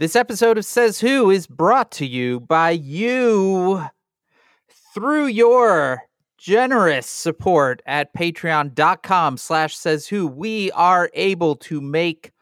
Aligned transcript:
This 0.00 0.16
episode 0.16 0.56
of 0.56 0.64
Says 0.64 0.98
Who 0.98 1.30
is 1.30 1.46
brought 1.46 1.90
to 1.92 2.06
you 2.06 2.40
by 2.40 2.70
you. 2.70 3.84
Through 4.94 5.26
your 5.26 6.04
generous 6.38 7.06
support 7.06 7.82
at 7.84 8.14
patreon.com 8.14 9.36
slash 9.36 9.76
says 9.76 10.08
who 10.08 10.26
we 10.26 10.70
are 10.70 11.10
able 11.12 11.54
to 11.56 11.82
make 11.82 12.32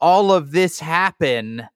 all 0.00 0.32
of 0.32 0.52
this 0.52 0.80
happen 0.80 1.68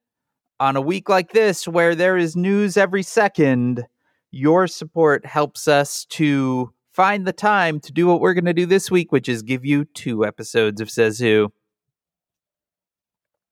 on 0.58 0.76
a 0.76 0.80
week 0.80 1.10
like 1.10 1.32
this 1.32 1.68
where 1.68 1.94
there 1.94 2.16
is 2.16 2.34
news 2.34 2.78
every 2.78 3.02
second. 3.02 3.84
Your 4.30 4.66
support 4.66 5.26
helps 5.26 5.68
us 5.68 6.06
to 6.06 6.72
find 6.90 7.26
the 7.26 7.34
time 7.34 7.80
to 7.80 7.92
do 7.92 8.06
what 8.06 8.22
we're 8.22 8.32
going 8.32 8.46
to 8.46 8.54
do 8.54 8.64
this 8.64 8.90
week 8.90 9.12
which 9.12 9.28
is 9.28 9.42
give 9.42 9.62
you 9.62 9.84
two 9.84 10.24
episodes 10.24 10.80
of 10.80 10.90
says 10.90 11.18
who. 11.18 11.52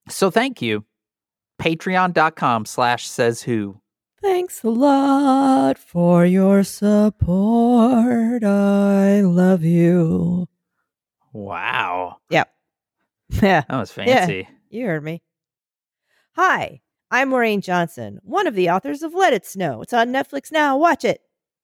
So 0.08 0.30
thank 0.30 0.62
you 0.62 0.86
patreon.com 1.61 2.64
slash 2.64 3.06
says 3.06 3.42
who 3.42 3.80
Thanks 4.23 4.62
a 4.64 4.69
lot 4.69 5.78
for 5.78 6.27
your 6.27 6.62
support. 6.62 8.45
I 8.45 9.20
love 9.23 9.62
you. 9.62 10.48
wow 11.33 12.16
Yep. 12.30 12.50
Yeah, 13.42 13.62
that 13.69 13.78
was 13.78 13.92
fancy 13.92 14.48
you 14.70 14.86
heard 14.86 15.05
me. 15.05 15.23
Hi, 16.36 16.80
I'm 17.10 17.30
Maureen 17.30 17.61
Johnson, 17.61 18.20
one 18.22 18.47
of 18.47 18.55
the 18.55 18.70
authors 18.70 19.02
of 19.02 19.14
Let 19.14 19.33
It 19.33 19.45
Snow. 19.45 19.83
It's 19.83 19.92
on 19.92 20.08
Netflix 20.08 20.52
now. 20.52 20.78
Watch 20.78 21.05
it. 21.05 21.20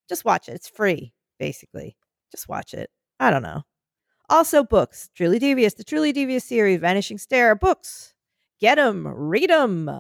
Just 0.09 0.25
watch 0.25 0.49
it. 0.49 0.53
It's 0.55 0.69
free, 0.69 1.15
basically. 1.39 1.97
Just 2.33 2.49
watch 2.49 2.75
it. 2.75 2.91
I 3.21 3.31
don't 3.31 3.43
know. 3.43 3.63
Also, 4.29 4.65
books. 4.65 5.09
Truly 5.15 5.39
Devious, 5.39 5.75
the 5.75 5.85
Truly 5.85 6.13
Devious 6.13 6.45
series, 6.45 6.81
Vanishing 6.81 7.17
Stair, 7.17 7.55
books. 7.55 8.13
Get 8.61 8.79
'em, 8.79 9.07
read 9.07 9.51
'em. 9.51 9.91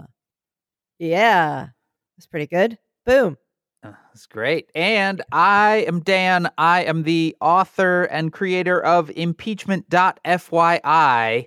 Yeah, 0.98 1.68
that's 2.16 2.26
pretty 2.26 2.46
good. 2.46 2.78
Boom. 3.04 3.36
Uh, 3.82 3.92
That's 4.08 4.26
great. 4.26 4.70
And 4.74 5.22
I 5.32 5.84
am 5.86 6.00
Dan. 6.00 6.48
I 6.58 6.84
am 6.84 7.02
the 7.04 7.36
author 7.40 8.04
and 8.04 8.32
creator 8.32 8.82
of 8.82 9.10
impeachment.fyi. 9.10 11.46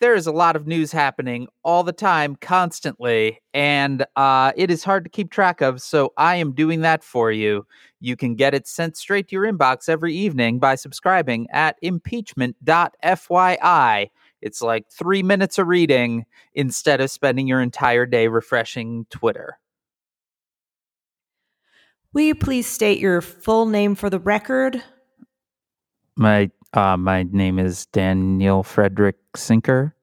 There 0.00 0.14
is 0.14 0.26
a 0.26 0.32
lot 0.32 0.56
of 0.56 0.66
news 0.66 0.92
happening 0.92 1.46
all 1.64 1.82
the 1.84 1.92
time, 1.92 2.36
constantly, 2.36 3.38
and 3.54 4.04
uh, 4.16 4.52
it 4.56 4.70
is 4.70 4.84
hard 4.84 5.04
to 5.04 5.10
keep 5.10 5.30
track 5.30 5.60
of. 5.62 5.80
So 5.80 6.12
I 6.18 6.36
am 6.36 6.52
doing 6.52 6.80
that 6.82 7.02
for 7.04 7.30
you. 7.32 7.64
You 8.00 8.16
can 8.16 8.34
get 8.34 8.54
it 8.54 8.66
sent 8.66 8.96
straight 8.96 9.28
to 9.28 9.36
your 9.36 9.50
inbox 9.50 9.88
every 9.88 10.14
evening 10.14 10.58
by 10.58 10.74
subscribing 10.74 11.46
at 11.52 11.76
impeachment.fyi. 11.82 14.10
It's 14.44 14.60
like 14.60 14.90
three 14.90 15.22
minutes 15.22 15.58
of 15.58 15.68
reading 15.68 16.26
instead 16.52 17.00
of 17.00 17.10
spending 17.10 17.48
your 17.48 17.62
entire 17.62 18.04
day 18.04 18.28
refreshing 18.28 19.06
Twitter. 19.08 19.58
Will 22.12 22.24
you 22.24 22.34
please 22.34 22.66
state 22.66 22.98
your 22.98 23.22
full 23.22 23.64
name 23.64 23.94
for 23.94 24.10
the 24.10 24.18
record? 24.18 24.82
My 26.14 26.50
uh, 26.74 26.98
my 26.98 27.22
name 27.22 27.58
is 27.58 27.86
Daniel 27.86 28.62
Frederick 28.62 29.16
Sinker. 29.34 29.96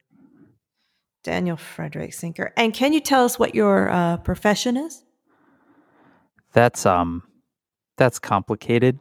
Daniel 1.23 1.56
Frederick 1.56 2.12
Sinker. 2.12 2.52
And 2.58 2.73
can 2.73 2.94
you 2.94 3.00
tell 3.00 3.23
us 3.23 3.38
what 3.38 3.53
your 3.53 3.89
uh, 3.89 4.17
profession 4.17 4.75
is? 4.75 5.03
That's 6.53 6.88
um, 6.88 7.22
that's 7.95 8.17
complicated. 8.17 8.97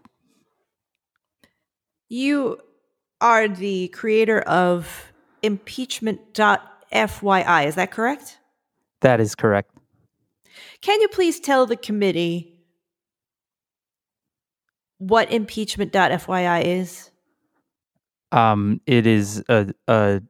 You 2.11 2.59
are 3.23 3.49
the 3.49 3.89
creator 3.89 4.41
of 4.41 5.10
impeachment.fyi. 5.43 7.67
Is 7.67 7.75
that 7.75 7.91
correct? 7.91 8.39
That 9.01 9.21
is 9.21 9.35
correct. 9.35 9.73
Can 10.81 11.01
you 11.01 11.09
please 11.09 11.41
tell 11.41 11.67
the 11.67 11.77
committee 11.77 12.55
what 14.99 15.33
impeachment.fyi 15.33 16.65
is? 16.65 17.11
Um, 18.33 18.81
it 18.87 19.07
is 19.07 19.43
a 19.49 19.75
a 19.89 20.23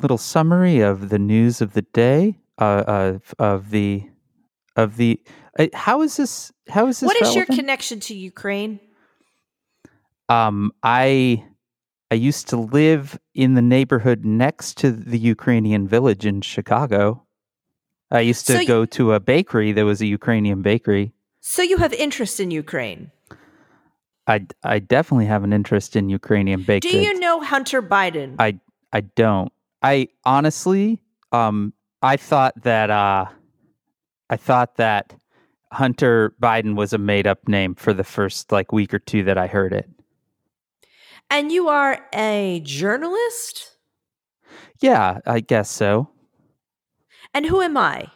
little 0.00 0.18
summary 0.18 0.80
of 0.80 1.08
the 1.08 1.18
news 1.18 1.60
of 1.60 1.72
the 1.72 1.82
day. 1.82 2.38
Uh, 2.58 2.84
of 2.86 3.34
of 3.38 3.70
the 3.70 4.08
of 4.76 4.96
the. 4.96 5.20
Uh, 5.58 5.66
how 5.74 6.02
is 6.02 6.16
this? 6.16 6.52
How 6.68 6.86
is 6.86 7.00
this? 7.00 7.06
What 7.06 7.20
is 7.20 7.34
your 7.34 7.46
connection 7.46 8.00
to 8.00 8.14
Ukraine? 8.14 8.80
Um, 10.28 10.72
I 10.82 11.44
I 12.10 12.14
used 12.14 12.48
to 12.48 12.56
live 12.56 13.18
in 13.34 13.54
the 13.54 13.62
neighborhood 13.62 14.24
next 14.24 14.76
to 14.78 14.92
the 14.92 15.18
Ukrainian 15.18 15.88
village 15.88 16.24
in 16.24 16.40
Chicago. 16.40 17.24
I 18.10 18.20
used 18.20 18.46
to 18.46 18.58
So 18.58 18.66
go 18.66 18.84
to 18.86 19.12
a 19.14 19.20
bakery 19.20 19.72
that 19.72 19.84
was 19.84 20.00
a 20.00 20.06
Ukrainian 20.06 20.62
bakery. 20.62 21.12
So 21.40 21.62
you 21.62 21.78
have 21.78 21.92
interest 21.92 22.38
in 22.38 22.50
Ukraine. 22.50 23.10
I, 24.28 24.46
I 24.62 24.78
definitely 24.78 25.26
have 25.26 25.44
an 25.44 25.52
interest 25.52 25.96
in 25.96 26.08
Ukrainian 26.08 26.62
baked 26.62 26.82
Do 26.82 26.98
you 26.98 27.18
know 27.18 27.40
Hunter 27.40 27.82
Biden? 27.82 28.36
I 28.38 28.58
I 28.92 29.00
don't. 29.00 29.52
I 29.82 30.08
honestly, 30.24 31.00
um, 31.32 31.72
I 32.02 32.16
thought 32.16 32.54
that 32.62 32.90
uh, 32.90 33.26
I 34.30 34.36
thought 34.36 34.76
that 34.76 35.14
Hunter 35.72 36.34
Biden 36.40 36.74
was 36.76 36.92
a 36.92 36.98
made 36.98 37.26
up 37.26 37.46
name 37.46 37.74
for 37.74 37.92
the 37.92 38.04
first 38.04 38.50
like 38.50 38.72
week 38.72 38.94
or 38.94 38.98
two 38.98 39.22
that 39.24 39.38
I 39.38 39.46
heard 39.46 39.72
it. 39.72 39.88
And 41.30 41.50
you 41.52 41.68
are 41.68 42.04
a 42.14 42.60
journalist? 42.64 43.72
Yeah, 44.80 45.20
I 45.26 45.40
guess 45.40 45.70
so. 45.70 46.10
And 47.34 47.46
who 47.46 47.60
am 47.60 47.76
I? 47.76 48.10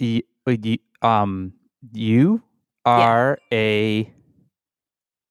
Y- 0.00 0.22
uh, 0.46 1.06
um, 1.06 1.52
you 1.92 2.42
are 2.84 3.38
a 3.52 4.10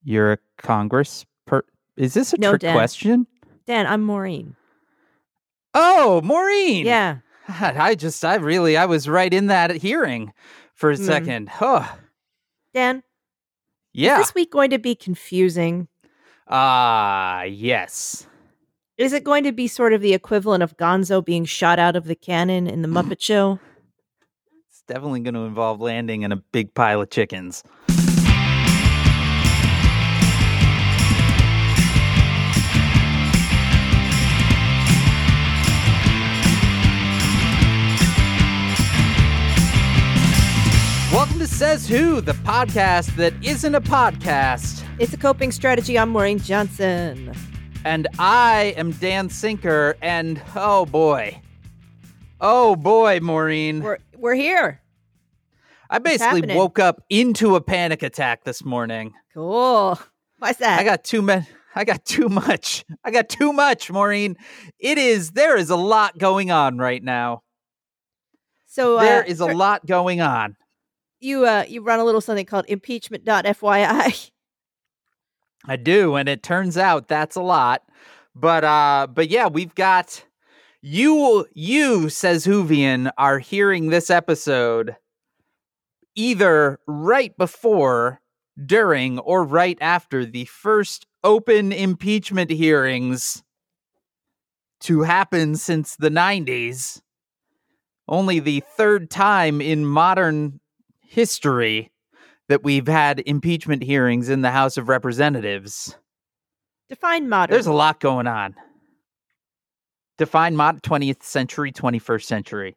you're 0.03 0.33
a 0.33 0.37
Congress 0.57 1.25
per. 1.45 1.63
Is 1.97 2.13
this 2.13 2.33
a 2.33 2.37
No, 2.37 2.51
trick 2.51 2.61
Dan. 2.61 2.73
question? 2.73 3.27
Dan, 3.65 3.85
I'm 3.87 4.01
Maureen. 4.03 4.55
Oh, 5.73 6.21
Maureen. 6.23 6.85
Yeah. 6.85 7.17
God, 7.47 7.77
I 7.77 7.95
just, 7.95 8.23
I 8.23 8.35
really, 8.35 8.77
I 8.77 8.85
was 8.85 9.07
right 9.09 9.33
in 9.33 9.47
that 9.47 9.71
hearing 9.71 10.33
for 10.73 10.91
a 10.91 10.95
Mm. 10.95 11.05
second. 11.05 11.49
huh 11.49 11.87
Dan, 12.73 13.03
yeah. 13.93 14.19
is 14.19 14.27
this 14.27 14.35
week 14.35 14.51
going 14.51 14.69
to 14.71 14.79
be 14.79 14.95
confusing? 14.95 15.87
Ah, 16.47 17.43
yes. 17.43 18.27
Is 18.97 19.13
it 19.13 19.23
going 19.23 19.43
to 19.45 19.51
be 19.51 19.67
sort 19.67 19.93
of 19.93 20.01
the 20.01 20.13
equivalent 20.13 20.63
of 20.63 20.75
Gonzo 20.75 21.23
being 21.23 21.45
shot 21.45 21.79
out 21.79 21.95
of 21.95 22.05
the 22.05 22.15
cannon 22.15 22.67
in 22.67 22.81
the 22.81 22.87
Muppet 22.87 23.21
Show? 23.21 23.59
It's 24.69 24.83
definitely 24.87 25.21
going 25.21 25.35
to 25.35 25.41
involve 25.41 25.79
landing 25.79 26.23
in 26.23 26.31
a 26.31 26.37
big 26.37 26.73
pile 26.73 27.01
of 27.01 27.09
chickens. 27.09 27.63
Welcome 41.11 41.39
to 41.39 41.47
Says 41.47 41.87
Who, 41.87 42.21
the 42.21 42.33
podcast 42.33 43.15
that 43.15 43.33
isn't 43.43 43.73
a 43.73 43.81
podcast. 43.81 44.83
It's 44.99 45.11
a 45.13 45.17
coping 45.17 45.51
strategy. 45.51 45.97
I'm 45.97 46.09
Maureen 46.09 46.37
Johnson. 46.37 47.33
And 47.83 48.07
I 48.19 48.75
am 48.77 48.91
Dan 48.91 49.29
Sinker, 49.29 49.97
and 50.01 50.41
oh 50.55 50.85
boy. 50.85 51.41
Oh 52.39 52.75
boy, 52.75 53.19
Maureen. 53.21 53.81
We're 53.81 53.97
we're 54.17 54.35
here. 54.35 54.81
I 55.89 55.97
basically 55.97 56.55
woke 56.55 56.77
up 56.77 57.01
into 57.09 57.55
a 57.55 57.61
panic 57.61 58.03
attack 58.03 58.43
this 58.43 58.63
morning. 58.63 59.13
Cool. 59.33 59.99
Why's 60.37 60.57
that? 60.57 60.79
I 60.79 60.83
got 60.83 61.03
too 61.03 61.23
much. 61.23 61.45
I 61.75 61.85
got 61.85 62.05
too 62.05 62.29
much. 62.29 62.85
I 63.03 63.09
got 63.09 63.29
too 63.29 63.51
much, 63.51 63.89
Maureen. 63.91 64.37
It 64.79 64.99
is 64.99 65.31
there 65.31 65.57
is 65.57 65.71
a 65.71 65.75
lot 65.75 66.17
going 66.19 66.51
on 66.51 66.77
right 66.77 67.03
now. 67.03 67.41
so 68.67 68.97
uh, 68.97 69.01
There 69.01 69.23
is 69.23 69.39
a 69.39 69.47
lot 69.47 69.85
going 69.87 70.21
on. 70.21 70.55
You 71.19 71.45
uh 71.45 71.65
you 71.67 71.81
run 71.81 71.99
a 71.99 72.05
little 72.05 72.21
something 72.21 72.45
called 72.45 72.65
impeachment.fyi. 72.67 74.31
I 75.65 75.75
do, 75.75 76.15
and 76.15 76.29
it 76.29 76.41
turns 76.41 76.77
out 76.77 77.07
that's 77.07 77.35
a 77.35 77.41
lot. 77.41 77.83
But 78.35 78.63
uh 78.63 79.07
but 79.13 79.29
yeah, 79.29 79.47
we've 79.47 79.75
got 79.75 80.25
you 80.81 81.45
you 81.53 82.09
says 82.09 82.45
Whovian 82.45 83.11
are 83.17 83.39
hearing 83.39 83.89
this 83.89 84.09
episode 84.09 84.95
either 86.15 86.79
right 86.87 87.37
before, 87.37 88.19
during, 88.65 89.19
or 89.19 89.43
right 89.43 89.77
after 89.79 90.25
the 90.25 90.45
first 90.45 91.05
open 91.23 91.71
impeachment 91.71 92.51
hearings 92.51 93.43
to 94.81 95.01
happen 95.01 95.55
since 95.55 95.95
the 95.95 96.09
90s. 96.09 97.01
Only 98.07 98.39
the 98.39 98.63
third 98.75 99.09
time 99.09 99.61
in 99.61 99.85
modern 99.85 100.59
history 101.09 101.91
that 102.47 102.63
we've 102.63 102.87
had 102.87 103.21
impeachment 103.25 103.83
hearings 103.83 104.29
in 104.29 104.41
the 104.41 104.51
House 104.51 104.77
of 104.77 104.87
Representatives. 104.89 105.97
Define 106.87 107.27
modern. 107.29 107.53
There's 107.53 107.67
a 107.67 107.73
lot 107.73 107.99
going 107.99 108.27
on. 108.27 108.55
Define 110.17 110.55
mod 110.55 110.81
20th 110.81 111.23
century, 111.23 111.71
21st 111.71 112.23
century. 112.23 112.75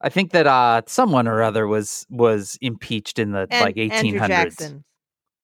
I 0.00 0.08
think 0.08 0.32
that 0.32 0.48
uh 0.48 0.82
someone 0.86 1.28
or 1.28 1.42
other 1.42 1.68
was 1.68 2.06
was 2.10 2.58
impeached 2.60 3.18
in 3.20 3.30
the 3.30 3.46
And 3.50 3.64
like 3.64 3.76
1800s. 3.76 4.26
Jackson. 4.28 4.84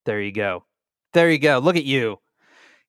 There 0.04 0.20
you 0.20 0.32
go. 0.32 0.64
There 1.12 1.30
you 1.30 1.38
go. 1.38 1.58
Look 1.58 1.76
at 1.76 1.84
you. 1.84 2.18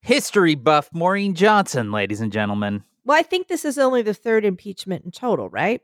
History 0.01 0.55
buff 0.55 0.89
Maureen 0.93 1.35
Johnson, 1.35 1.91
ladies 1.91 2.21
and 2.21 2.31
gentlemen. 2.31 2.83
Well, 3.05 3.19
I 3.19 3.23
think 3.23 3.47
this 3.47 3.65
is 3.65 3.77
only 3.77 4.01
the 4.01 4.13
third 4.13 4.45
impeachment 4.45 5.05
in 5.05 5.11
total, 5.11 5.49
right? 5.49 5.81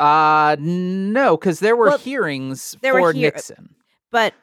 Uh 0.00 0.56
no, 0.58 1.36
because 1.36 1.60
there 1.60 1.76
were 1.76 1.88
Well, 1.88 1.98
hearings 1.98 2.76
there 2.82 2.94
were 2.94 3.12
for 3.12 3.12
hear- 3.12 3.30
Nixon. 3.30 3.74
But 4.10 4.34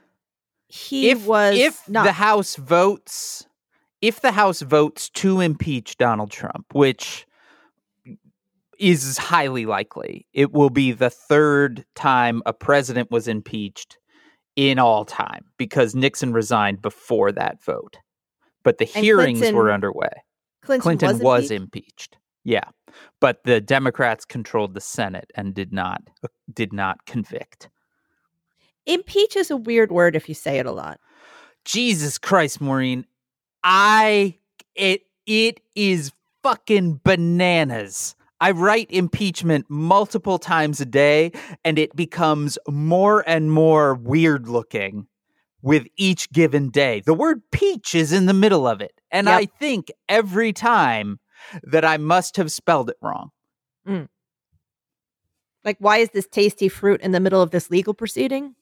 he 0.67 1.09
if 1.09 1.25
was 1.25 1.57
if 1.57 1.87
not. 1.89 2.05
the 2.05 2.13
House 2.13 2.55
votes 2.55 3.45
if 4.01 4.21
the 4.21 4.31
House 4.31 4.61
votes 4.61 5.09
to 5.09 5.41
impeach 5.41 5.97
Donald 5.97 6.31
Trump, 6.31 6.65
which 6.73 7.27
is 8.79 9.17
highly 9.17 9.65
likely, 9.67 10.25
it 10.33 10.51
will 10.53 10.71
be 10.71 10.91
the 10.91 11.09
third 11.11 11.85
time 11.93 12.41
a 12.47 12.53
president 12.53 13.11
was 13.11 13.27
impeached 13.27 13.99
in 14.55 14.79
all 14.79 15.05
time 15.05 15.45
because 15.57 15.93
Nixon 15.93 16.33
resigned 16.33 16.81
before 16.81 17.31
that 17.31 17.61
vote. 17.63 17.97
But 18.63 18.79
the 18.79 18.89
And 18.95 19.05
hearings 19.05 19.37
Clinton 19.39 19.55
were 19.55 19.71
underway. 19.71 20.09
Clinton, 20.63 20.81
Clinton 20.81 21.09
was, 21.13 21.21
was 21.21 21.51
impeached? 21.51 21.53
impeached. 21.85 22.17
Yeah. 22.43 22.63
But 23.19 23.43
the 23.43 23.61
Democrats 23.61 24.25
controlled 24.25 24.73
the 24.73 24.81
Senate 24.81 25.31
and 25.35 25.53
did 25.53 25.73
not 25.73 26.01
uh, 26.23 26.27
did 26.53 26.73
not 26.73 27.05
convict. 27.05 27.69
Impeach 28.85 29.35
is 29.35 29.51
a 29.51 29.57
weird 29.57 29.91
word 29.91 30.15
if 30.15 30.27
you 30.27 30.35
say 30.35 30.57
it 30.57 30.65
a 30.65 30.71
lot. 30.71 30.99
Jesus 31.65 32.17
Christ, 32.17 32.61
Maureen. 32.61 33.05
I 33.63 34.37
it 34.75 35.03
it 35.25 35.61
is 35.75 36.11
fucking 36.43 37.01
bananas. 37.03 38.15
I 38.39 38.51
write 38.51 38.89
impeachment 38.89 39.67
multiple 39.69 40.39
times 40.39 40.81
a 40.81 40.85
day 40.85 41.31
and 41.63 41.77
it 41.77 41.95
becomes 41.95 42.57
more 42.67 43.23
and 43.27 43.51
more 43.51 43.93
weird 43.93 44.47
looking 44.47 45.05
with 45.61 45.85
each 45.95 46.31
given 46.31 46.71
day. 46.71 47.03
The 47.05 47.13
word 47.13 47.43
peach 47.51 47.93
is 47.93 48.11
in 48.11 48.25
the 48.25 48.33
middle 48.33 48.67
of 48.67 48.81
it. 48.81 48.99
And 49.11 49.27
Yep. 49.27 49.39
I 49.39 49.45
think 49.45 49.91
every 50.09 50.53
time 50.53 51.19
that 51.63 51.83
I 51.85 51.97
must 51.97 52.37
have 52.37 52.51
spelled 52.51 52.89
it 52.89 52.97
wrong. 53.01 53.31
Like, 55.63 55.77
why 55.79 55.97
is 55.97 56.09
this 56.09 56.27
tasty 56.27 56.69
fruit 56.69 57.01
in 57.01 57.11
the 57.11 57.19
middle 57.19 57.41
of 57.41 57.51
this 57.51 57.69
legal 57.69 57.93
proceeding? 57.93 58.55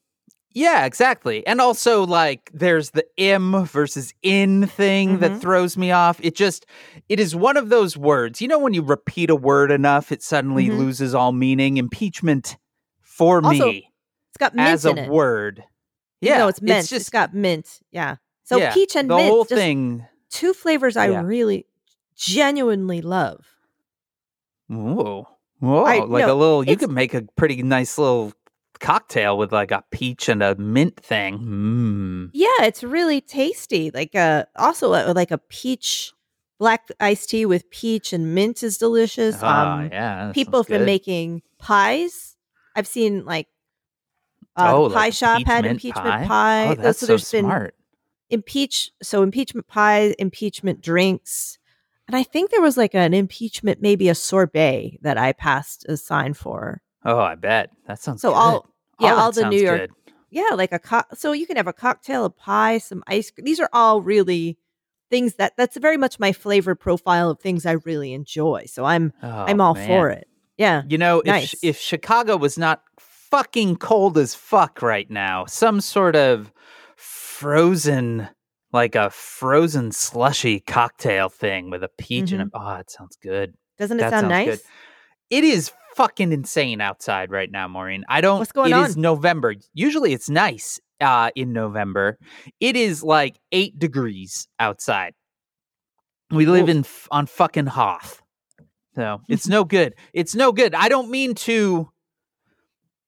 Yeah, 0.52 0.86
exactly. 0.86 1.46
And 1.48 1.62
also, 1.62 2.06
like, 2.06 2.50
there's 2.54 2.90
the 2.90 3.06
im 3.18 3.66
versus 3.66 4.14
in 4.22 4.66
thing 4.68 5.20
that 5.20 5.34
Mhm. 5.34 5.42
throws 5.42 5.78
me 5.78 5.92
off. 5.92 6.20
It 6.22 6.36
just, 6.36 6.66
it 7.08 7.20
is 7.20 7.36
one 7.36 7.56
of 7.56 7.70
those 7.70 7.96
words. 7.96 8.42
You 8.42 8.48
know, 8.48 8.60
when 8.60 8.74
you 8.74 8.81
repeat 8.81 9.30
a 9.30 9.36
word 9.36 9.72
enough, 9.72 10.12
it 10.12 10.24
suddenly 10.24 10.68
Mhm. 10.68 10.78
loses 10.80 11.14
all 11.16 11.31
meaning. 11.31 11.78
Impeachment 11.78 12.58
for 13.00 13.46
Also, 13.46 13.72
me 13.72 13.92
It's 14.31 14.38
got 14.38 14.56
mint 14.56 14.68
as 14.68 14.86
a 14.86 14.94
word. 14.94 15.64
Yeah, 16.20 16.40
though 16.40 16.48
it's 16.50 16.62
mint. 16.62 16.80
It's 16.80 16.90
just 16.90 17.02
it's 17.04 17.10
got 17.12 17.34
mint. 17.34 17.80
Yeah. 17.92 18.16
So 18.44 18.58
yeah, 18.58 18.74
peach 18.74 18.96
and 18.96 19.10
the 19.10 19.16
mint, 19.16 19.30
whole 19.30 19.46
thing. 19.46 20.06
two 20.31 20.54
flavors 20.54 20.98
I 20.98 21.10
Yeah. 21.10 21.22
really 21.22 21.66
genuinely 22.19 23.01
love. 23.01 23.45
Whoa, 24.68 25.27
whoa! 25.60 25.83
I- 25.83 26.04
like 26.04 26.25
no, 26.25 26.33
a 26.33 26.36
little. 26.36 26.63
You 26.63 26.77
could 26.77 26.92
make 26.92 27.13
a 27.13 27.24
pretty 27.36 27.63
nice 27.63 27.98
little 27.98 28.33
cocktail 28.80 29.38
with 29.38 29.51
like 29.51 29.71
a 29.71 29.83
peach 29.92 30.30
and 30.30 30.42
a 30.42 30.56
mint 30.56 30.98
thing. 30.98 31.39
Mmm. 31.39 32.30
Yeah, 32.33 32.63
it's 32.66 32.83
really 32.83 33.21
tasty. 33.21 33.92
Like 33.92 34.16
uh 34.16 34.45
also 34.56 34.94
uh, 34.94 35.13
like 35.16 35.31
a 35.31 35.38
peach 35.38 36.13
black 36.60 36.88
iced 37.00 37.30
tea 37.30 37.45
with 37.45 37.69
peach 37.71 38.13
and 38.13 38.33
mint 38.36 38.63
is 38.63 38.77
delicious. 38.77 39.38
Oh 39.42 39.48
um 39.48 39.89
yeah. 39.92 40.31
people 40.33 40.60
have 40.60 40.68
been 40.68 40.80
good. 40.81 40.86
making 40.86 41.42
pies. 41.57 42.36
I've 42.75 42.88
seen 42.88 43.25
like 43.25 43.48
uh, 44.56 44.74
oh, 44.74 44.89
pie 44.89 44.95
like 44.95 45.13
shop 45.13 45.42
had 45.45 45.66
impeachment 45.66 46.07
pie. 46.07 46.25
pie. 46.25 46.68
Oh, 46.69 46.75
that's 46.75 47.00
so 47.00 47.06
so 47.06 47.12
there's 47.13 47.31
been 47.31 47.45
smart. 47.45 47.75
impeach 48.30 48.92
so 49.01 49.24
impeachment 49.24 49.68
pie, 49.68 50.16
impeachment 50.19 50.81
drinks. 50.81 51.58
And 52.09 52.15
I 52.17 52.23
think 52.23 52.50
there 52.51 52.61
was 52.61 52.75
like 52.75 52.95
an 52.95 53.13
impeachment, 53.13 53.81
maybe 53.81 54.09
a 54.09 54.15
sorbet 54.15 54.97
that 55.03 55.17
I 55.17 55.31
passed 55.31 55.85
a 55.88 55.95
sign 55.95 56.33
for. 56.33 56.81
Oh, 57.06 57.19
I 57.19 57.35
bet 57.35 57.69
that 57.88 58.00
sounds 58.01 58.21
So 58.21 58.29
good. 58.31 58.35
all 58.35 58.67
yeah, 59.00 59.15
that 59.15 59.21
all 59.21 59.31
the 59.31 59.50
New 59.50 59.61
York 59.61 59.79
good. 59.79 59.91
yeah, 60.31 60.50
like 60.56 60.71
a 60.71 60.79
co- 60.79 61.03
so 61.13 61.31
you 61.33 61.45
can 61.45 61.56
have 61.57 61.67
a 61.67 61.73
cocktail, 61.73 62.25
a 62.25 62.29
pie, 62.29 62.79
some 62.79 63.03
ice 63.07 63.29
cream. 63.31 63.45
These 63.45 63.59
are 63.59 63.69
all 63.71 64.01
really 64.01 64.57
things 65.11 65.35
that 65.35 65.53
that's 65.56 65.77
very 65.77 65.97
much 65.97 66.19
my 66.19 66.31
flavor 66.33 66.73
profile 66.75 67.29
of 67.29 67.39
things 67.39 67.65
I 67.65 67.73
really 67.85 68.13
enjoy. 68.13 68.65
So 68.65 68.85
I'm 68.85 69.13
oh, 69.23 69.27
I'm 69.29 69.61
Oh, 69.61 69.65
all 69.65 69.73
man. 69.75 69.88
for 69.88 70.09
it. 70.09 70.27
Yeah. 70.57 70.81
You 70.89 70.97
know, 70.97 71.19
if 71.19 71.25
Nice. 71.27 71.51
Ch- 71.51 71.56
if 71.63 71.79
Chicago 71.79 72.35
was 72.38 72.57
not 72.57 72.81
fucking 73.00 73.75
cold 73.77 74.17
as 74.17 74.33
fuck 74.35 74.81
right 74.81 75.09
now, 75.11 75.45
some 75.45 75.79
sort 75.79 76.15
of 76.15 76.51
frozen, 76.97 78.27
like 78.71 78.95
a 78.95 79.10
frozen 79.10 79.92
slushy 79.92 80.60
cocktail 80.60 81.30
thing 81.30 81.69
with 81.69 81.83
a 81.83 81.89
peach 81.98 82.31
in 82.31 82.42
it. 82.42 82.48
Oh, 82.54 82.75
it 82.75 82.89
sounds 82.92 83.18
good. 83.21 83.56
Doesn't 83.77 83.98
it 84.00 84.01
That 84.04 84.12
sound 84.12 84.30
nice? 84.30 84.48
good. 84.48 84.60
It 85.30 85.44
is 85.44 85.71
fucking 85.95 86.31
insane 86.31 86.81
outside 86.81 87.31
right 87.31 87.50
now, 87.51 87.68
Maureen. 87.68 88.04
I 88.10 88.21
don't. 88.21 88.39
What's 88.39 88.51
going 88.51 88.71
It 88.74 88.77
is 88.77 88.95
on? 88.95 89.01
November. 89.01 89.56
Usually, 89.74 90.13
it's 90.13 90.30
nice 90.30 90.80
uh, 91.01 91.31
in 91.36 91.54
November. 91.54 92.18
It 92.60 92.75
is 92.75 93.04
like 93.04 93.39
eight 93.51 93.77
degrees 93.80 94.48
outside. 94.60 95.13
We 96.31 96.45
live 96.45 96.69
in 96.69 96.86
on 97.10 97.25
fucking 97.25 97.66
Hoth, 97.68 98.21
so 98.95 99.21
it's 99.27 99.48
no 99.48 99.63
good. 99.63 99.95
It's 100.13 100.36
no 100.36 100.51
good. 100.51 100.75
I 100.75 100.88
don't 100.89 101.10
mean 101.10 101.33
to 101.36 101.89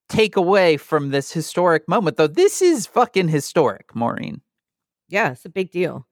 take 0.10 0.36
away 0.36 0.78
from 0.78 1.10
this 1.12 1.32
historic 1.32 1.88
moment, 1.88 2.18
though. 2.18 2.28
This 2.28 2.62
is 2.62 2.88
fucking 2.88 3.28
historic, 3.28 3.96
Maureen. 3.96 4.42
Yeah, 5.12 5.32
it's 5.32 5.46
a 5.46 5.50
big 5.50 5.72
deal. 5.72 6.08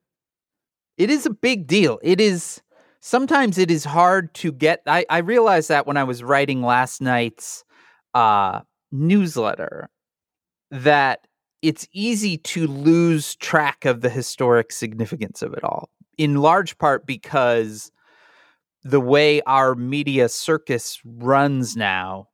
It 0.98 1.10
is 1.10 1.24
a 1.24 1.30
big 1.30 1.66
deal. 1.66 1.98
It 2.02 2.20
is 2.20 2.60
sometimes 3.00 3.56
it 3.56 3.70
is 3.70 3.84
hard 3.84 4.34
to 4.34 4.52
get 4.52 4.82
I, 4.86 5.06
I 5.08 5.18
realized 5.18 5.70
that 5.70 5.86
when 5.86 5.96
I 5.96 6.04
was 6.04 6.22
writing 6.22 6.62
last 6.62 7.00
night's 7.00 7.64
uh 8.12 8.60
newsletter 8.92 9.88
that 10.70 11.26
it's 11.62 11.86
easy 11.92 12.38
to 12.38 12.66
lose 12.66 13.36
track 13.36 13.84
of 13.84 14.02
the 14.02 14.10
historic 14.10 14.72
significance 14.72 15.42
of 15.42 15.54
it 15.54 15.64
all. 15.64 15.88
In 16.18 16.36
large 16.36 16.76
part 16.78 17.06
because 17.06 17.90
the 18.82 19.00
way 19.00 19.40
our 19.42 19.74
media 19.74 20.28
circus 20.28 21.00
runs 21.04 21.76
now, 21.76 22.28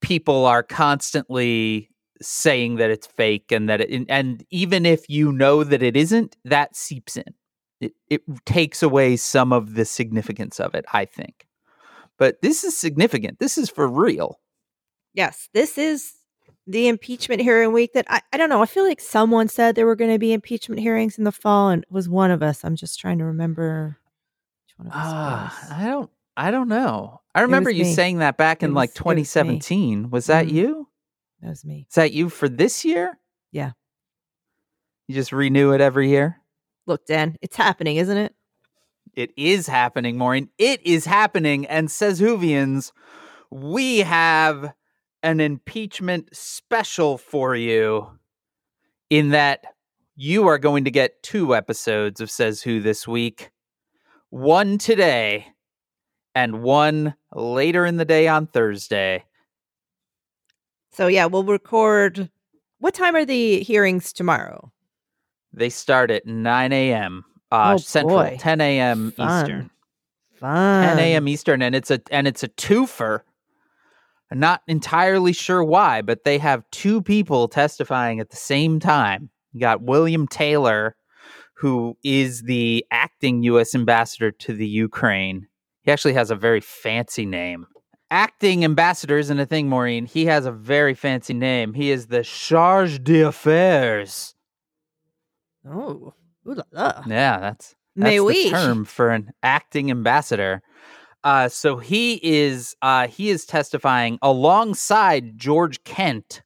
people 0.00 0.46
are 0.46 0.62
constantly 0.62 1.90
saying 2.22 2.76
that 2.76 2.90
it's 2.90 3.06
fake 3.06 3.50
and 3.52 3.68
that 3.68 3.80
it, 3.80 4.06
and 4.08 4.44
even 4.50 4.86
if 4.86 5.08
you 5.08 5.32
know 5.32 5.64
that 5.64 5.82
it 5.82 5.96
isn't, 5.96 6.36
that 6.44 6.76
seeps 6.76 7.16
in. 7.16 7.34
It 7.80 7.92
it 8.08 8.22
takes 8.46 8.82
away 8.82 9.16
some 9.16 9.52
of 9.52 9.74
the 9.74 9.84
significance 9.84 10.60
of 10.60 10.74
it, 10.74 10.84
I 10.92 11.04
think. 11.04 11.46
But 12.18 12.40
this 12.42 12.62
is 12.64 12.76
significant. 12.76 13.38
This 13.40 13.58
is 13.58 13.68
for 13.68 13.88
real. 13.88 14.38
Yes, 15.14 15.48
this 15.52 15.76
is 15.78 16.14
the 16.66 16.88
impeachment 16.88 17.42
hearing 17.42 17.72
week 17.72 17.92
that 17.92 18.06
I, 18.08 18.20
I 18.32 18.36
don't 18.36 18.48
know. 18.48 18.62
I 18.62 18.66
feel 18.66 18.84
like 18.84 19.00
someone 19.00 19.48
said 19.48 19.74
there 19.74 19.84
were 19.86 19.96
going 19.96 20.12
to 20.12 20.18
be 20.18 20.32
impeachment 20.32 20.80
hearings 20.80 21.18
in 21.18 21.24
the 21.24 21.32
fall, 21.32 21.68
and 21.70 21.82
it 21.82 21.90
was 21.92 22.08
one 22.08 22.30
of 22.30 22.42
us. 22.42 22.64
I'm 22.64 22.76
just 22.76 22.98
trying 23.00 23.18
to 23.18 23.24
remember 23.24 23.98
which 24.66 24.78
one 24.78 24.86
of 24.86 24.92
us. 24.92 25.02
Ah, 25.04 25.58
was. 25.62 25.70
I 25.72 25.84
don't 25.86 26.10
I 26.36 26.50
don't 26.50 26.68
know. 26.68 27.20
I 27.34 27.42
remember 27.42 27.70
you 27.70 27.84
me. 27.84 27.92
saying 27.94 28.18
that 28.18 28.36
back 28.36 28.62
in 28.62 28.70
It 28.70 28.74
like 28.74 28.90
was- 28.90 28.96
it 29.00 29.04
was 29.04 29.32
2017. 29.32 30.10
Was 30.10 30.26
that 30.26 30.46
Mhm. 30.46 30.52
you? 30.52 30.88
That 31.44 31.50
was 31.50 31.64
me. 31.64 31.86
Is 31.90 31.94
that 31.96 32.12
you 32.12 32.30
for 32.30 32.48
this 32.48 32.86
year? 32.86 33.18
Yeah. 33.52 33.72
You 35.06 35.14
just 35.14 35.30
renew 35.30 35.72
it 35.72 35.82
every 35.82 36.08
year? 36.08 36.40
Look, 36.86 37.04
Dan, 37.04 37.36
it's 37.42 37.56
happening, 37.56 37.98
isn't 37.98 38.16
it? 38.16 38.34
It 39.12 39.30
is 39.36 39.66
happening, 39.66 40.16
Maureen. 40.16 40.48
It 40.56 40.80
is 40.86 41.04
happening. 41.04 41.66
And 41.66 41.90
says 41.90 42.18
Whovians, 42.18 42.92
we 43.50 43.98
have 43.98 44.72
an 45.22 45.38
impeachment 45.40 46.34
special 46.34 47.18
for 47.18 47.54
you 47.54 48.18
in 49.10 49.28
that 49.30 49.66
you 50.16 50.48
are 50.48 50.58
going 50.58 50.84
to 50.84 50.90
get 50.90 51.22
two 51.22 51.54
episodes 51.54 52.22
of 52.22 52.30
Says 52.30 52.62
Who 52.62 52.80
this 52.80 53.06
week 53.06 53.50
one 54.30 54.78
today 54.78 55.48
and 56.34 56.62
one 56.62 57.16
later 57.34 57.84
in 57.84 57.98
the 57.98 58.06
day 58.06 58.28
on 58.28 58.46
Thursday. 58.46 59.24
So 60.94 61.08
yeah, 61.08 61.26
we'll 61.26 61.44
record. 61.44 62.30
What 62.78 62.94
time 62.94 63.16
are 63.16 63.24
the 63.24 63.60
hearings 63.62 64.12
tomorrow? 64.12 64.72
They 65.52 65.68
start 65.68 66.10
at 66.10 66.26
9 66.26 66.72
a.m. 66.72 67.24
Uh, 67.50 67.72
Oh, 67.74 67.76
Central, 67.78 68.16
boy. 68.18 68.36
10 68.38 68.60
a.m. 68.60 69.10
Fun. 69.12 69.40
Eastern. 69.42 69.70
Fun. 70.34 70.88
10 70.96 70.98
a.m. 70.98 71.28
Eastern, 71.28 71.62
and 71.62 71.74
it's 71.74 71.90
a 71.90 72.00
and 72.10 72.26
it's 72.28 72.42
a 72.42 72.48
twofer. 72.48 73.20
I'm 74.30 74.38
not 74.40 74.62
entirely 74.66 75.32
sure 75.32 75.62
why, 75.62 76.02
but 76.02 76.24
they 76.24 76.38
have 76.38 76.64
two 76.70 77.02
people 77.02 77.46
testifying 77.48 78.20
at 78.20 78.30
the 78.30 78.36
same 78.36 78.80
time. 78.80 79.30
You 79.52 79.60
got 79.60 79.82
William 79.82 80.26
Taylor, 80.26 80.96
who 81.54 81.96
is 82.02 82.42
the 82.42 82.84
acting 82.90 83.42
U.S. 83.44 83.74
ambassador 83.74 84.30
to 84.32 84.52
the 84.52 84.66
Ukraine. 84.66 85.46
He 85.82 85.92
actually 85.92 86.14
has 86.14 86.30
a 86.30 86.36
very 86.36 86.60
fancy 86.60 87.26
name. 87.26 87.66
Acting 88.14 88.64
ambassador 88.64 89.18
isn't 89.18 89.40
a 89.40 89.44
thing, 89.44 89.68
Maureen. 89.68 90.06
He 90.06 90.26
has 90.26 90.46
a 90.46 90.52
very 90.52 90.94
fancy 90.94 91.34
name. 91.34 91.74
He 91.74 91.90
is 91.90 92.06
the 92.06 92.22
charge 92.22 93.02
d'affaires. 93.02 94.36
Oh, 95.68 96.14
ooh 96.46 96.54
la 96.54 96.62
la. 96.70 97.02
Yeah, 97.08 97.40
that's 97.40 97.74
that's 97.96 98.16
the 98.16 98.50
term 98.50 98.84
for 98.84 99.10
an 99.10 99.32
acting 99.42 99.90
ambassador. 99.90 100.62
Uh, 101.24 101.48
so 101.48 101.78
he 101.78 102.20
is 102.22 102.76
uh, 102.82 103.08
he 103.08 103.30
is 103.30 103.46
testifying 103.46 104.20
alongside 104.22 105.36
George 105.36 105.82
Kent, 105.82 106.44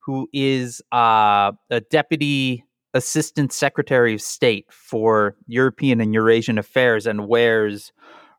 who 0.00 0.28
is 0.32 0.82
uh, 0.90 1.52
a 1.70 1.80
deputy 1.92 2.64
assistant 2.92 3.52
secretary 3.52 4.14
of 4.14 4.20
state 4.20 4.66
for 4.68 5.36
European 5.46 6.00
and 6.00 6.12
Eurasian 6.12 6.58
affairs 6.58 7.06
and 7.06 7.28
wears 7.28 7.92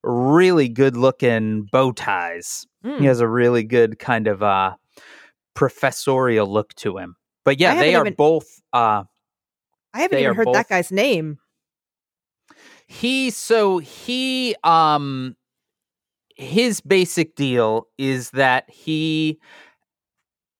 really 0.06 0.70
good 0.70 0.96
looking 0.96 1.64
bow 1.72 1.92
ties. 1.92 2.66
Mm. 2.84 3.00
He 3.00 3.06
has 3.06 3.20
a 3.20 3.28
really 3.28 3.64
good 3.64 3.98
kind 4.00 4.28
of 4.28 4.44
uh, 4.44 4.76
professorial 5.56 6.52
look 6.52 6.74
to 6.76 6.98
him. 6.98 7.16
But 7.44 7.60
yeah, 7.60 7.76
they 7.76 7.96
are 7.96 8.02
even- 8.04 8.14
both. 8.14 8.62
Uh, 8.72 9.04
I 9.94 10.02
haven't 10.02 10.20
even 10.20 10.36
heard 10.36 10.46
both- 10.46 10.56
that 10.56 10.70
guy's 10.70 10.92
name. 10.92 11.40
he 12.88 13.32
so 13.32 13.80
he 13.80 14.56
um 14.64 15.36
his 16.36 16.82
basic 16.82 17.36
deal 17.36 17.88
is 17.98 18.30
that 18.32 18.70
he 18.70 19.40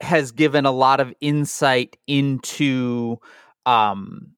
has 0.02 0.32
given 0.32 0.66
a 0.66 0.72
lot 0.72 1.00
of 1.00 1.14
insight 1.22 1.98
into 2.08 3.18
um 3.66 4.32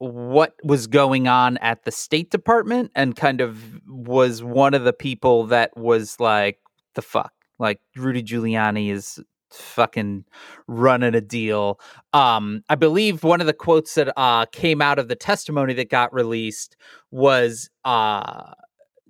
what 0.00 0.54
was 0.64 0.86
going 0.86 1.28
on 1.28 1.58
at 1.58 1.84
the 1.84 1.90
state 1.90 2.30
department 2.30 2.90
and 2.94 3.14
kind 3.14 3.42
of 3.42 3.82
was 3.86 4.42
one 4.42 4.72
of 4.72 4.84
the 4.84 4.94
people 4.94 5.44
that 5.46 5.76
was 5.76 6.18
like 6.18 6.58
the 6.94 7.02
fuck 7.02 7.34
like 7.58 7.82
Rudy 7.94 8.22
Giuliani 8.22 8.90
is 8.90 9.20
fucking 9.50 10.24
running 10.66 11.14
a 11.14 11.20
deal. 11.20 11.78
Um 12.14 12.64
i 12.70 12.76
believe 12.76 13.22
one 13.22 13.42
of 13.42 13.46
the 13.46 13.52
quotes 13.52 13.94
that 13.94 14.10
uh 14.16 14.46
came 14.46 14.80
out 14.80 14.98
of 14.98 15.08
the 15.08 15.16
testimony 15.16 15.74
that 15.74 15.90
got 15.90 16.14
released 16.14 16.76
was 17.10 17.68
uh 17.84 18.52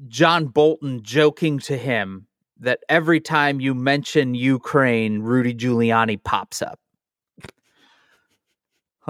john 0.09 0.47
bolton 0.47 1.03
joking 1.03 1.59
to 1.59 1.77
him 1.77 2.27
that 2.59 2.81
every 2.89 3.21
time 3.21 3.61
you 3.61 3.75
mention 3.75 4.35
ukraine 4.35 5.21
rudy 5.21 5.55
giuliani 5.55 6.23
pops 6.23 6.63
up 6.63 6.81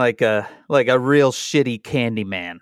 like 0.01 0.23
a 0.23 0.49
like 0.71 0.89
a 0.89 0.99
real 0.99 1.31
shitty 1.31 1.83
candy 1.85 2.25
man 2.25 2.59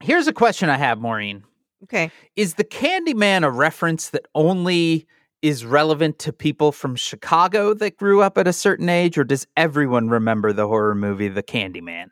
here's 0.00 0.26
a 0.26 0.32
question 0.32 0.68
i 0.68 0.76
have 0.76 1.00
maureen 1.00 1.42
Okay. 1.84 2.10
is 2.34 2.54
the 2.54 2.64
Candyman 2.64 3.44
a 3.44 3.50
reference 3.50 4.08
that 4.10 4.24
only 4.34 5.06
is 5.42 5.66
relevant 5.66 6.18
to 6.20 6.32
people 6.32 6.72
from 6.72 6.96
Chicago 6.96 7.74
that 7.74 7.98
grew 7.98 8.22
up 8.22 8.38
at 8.38 8.48
a 8.48 8.54
certain 8.54 8.88
age, 8.88 9.18
or 9.18 9.24
does 9.24 9.46
everyone 9.58 10.08
remember 10.08 10.54
the 10.54 10.66
horror 10.66 10.94
movie 10.94 11.28
The 11.28 11.42
Candyman? 11.42 12.06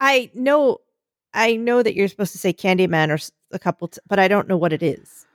I 0.00 0.30
know 0.32 0.78
I 1.34 1.56
know 1.56 1.82
that 1.82 1.94
you're 1.94 2.08
supposed 2.08 2.32
to 2.32 2.38
say 2.38 2.54
Candyman 2.54 3.10
or 3.10 3.18
a 3.54 3.58
couple 3.58 3.88
t- 3.88 4.00
but 4.08 4.18
I 4.18 4.28
don't 4.28 4.48
know 4.48 4.56
what 4.56 4.72
it 4.72 4.82
is. 4.82 5.26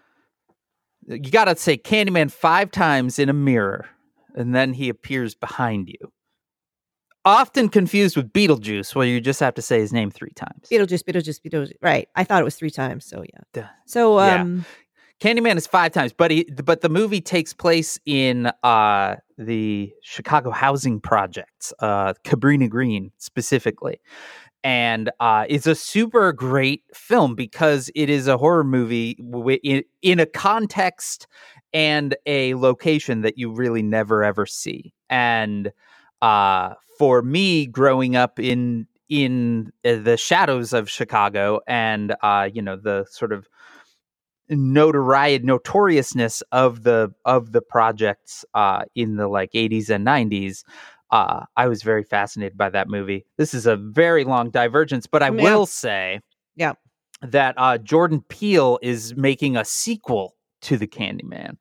You 1.06 1.20
got 1.30 1.46
to 1.46 1.56
say 1.56 1.78
Candyman 1.78 2.32
five 2.32 2.72
times 2.72 3.20
in 3.20 3.30
a 3.30 3.34
mirror, 3.34 3.86
and 4.34 4.56
then 4.56 4.74
he 4.74 4.90
appears 4.90 5.36
behind 5.36 5.88
you. 5.90 6.12
Often 7.28 7.70
confused 7.70 8.16
with 8.16 8.32
Beetlejuice, 8.32 8.96
where 8.96 9.06
you 9.06 9.20
just 9.20 9.42
have 9.42 9.54
to 9.56 9.62
say 9.62 9.80
his 9.80 9.92
name 9.92 10.10
three 10.12 10.32
times. 10.32 10.70
Beetlejuice, 10.72 11.04
Beetlejuice, 11.04 11.42
Beetlejuice. 11.42 11.74
Right. 11.82 12.08
I 12.16 12.24
thought 12.24 12.40
it 12.42 12.46
was 12.46 12.56
3 12.56 12.70
times, 12.70 13.06
so 13.06 13.22
yeah. 13.22 13.42
Duh. 13.54 13.68
So 13.86 14.18
Yeah. 14.20 14.42
um 14.42 14.66
Candyman 15.20 15.58
is 15.58 15.66
five 15.68 15.92
times, 15.92 16.14
but 16.14 16.30
he, 16.32 16.44
but 16.64 16.82
the 16.82 16.90
movie 16.90 17.22
takes 17.22 17.52
place 17.52 18.00
in 18.06 18.52
uh, 18.64 19.16
the 19.38 19.92
Chicago 20.04 20.52
housing 20.52 21.00
projects, 21.02 21.74
uh, 21.80 22.14
Cabrini 22.24 22.70
Green 22.70 23.12
specifically, 23.18 24.00
and 24.64 25.10
uh, 25.20 25.46
it's 25.50 25.66
a 25.66 25.74
super 25.74 26.32
great 26.34 26.84
film 26.94 27.34
because 27.34 27.90
it 27.96 28.12
is 28.12 28.28
a 28.28 28.38
horror 28.38 28.64
movie 28.64 29.16
wi- 29.20 29.60
in, 29.64 29.84
in 30.04 30.20
a 30.20 30.28
context 30.28 31.26
and 31.74 32.16
a 32.28 32.54
location 32.54 33.22
that 33.22 33.40
you 33.40 33.52
really 33.52 33.82
never 33.82 34.24
ever 34.24 34.46
see. 34.46 34.94
And 35.10 35.72
uh, 36.22 36.74
for 36.98 37.22
me, 37.22 37.66
growing 37.66 38.16
up 38.16 38.40
in 38.40 38.88
in 39.10 39.72
uh, 39.86 39.96
the 39.96 40.18
shadows 40.18 40.74
of 40.74 40.90
Chicago, 40.90 41.62
and 41.68 42.16
uh, 42.22 42.50
you 42.52 42.62
know 42.62 42.76
the 42.76 43.06
sort 43.10 43.32
of 43.32 43.48
notoriety 44.50 45.46
notoriousness 45.46 46.42
of 46.52 46.84
the 46.84 47.14
of 47.26 47.52
the 47.52 47.62
projects 47.62 48.46
uh 48.54 48.84
in 48.96 49.18
the 49.18 49.28
like 49.28 49.52
80s 49.52 49.90
and 49.90 50.08
90s 50.08 50.64
uh 51.12 51.42
i 51.58 51.68
was 51.68 51.84
very 51.84 52.04
fascinated 52.04 52.58
by 52.58 52.70
that 52.70 52.88
movie 52.88 53.26
this 53.38 53.54
is 53.54 53.66
a 53.66 53.76
very 53.76 54.24
long 54.24 54.50
divergence 54.50 55.06
but 55.06 55.22
i 55.22 55.30
Yeah. 55.30 55.44
will 55.44 55.66
say 55.66 56.22
Yeah. 56.56 56.74
that 57.22 57.56
uh 57.58 57.78
jordan 57.78 58.22
peele 58.30 58.80
is 58.82 59.18
making 59.18 59.58
a 59.58 59.66
sequel 59.66 60.36
to 60.62 60.78
the 60.78 60.88
candyman 60.88 61.58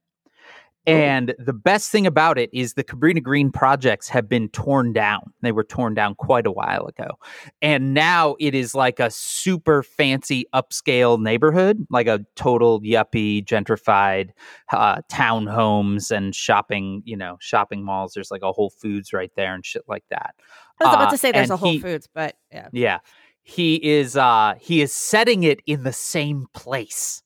and 0.87 1.35
the 1.39 1.53
best 1.53 1.91
thing 1.91 2.07
about 2.07 2.39
it 2.39 2.49
is 2.53 2.75
the 2.75 2.85
Cabrini 2.85 3.23
Green 3.23 3.51
projects 3.51 4.09
have 4.09 4.29
been 4.29 4.49
torn 4.51 4.93
down. 4.93 5.33
They 5.43 5.53
were 5.53 5.65
torn 5.65 5.95
down 5.95 6.15
quite 6.15 6.47
a 6.47 6.53
while 6.53 6.87
ago. 6.87 7.19
And 7.61 7.93
now 7.95 8.37
it 8.39 8.55
is 8.55 8.75
like 8.75 9.01
a 9.01 9.11
super 9.11 9.83
fancy 9.83 10.47
upscale 10.55 11.21
neighborhood, 11.21 11.87
like 11.91 12.07
a 12.07 12.25
total 12.37 12.81
yuppie, 12.83 13.45
gentrified 13.45 14.31
uh, 14.73 15.03
townhomes 15.11 16.11
and 16.11 16.35
shopping, 16.35 17.03
you 17.05 17.17
know, 17.17 17.37
shopping 17.41 17.85
malls. 17.85 18.15
There's 18.15 18.31
like 18.31 18.43
a 18.43 18.53
Whole 18.53 18.71
Foods 18.71 19.13
right 19.13 19.33
there 19.37 19.55
and 19.55 19.65
shit 19.67 19.83
like 19.89 20.05
that. 20.11 20.35
I 20.81 20.85
was 20.85 20.95
about 20.95 21.09
Uh, 21.09 21.11
to 21.11 21.19
say 21.19 21.33
there's 21.33 21.51
a 21.51 21.57
Whole 21.57 21.73
he- 21.73 21.81
Foods, 21.81 22.09
but 22.15 22.37
yeah. 22.53 22.69
Yeah. 22.73 22.99
He 23.43 23.77
is 23.77 24.17
uh 24.17 24.55
he 24.61 24.83
is 24.83 24.93
setting 24.93 25.45
it 25.45 25.61
in 25.67 25.85
the 25.85 25.93
same 25.93 26.47
place. 26.53 27.23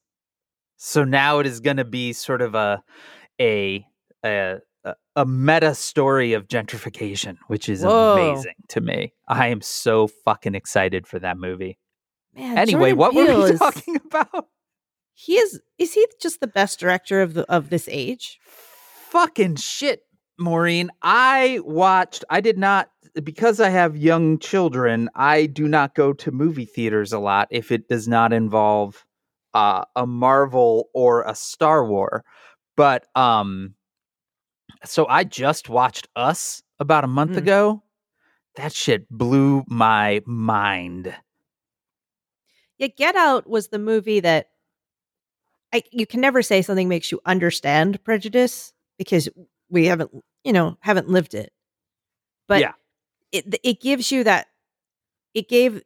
So 0.77 1.05
now 1.05 1.39
it 1.41 1.47
is 1.47 1.61
going 1.61 1.77
to 1.77 1.85
be 1.85 2.13
sort 2.15 2.41
of 2.41 2.55
a 2.55 2.83
a 3.41 3.87
a 4.23 4.59
a- 5.17 5.27
meta 5.27 5.75
story 5.75 6.33
of 6.33 6.49
gentrification, 6.49 7.37
which 7.49 7.69
is 7.69 7.83
Whoa. 7.83 8.15
amazing 8.15 8.55
to 8.69 8.81
me. 8.81 9.13
I 9.29 9.49
am 9.49 9.61
so 9.61 10.07
fucking 10.25 10.55
excited 10.55 11.07
for 11.07 11.19
that 11.19 11.37
movie. 11.39 11.79
Man, 12.35 12.57
Anyway, 12.59 12.91
Jordan 12.93 12.99
what 12.99 13.15
were 13.15 13.25
we 13.25 13.51
is- 13.53 13.59
talking 13.59 13.97
about? 13.97 14.47
He 15.15 15.35
is 15.37 15.61
is 15.79 15.93
he 15.95 16.07
just 16.21 16.41
the 16.41 16.47
best 16.47 16.79
director 16.81 17.21
of 17.21 17.35
the 17.35 17.51
of 17.53 17.69
this 17.71 17.89
age? 17.91 18.39
Fucking 19.11 19.57
shit, 19.57 20.03
Maureen. 20.39 20.91
I 21.03 21.61
watched, 21.65 22.25
I 22.31 22.41
did 22.41 22.57
not, 22.57 22.91
because 23.23 23.61
I 23.61 23.69
have 23.71 23.97
young 23.97 24.39
children, 24.39 25.11
I 25.15 25.47
do 25.47 25.67
not 25.67 25.95
go 25.95 26.13
to 26.15 26.31
movie 26.31 26.65
theaters 26.65 27.13
a 27.13 27.19
lot 27.19 27.49
if 27.51 27.71
it 27.73 27.89
does 27.89 28.07
not 28.09 28.33
involve 28.33 29.05
uh, 29.53 29.85
a 29.97 30.07
Marvel 30.07 30.89
or 30.95 31.23
a 31.25 31.35
Star 31.35 31.85
War. 31.85 32.25
But, 32.81 33.05
um, 33.15 33.75
so 34.87 35.07
I 35.07 35.25
just 35.25 35.69
watched 35.69 36.09
Us 36.17 36.63
about 36.79 37.05
a 37.05 37.09
month 37.09 37.33
Mm. 37.33 37.37
ago. 37.37 37.83
That 38.57 38.73
shit 38.73 39.07
blew 39.11 39.65
my 39.69 40.23
mind. 40.25 41.15
Yeah, 42.79 42.87
Get 42.87 43.17
Out 43.17 43.47
was 43.47 43.69
the 43.69 43.79
movie 43.79 44.21
that 44.21 44.49
I 45.75 45.83
you 45.93 46.07
can 46.07 46.23
never 46.23 46.41
say 46.41 46.63
something 46.63 46.89
makes 46.89 47.13
you 47.13 47.21
understand 47.27 48.03
prejudice 48.03 48.73
because 48.97 49.29
we 49.69 49.85
haven't, 49.85 50.11
you 50.43 50.55
know, 50.55 50.79
haven't 50.81 51.11
lived 51.11 51.35
it. 51.35 51.53
But 52.49 52.61
Yeah. 52.61 52.73
it 53.31 53.57
it 53.63 53.83
gives 53.83 54.11
you 54.11 54.25
that 54.25 54.47
it 55.35 55.51
gave 55.51 55.83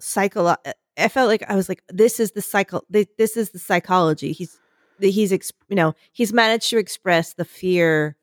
psycho 0.00 0.54
I 0.98 1.08
felt 1.08 1.28
like 1.28 1.44
I 1.48 1.56
was 1.56 1.70
like 1.70 1.82
this 1.88 2.20
is 2.20 2.32
the 2.32 2.42
cycle 2.42 2.84
this 2.90 3.38
is 3.38 3.52
the 3.52 3.58
psychology. 3.58 4.32
He's 4.32 4.58
he's 5.00 5.32
ex, 5.32 5.52
you 5.68 5.76
know, 5.76 5.94
he's 6.12 6.32
managed 6.32 6.70
to 6.70 6.78
express 6.78 7.34
the 7.34 7.44
fear 7.44 8.16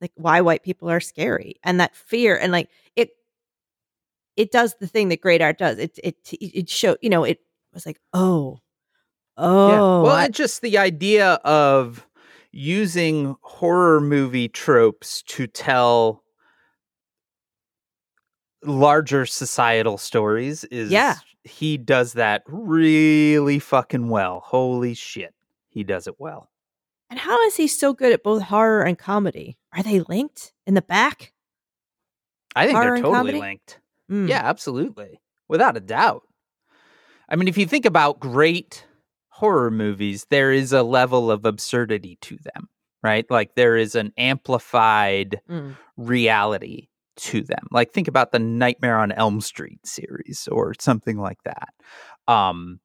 like 0.00 0.12
why 0.14 0.40
white 0.40 0.62
people 0.62 0.88
are 0.88 1.00
scary 1.00 1.56
and 1.64 1.80
that 1.80 1.94
fear 1.96 2.36
and 2.36 2.52
like 2.52 2.68
it 2.94 3.10
it 4.36 4.52
does 4.52 4.76
the 4.78 4.86
thing 4.86 5.08
that 5.08 5.20
great 5.20 5.42
art 5.42 5.58
does. 5.58 5.78
It 5.78 5.98
it 6.04 6.16
it 6.40 6.68
show 6.68 6.96
you 7.02 7.10
know 7.10 7.24
it 7.24 7.40
was 7.74 7.84
like 7.86 7.98
oh 8.12 8.60
oh 9.36 9.68
Yeah. 9.68 9.78
Well, 9.80 10.06
I- 10.16 10.26
it's 10.26 10.38
just 10.38 10.62
the 10.62 10.78
idea 10.78 11.34
of 11.44 12.06
using 12.52 13.36
horror 13.42 14.00
movie 14.00 14.48
tropes 14.48 15.22
to 15.22 15.46
tell 15.46 16.22
larger 18.64 19.24
societal 19.26 19.98
stories 19.98 20.64
is 20.64 20.90
Yeah. 20.90 21.16
he 21.44 21.76
does 21.78 22.14
that 22.14 22.42
really 22.46 23.58
fucking 23.58 24.08
well. 24.08 24.40
Holy 24.44 24.94
shit. 24.94 25.34
He 25.78 25.84
does 25.84 26.08
it 26.08 26.16
well. 26.18 26.50
and 27.08 27.20
how 27.20 27.40
is 27.46 27.54
he 27.56 27.68
so 27.68 27.94
good 27.94 28.12
at 28.12 28.24
both 28.24 28.42
horror 28.42 28.82
and 28.82 28.98
comedy? 28.98 29.56
Are 29.72 29.82
they 29.84 30.00
linked 30.00 30.52
in 30.66 30.74
the 30.74 30.82
back? 30.82 31.32
I 32.56 32.66
think 32.66 32.76
Horror 32.76 32.94
they're 32.96 33.02
totally 33.02 33.38
linked. 33.38 33.78
Mm. 34.10 34.28
Yeah, 34.28 34.40
absolutely. 34.42 35.20
Without 35.48 35.76
a 35.76 35.80
doubt. 35.80 36.22
I 37.28 37.36
mean, 37.36 37.46
if 37.46 37.56
you 37.56 37.64
think 37.64 37.84
about 37.86 38.18
great 38.18 38.84
horror 39.28 39.70
movies, 39.70 40.26
there 40.30 40.50
is 40.50 40.72
a 40.72 40.82
level 40.82 41.30
of 41.30 41.44
absurdity 41.44 42.18
to 42.22 42.36
them, 42.42 42.68
right? 43.04 43.24
Like 43.30 43.54
there 43.54 43.76
is 43.76 43.94
an 43.94 44.12
amplified 44.18 45.40
Mm. 45.48 45.76
reality 45.96 46.88
to 47.18 47.42
them. 47.42 47.68
Like 47.70 47.92
think 47.92 48.08
about 48.08 48.32
the 48.32 48.40
Nightmare 48.40 48.98
on 48.98 49.12
Elm 49.12 49.40
Street 49.40 49.86
series 49.86 50.48
or 50.50 50.74
something 50.80 51.18
like 51.18 51.42
that. 51.44 51.72
Um 52.26 52.80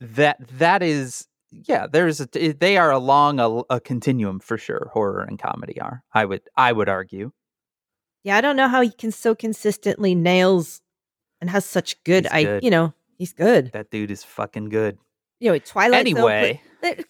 that 0.00 0.36
that 0.58 0.82
is 0.82 1.26
yeah, 1.64 1.86
there's 1.90 2.20
a 2.20 2.26
they 2.26 2.76
are 2.76 2.90
along 2.90 3.40
a, 3.40 3.62
a 3.74 3.80
continuum 3.80 4.38
for 4.40 4.58
sure. 4.58 4.90
Horror 4.92 5.22
and 5.22 5.38
comedy 5.38 5.80
are. 5.80 6.02
I 6.12 6.24
would 6.24 6.42
I 6.56 6.72
would 6.72 6.88
argue. 6.88 7.32
Yeah, 8.24 8.36
I 8.36 8.40
don't 8.40 8.56
know 8.56 8.68
how 8.68 8.80
he 8.80 8.90
can 8.90 9.12
so 9.12 9.34
consistently 9.34 10.14
nails 10.14 10.82
and 11.40 11.48
has 11.50 11.64
such 11.64 12.02
good. 12.04 12.26
I 12.26 12.58
you 12.62 12.70
know 12.70 12.92
he's 13.16 13.32
good. 13.32 13.72
That 13.72 13.90
dude 13.90 14.10
is 14.10 14.22
fucking 14.24 14.68
good. 14.68 14.98
You 15.38 15.52
know, 15.52 15.58
Twilight 15.58 16.00
anyway, 16.00 16.60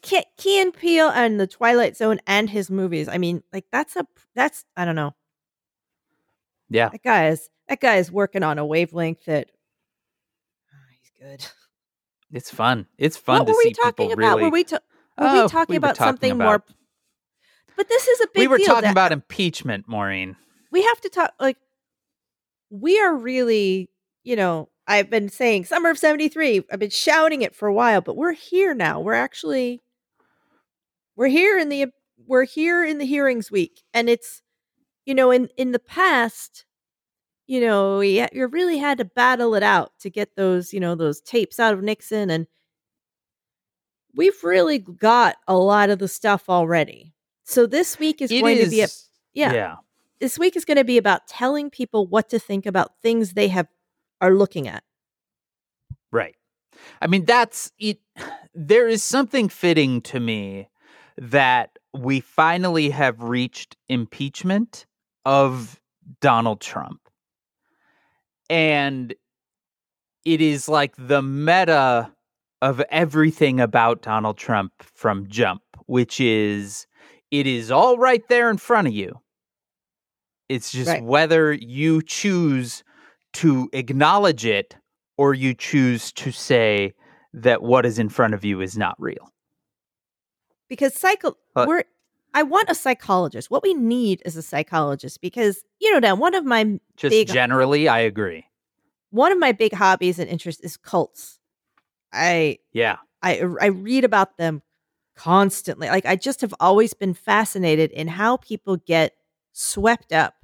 Ke- 0.02 0.26
Key 0.36 0.60
and 0.60 0.74
Peele 0.74 1.08
and 1.10 1.38
the 1.38 1.46
Twilight 1.46 1.96
Zone 1.96 2.18
and 2.26 2.50
his 2.50 2.70
movies. 2.70 3.08
I 3.08 3.18
mean, 3.18 3.42
like 3.52 3.66
that's 3.70 3.94
a 3.96 4.06
that's 4.34 4.64
I 4.76 4.84
don't 4.84 4.96
know. 4.96 5.14
yeah. 6.68 6.88
That 6.88 7.02
guy 7.02 7.28
is 7.28 7.48
that 7.68 7.80
guy 7.80 7.96
is 7.96 8.10
working 8.10 8.42
on 8.42 8.58
a 8.58 8.66
wavelength 8.66 9.24
that 9.26 9.50
Ah, 10.72 10.76
he's 10.90 11.10
good. 11.20 11.46
It's 12.33 12.50
fun. 12.50 12.87
It's 12.99 13.16
fun 13.16 13.40
what 13.40 13.47
to 13.47 13.52
were 13.52 13.62
see 13.62 13.68
we 13.68 13.75
talking 13.75 14.09
people 14.09 14.12
about? 14.12 14.37
really 14.38 14.42
Were 14.45 14.50
we 14.50 14.64
ta- 14.64 14.78
were 15.18 15.26
Oh, 15.28 15.42
we 15.45 15.49
talking 15.49 15.73
we 15.75 15.76
about 15.76 15.95
talking 15.97 16.09
something 16.11 16.38
more? 16.38 16.62
But 17.76 17.88
this 17.88 18.09
is 18.09 18.21
a 18.23 18.26
big 18.35 18.40
We 18.40 18.49
were 18.49 18.59
talking 18.59 18.83
that- 18.83 18.90
about 18.92 19.12
impeachment, 19.12 19.87
Maureen. 19.88 20.37
we 20.73 20.83
have 20.83 21.00
to 21.02 21.09
talk 21.09 21.33
like 21.38 21.56
we 22.71 22.99
are 23.00 23.14
really 23.16 23.88
you 24.25 24.35
know 24.35 24.68
i've 24.88 25.09
been 25.09 25.28
saying 25.28 25.64
summer 25.64 25.88
of 25.88 25.97
73 25.99 26.64
i've 26.71 26.80
been 26.80 26.90
shouting 26.90 27.42
it 27.42 27.54
for 27.54 27.68
a 27.68 27.73
while 27.73 28.00
but 28.00 28.16
we're 28.16 28.33
here 28.33 28.75
now 28.75 28.99
we're 29.00 29.14
actually 29.14 29.80
we're 31.14 31.28
here 31.28 31.56
in 31.59 31.68
the 31.68 31.87
we're 32.26 32.45
here 32.45 32.85
in 32.85 32.99
the 32.99 33.06
hearings 33.06 33.50
week 33.52 33.83
and 33.95 34.11
it's 34.11 34.42
you 35.06 35.14
know 35.14 35.30
in 35.30 35.49
in 35.56 35.71
the 35.71 35.78
past 35.78 36.64
you 37.46 37.60
know 37.60 38.00
you, 38.00 38.26
you 38.32 38.46
really 38.46 38.78
had 38.78 38.98
to 38.98 39.04
battle 39.04 39.54
it 39.54 39.62
out 39.62 39.92
to 40.00 40.10
get 40.10 40.36
those 40.36 40.72
you 40.72 40.80
know 40.80 40.94
those 40.94 41.20
tapes 41.20 41.58
out 41.60 41.74
of 41.74 41.82
nixon 41.82 42.30
and 42.30 42.46
we've 44.14 44.42
really 44.42 44.78
got 44.78 45.36
a 45.46 45.56
lot 45.56 45.90
of 45.90 45.98
the 45.98 46.08
stuff 46.08 46.48
already 46.48 47.14
so 47.44 47.66
this 47.66 47.98
week 47.98 48.20
is 48.20 48.30
It 48.30 48.40
going 48.40 48.58
to 48.58 48.70
be 48.70 48.82
a 48.82 48.88
yeah 49.34 49.52
yeah. 49.52 49.76
this 50.20 50.38
week 50.38 50.56
is 50.56 50.64
going 50.64 50.78
to 50.78 50.84
be 50.84 50.98
about 50.98 51.26
telling 51.28 51.70
people 51.70 52.06
what 52.06 52.28
to 52.30 52.38
think 52.38 52.66
about 52.66 52.92
things 53.02 53.34
they 53.34 53.48
have 53.48 53.68
are 54.20 54.34
looking 54.34 54.68
at. 54.68 54.82
Right. 56.12 56.36
I 57.00 57.06
mean, 57.06 57.24
that's 57.24 57.72
it. 57.78 57.98
There 58.54 58.88
is 58.88 59.02
something 59.02 59.50
fitting 59.50 60.00
to 60.02 60.18
me 60.18 60.70
that 61.18 61.78
we 61.92 62.20
finally 62.20 62.88
have 62.88 63.22
reached 63.22 63.76
impeachment 63.86 64.86
of 65.26 65.78
Donald 66.22 66.62
Trump. 66.62 67.05
And 68.48 69.14
it 70.24 70.40
is 70.40 70.68
like 70.68 70.94
the 70.98 71.22
meta 71.22 72.12
of 72.62 72.80
everything 72.90 73.60
about 73.60 74.02
Donald 74.02 74.38
Trump 74.38 74.72
from 74.82 75.28
Jump, 75.28 75.62
which 75.86 76.20
is 76.20 76.86
it 77.30 77.46
is 77.46 77.70
all 77.70 77.98
right 77.98 78.26
there 78.28 78.50
in 78.50 78.56
front 78.56 78.86
of 78.88 78.94
you. 78.94 79.20
It's 80.48 80.70
just 80.70 80.88
Right. 80.90 81.02
whether 81.02 81.52
you 81.52 82.02
choose 82.02 82.84
to 83.34 83.68
acknowledge 83.72 84.46
it 84.46 84.76
or 85.18 85.34
you 85.34 85.54
choose 85.54 86.12
to 86.12 86.30
say 86.30 86.94
that 87.32 87.62
what 87.62 87.84
is 87.84 87.98
in 87.98 88.08
front 88.08 88.32
of 88.34 88.44
you 88.44 88.60
is 88.60 88.76
not 88.78 88.94
real. 88.98 89.30
Because 90.68 90.94
cycle, 90.94 91.36
But- 91.54 91.62
uh, 91.62 91.66
we're 91.68 91.84
I 92.36 92.42
want 92.42 92.68
a 92.70 92.75
psychologist. 92.75 93.50
What 93.50 93.62
we 93.62 93.72
need 93.75 94.20
is 94.25 94.36
a 94.36 94.42
psychologist 94.42 95.20
because 95.20 95.64
you 95.80 95.92
know, 95.92 96.00
Dan, 96.00 96.18
one 96.18 96.34
of 96.34 96.44
my 96.44 96.78
Just 96.96 97.10
Big- 97.12 97.28
generally, 97.28 97.88
I 97.88 98.00
agree. 98.00 98.44
one 99.10 99.32
of 99.32 99.38
my 99.38 99.52
big 99.52 99.72
hobbies 99.72 100.18
and 100.18 100.28
interests 100.28 100.62
is 100.62 100.76
cults. 100.76 101.40
I 102.12 102.58
Yeah. 102.72 102.99
I 103.22 103.40
I 103.60 103.66
read 103.66 104.04
about 104.04 104.36
them 104.36 104.62
constantly. 105.16 105.88
Like 105.88 106.04
I 106.06 106.14
just 106.16 106.42
have 106.42 106.54
always 106.60 106.92
been 106.94 107.14
fascinated 107.14 107.90
in 107.90 108.06
how 108.08 108.36
people 108.36 108.76
get 108.76 109.14
swept 109.52 110.12
up 110.12 110.34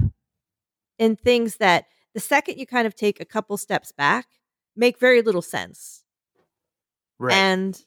in 0.98 1.16
things 1.16 1.57
that 1.59 1.85
the 2.14 2.20
second 2.20 2.59
you 2.59 2.66
kind 2.66 2.87
of 2.87 2.94
take 2.94 3.20
a 3.20 3.24
couple 3.26 3.57
steps 3.59 3.92
back 3.92 4.26
make 4.74 4.98
very 4.98 5.20
little 5.20 5.42
sense. 5.42 6.05
Right. 7.18 7.35
And 7.37 7.78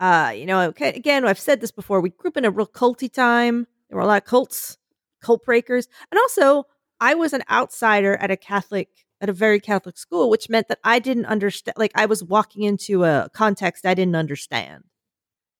uh, 0.00 0.32
you 0.34 0.46
know, 0.46 0.60
okay, 0.68 0.90
again, 0.90 1.26
I've 1.26 1.38
said 1.38 1.60
this 1.60 1.70
before. 1.70 2.00
We 2.00 2.10
grew 2.10 2.28
up 2.28 2.36
in 2.36 2.44
a 2.44 2.50
real 2.50 2.66
culty 2.66 3.12
time. 3.12 3.66
There 3.88 3.96
were 3.96 4.02
a 4.02 4.06
lot 4.06 4.22
of 4.22 4.28
cults, 4.28 4.78
cult 5.22 5.44
breakers, 5.44 5.88
and 6.10 6.18
also 6.18 6.64
I 7.00 7.14
was 7.14 7.32
an 7.32 7.42
outsider 7.50 8.16
at 8.16 8.30
a 8.30 8.36
Catholic, 8.36 8.88
at 9.20 9.28
a 9.28 9.32
very 9.32 9.60
Catholic 9.60 9.96
school, 9.96 10.28
which 10.28 10.48
meant 10.48 10.68
that 10.68 10.80
I 10.84 10.98
didn't 10.98 11.26
understand. 11.26 11.76
Like 11.78 11.92
I 11.94 12.06
was 12.06 12.22
walking 12.22 12.62
into 12.62 13.04
a 13.04 13.28
context 13.32 13.86
I 13.86 13.94
didn't 13.94 14.16
understand. 14.16 14.84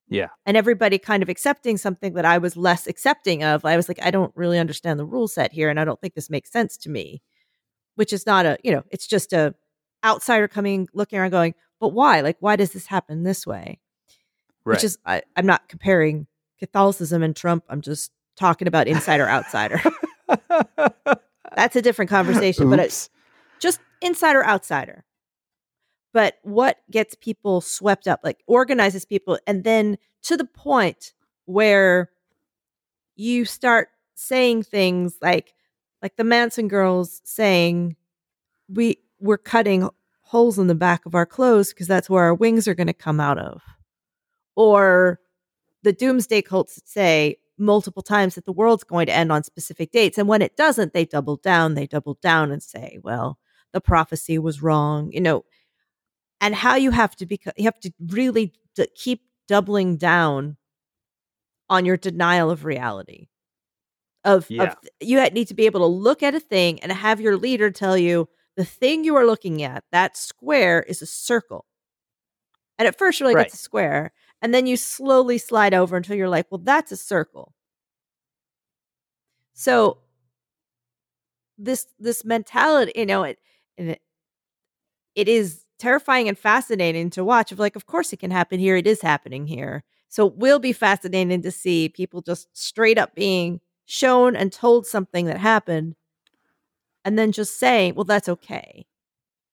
Yeah. 0.08 0.28
and 0.44 0.56
everybody 0.56 0.98
kind 0.98 1.20
of 1.24 1.28
accepting 1.28 1.76
something 1.76 2.14
that 2.14 2.24
I 2.24 2.38
was 2.38 2.56
less 2.56 2.86
accepting 2.86 3.42
of. 3.42 3.64
I 3.64 3.76
was 3.76 3.88
like, 3.88 3.98
I 4.00 4.12
don't 4.12 4.30
really 4.36 4.56
understand 4.56 5.00
the 5.00 5.04
rule 5.04 5.26
set 5.26 5.50
here, 5.52 5.68
and 5.68 5.80
I 5.80 5.84
don't 5.84 6.00
think 6.00 6.14
this 6.14 6.30
makes 6.30 6.52
sense 6.52 6.76
to 6.78 6.90
me. 6.90 7.22
Which 7.96 8.12
is 8.12 8.26
not 8.26 8.46
a, 8.46 8.58
you 8.62 8.70
know, 8.72 8.84
it's 8.90 9.06
just 9.06 9.32
a 9.32 9.54
outsider 10.04 10.46
coming, 10.46 10.86
looking 10.92 11.18
around, 11.18 11.30
going, 11.30 11.54
but 11.80 11.88
why? 11.88 12.20
Like, 12.20 12.36
why 12.40 12.56
does 12.56 12.72
this 12.72 12.86
happen 12.86 13.22
this 13.22 13.46
way? 13.46 13.80
Right. 14.66 14.74
which 14.74 14.84
is 14.84 14.98
I, 15.06 15.22
I'm 15.36 15.46
not 15.46 15.68
comparing 15.68 16.26
Catholicism 16.58 17.22
and 17.22 17.34
Trump. 17.34 17.64
I'm 17.68 17.80
just 17.80 18.12
talking 18.36 18.68
about 18.68 18.88
insider 18.88 19.28
outsider. 19.28 19.80
That's 21.56 21.76
a 21.76 21.82
different 21.82 22.10
conversation, 22.10 22.68
but 22.68 22.78
it's 22.78 23.08
just 23.60 23.80
insider 24.02 24.44
outsider. 24.44 25.04
But 26.12 26.38
what 26.42 26.78
gets 26.90 27.14
people 27.14 27.60
swept 27.60 28.08
up, 28.08 28.20
like 28.24 28.42
organizes 28.46 29.04
people, 29.04 29.38
and 29.46 29.64
then 29.64 29.98
to 30.22 30.36
the 30.36 30.44
point 30.44 31.12
where 31.44 32.10
you 33.16 33.44
start 33.44 33.88
saying 34.14 34.62
things 34.62 35.16
like, 35.20 35.54
like 36.02 36.16
the 36.16 36.24
Manson 36.24 36.68
girls 36.68 37.20
saying, 37.24 37.96
"We 38.68 38.98
we're 39.20 39.38
cutting 39.38 39.88
holes 40.22 40.58
in 40.58 40.66
the 40.66 40.74
back 40.74 41.06
of 41.06 41.14
our 41.14 41.26
clothes 41.26 41.70
because 41.72 41.86
that's 41.86 42.10
where 42.10 42.24
our 42.24 42.34
wings 42.34 42.66
are 42.66 42.74
going 42.74 42.86
to 42.86 42.92
come 42.92 43.20
out 43.20 43.38
of," 43.38 43.62
or 44.56 45.20
the 45.82 45.92
doomsday 45.92 46.42
cults 46.42 46.80
say 46.86 47.36
multiple 47.58 48.02
times 48.02 48.34
that 48.36 48.44
the 48.46 48.52
world's 48.52 48.84
going 48.84 49.06
to 49.06 49.14
end 49.14 49.32
on 49.32 49.44
specific 49.44 49.92
dates, 49.92 50.18
and 50.18 50.28
when 50.28 50.42
it 50.42 50.56
doesn't, 50.56 50.92
they 50.94 51.04
double 51.06 51.36
down. 51.36 51.74
They 51.74 51.86
double 51.86 52.14
down 52.22 52.50
and 52.52 52.62
say, 52.62 52.98
"Well, 53.02 53.38
the 53.72 53.80
prophecy 53.80 54.38
was 54.38 54.62
wrong," 54.62 55.12
you 55.12 55.20
know 55.20 55.44
and 56.40 56.54
how 56.54 56.76
you 56.76 56.90
have 56.90 57.16
to 57.16 57.26
be 57.26 57.40
you 57.56 57.64
have 57.64 57.80
to 57.80 57.92
really 58.08 58.52
d- 58.74 58.88
keep 58.94 59.22
doubling 59.48 59.96
down 59.96 60.56
on 61.68 61.84
your 61.84 61.96
denial 61.96 62.50
of 62.50 62.64
reality 62.64 63.28
of, 64.24 64.50
Yeah. 64.50 64.64
of 64.64 64.76
you 65.00 65.20
need 65.30 65.48
to 65.48 65.54
be 65.54 65.66
able 65.66 65.80
to 65.80 65.86
look 65.86 66.22
at 66.22 66.34
a 66.34 66.40
thing 66.40 66.80
and 66.80 66.92
have 66.92 67.20
your 67.20 67.36
leader 67.36 67.70
tell 67.70 67.96
you 67.96 68.28
the 68.56 68.64
thing 68.64 69.04
you 69.04 69.16
are 69.16 69.26
looking 69.26 69.62
at 69.62 69.84
that 69.92 70.16
square 70.16 70.82
is 70.82 71.02
a 71.02 71.06
circle 71.06 71.66
and 72.78 72.88
at 72.88 72.98
first 72.98 73.20
you're 73.20 73.28
like 73.28 73.36
Right. 73.36 73.46
it's 73.46 73.54
a 73.54 73.58
square 73.58 74.12
and 74.46 74.54
then 74.54 74.64
you 74.68 74.76
slowly 74.76 75.38
slide 75.38 75.74
over 75.74 75.96
until 75.96 76.14
you're 76.16 76.28
like 76.28 76.46
well 76.52 76.60
that's 76.62 76.92
a 76.92 76.96
circle. 76.96 77.52
So 79.54 79.98
this 81.58 81.86
this 81.98 82.24
mentality 82.24 82.92
you 82.94 83.06
know 83.06 83.22
it 83.22 83.38
it, 83.76 84.00
it 85.14 85.28
is 85.28 85.62
terrifying 85.78 86.28
and 86.28 86.38
fascinating 86.38 87.10
to 87.10 87.24
watch 87.24 87.52
of 87.52 87.58
like 87.58 87.76
of 87.76 87.86
course 87.86 88.12
it 88.12 88.18
can 88.18 88.30
happen 88.30 88.58
here 88.58 88.76
it 88.76 88.86
is 88.86 89.00
happening 89.02 89.46
here. 89.46 89.84
So 90.08 90.28
it 90.28 90.36
will 90.36 90.58
be 90.58 90.72
fascinating 90.72 91.42
to 91.42 91.50
see 91.50 91.88
people 91.88 92.22
just 92.22 92.48
straight 92.56 92.96
up 92.98 93.14
being 93.14 93.60
shown 93.86 94.34
and 94.36 94.52
told 94.52 94.86
something 94.86 95.26
that 95.26 95.38
happened 95.38 95.96
and 97.04 97.18
then 97.18 97.32
just 97.32 97.58
saying 97.58 97.94
well 97.94 98.04
that's 98.04 98.28
okay. 98.28 98.86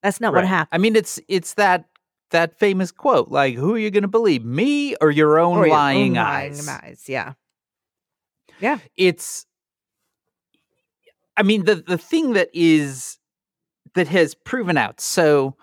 That's 0.03 0.21
not 0.21 0.33
what 0.33 0.45
happened 0.45 0.69
I 0.73 0.79
mean, 0.79 0.95
it's 0.95 1.19
it's 1.27 1.55
that 1.55 1.85
that 2.33 2.59
famous 2.59 2.91
quote, 2.91 3.29
like, 3.29 3.55
"Who 3.55 3.73
are 3.75 3.79
you 3.79 3.89
going 3.89 4.03
to 4.03 4.07
believe, 4.09 4.43
me 4.45 4.95
or 5.01 5.09
your 5.09 5.39
own 5.39 5.57
Or 5.57 5.65
your 5.65 5.75
lying 5.75 6.17
own 6.17 6.25
eyes?" 6.25 6.67
lying 6.67 6.83
eyes 6.83 7.09
yeah 7.09 7.33
It's, 8.97 9.45
I 11.37 11.43
mean, 11.43 11.65
the 11.65 11.75
the 11.75 11.97
thing 11.97 12.33
that 12.33 12.49
is 12.53 13.17
that 13.95 14.07
has 14.09 14.35
proven 14.35 14.77
out. 14.77 14.99
So, 14.99 15.55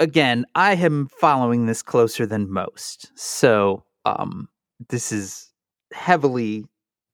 again, 0.00 0.44
I 0.54 0.74
am 0.74 1.08
following 1.20 1.66
this 1.66 1.82
closer 1.82 2.26
than 2.26 2.50
most. 2.50 3.10
So, 3.14 3.84
um, 4.04 4.48
this 4.88 5.12
is 5.12 5.52
heavily 5.92 6.64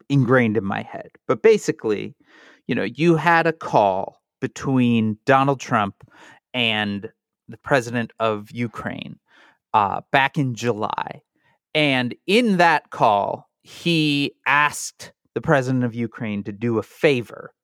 ingrained 0.09 0.57
in 0.57 0.65
my 0.65 0.83
head. 0.83 1.11
But 1.27 1.43
basically, 1.43 2.15
you 2.67 2.75
know, 2.75 2.85
you 2.85 3.17
had 3.17 3.47
a 3.47 3.53
call 3.53 4.21
between 4.41 5.19
Donald 5.25 5.61
Trump 5.61 5.95
and 6.55 7.11
the 7.49 7.59
president 7.59 8.13
of 8.19 8.51
Ukraine 8.51 9.19
uh, 9.75 10.01
back 10.11 10.39
in 10.39 10.55
July. 10.55 11.23
And 11.75 12.15
in 12.27 12.59
that 12.59 12.91
call, 12.91 13.49
he 13.63 14.35
asked 14.47 15.13
the 15.35 15.41
president 15.41 15.85
of 15.85 15.95
Ukraine 15.95 16.45
to 16.45 16.53
do 16.53 16.79
a 16.79 16.83
favor. 16.83 17.55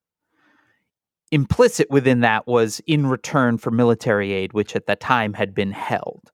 Implicit 1.31 1.91
within 1.91 2.21
that 2.21 2.47
was 2.47 2.81
in 2.87 3.07
return 3.07 3.59
for 3.59 3.71
military 3.71 4.33
aid, 4.33 4.55
which 4.55 4.75
at 4.75 4.87
that 4.87 5.01
time 5.01 5.35
had 5.35 5.55
been 5.55 5.73
held. 5.73 6.31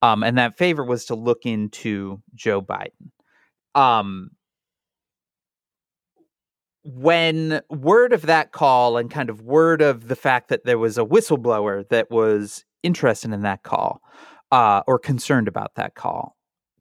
Um, 0.00 0.22
and 0.22 0.38
that 0.38 0.56
favor 0.56 0.82
was 0.82 1.04
to 1.06 1.14
look 1.14 1.44
into 1.44 2.22
Joe 2.34 2.62
Biden. 2.62 3.10
Um, 3.74 4.30
when 6.84 7.60
word 7.68 8.12
of 8.12 8.22
that 8.22 8.52
call 8.52 8.96
and 8.96 9.10
kind 9.10 9.28
of 9.30 9.42
word 9.42 9.82
of 9.82 10.08
the 10.08 10.16
fact 10.16 10.48
that 10.48 10.64
there 10.64 10.78
was 10.78 10.96
a 10.96 11.04
whistleblower 11.04 11.88
that 11.88 12.10
was 12.10 12.64
interested 12.82 13.32
in 13.32 13.42
that 13.42 13.62
call 13.62 14.00
uh, 14.50 14.82
or 14.86 14.98
concerned 14.98 15.48
about 15.48 15.74
that 15.74 15.94
call 15.94 16.36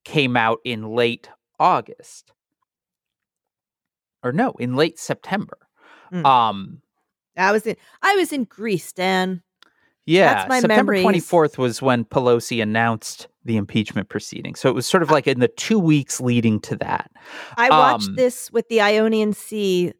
came 0.05 0.37
out 0.37 0.59
in 0.63 0.95
late 0.95 1.29
August 1.59 2.31
or 4.23 4.31
no, 4.31 4.53
in 4.59 4.75
late 4.75 4.99
September. 4.99 5.57
Mm. 6.13 6.25
Um, 6.25 6.81
I 7.37 7.51
was 7.51 7.65
in 7.65 7.75
I 8.01 8.15
was 8.15 8.33
in 8.33 8.43
Greece, 8.45 8.91
Dan. 8.91 9.43
Yeah, 10.05 10.47
September 10.59 10.93
24th 10.95 11.57
was 11.57 11.81
when 11.81 12.05
Pelosi 12.05 12.61
announced 12.61 13.27
the 13.45 13.57
impeachment 13.57 14.09
proceeding. 14.09 14.55
So 14.55 14.69
it 14.69 14.73
was 14.75 14.85
sort 14.85 15.03
of 15.03 15.11
like 15.11 15.27
in 15.27 15.39
the 15.39 15.47
two 15.47 15.79
weeks 15.79 16.19
leading 16.19 16.59
to 16.61 16.75
that. 16.77 17.11
I 17.57 17.69
watched 17.69 18.09
Um, 18.09 18.15
this 18.15 18.51
with 18.51 18.67
the 18.69 18.81
Ionian 18.81 19.33
Sea 19.33 19.93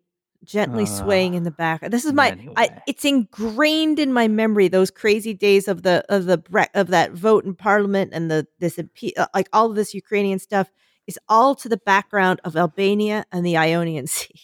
gently 0.44 0.86
swaying 0.86 1.34
Uh, 1.34 1.38
in 1.38 1.44
the 1.44 1.52
back. 1.52 1.82
This 1.90 2.06
is 2.06 2.14
my 2.14 2.38
I, 2.56 2.70
it's 2.88 3.04
ingrained 3.06 4.00
in 4.00 4.14
my 4.14 4.28
memory 4.28 4.68
those 4.68 4.90
crazy 4.90 5.34
days 5.34 5.68
of 5.68 5.84
the 5.84 6.04
of 6.10 6.26
the 6.26 6.38
bre- 6.38 6.72
of 6.74 6.88
that 6.88 7.12
vote 7.12 7.46
in 7.46 7.54
parliament 7.56 8.12
and 8.14 8.32
the 8.32 8.48
this 8.60 8.78
impe- 8.78 9.18
uh, 9.18 9.28
like 9.36 9.50
all 9.54 9.70
of 9.70 9.76
this 9.76 9.94
Ukrainian 9.94 10.40
stuff 10.40 10.72
is 11.08 11.20
all 11.28 11.56
to 11.56 11.68
the 11.70 11.78
background 11.78 12.40
of 12.44 12.56
Albania 12.56 13.26
and 13.32 13.46
the 13.46 13.58
Ionian 13.58 14.08
Sea. 14.18 14.40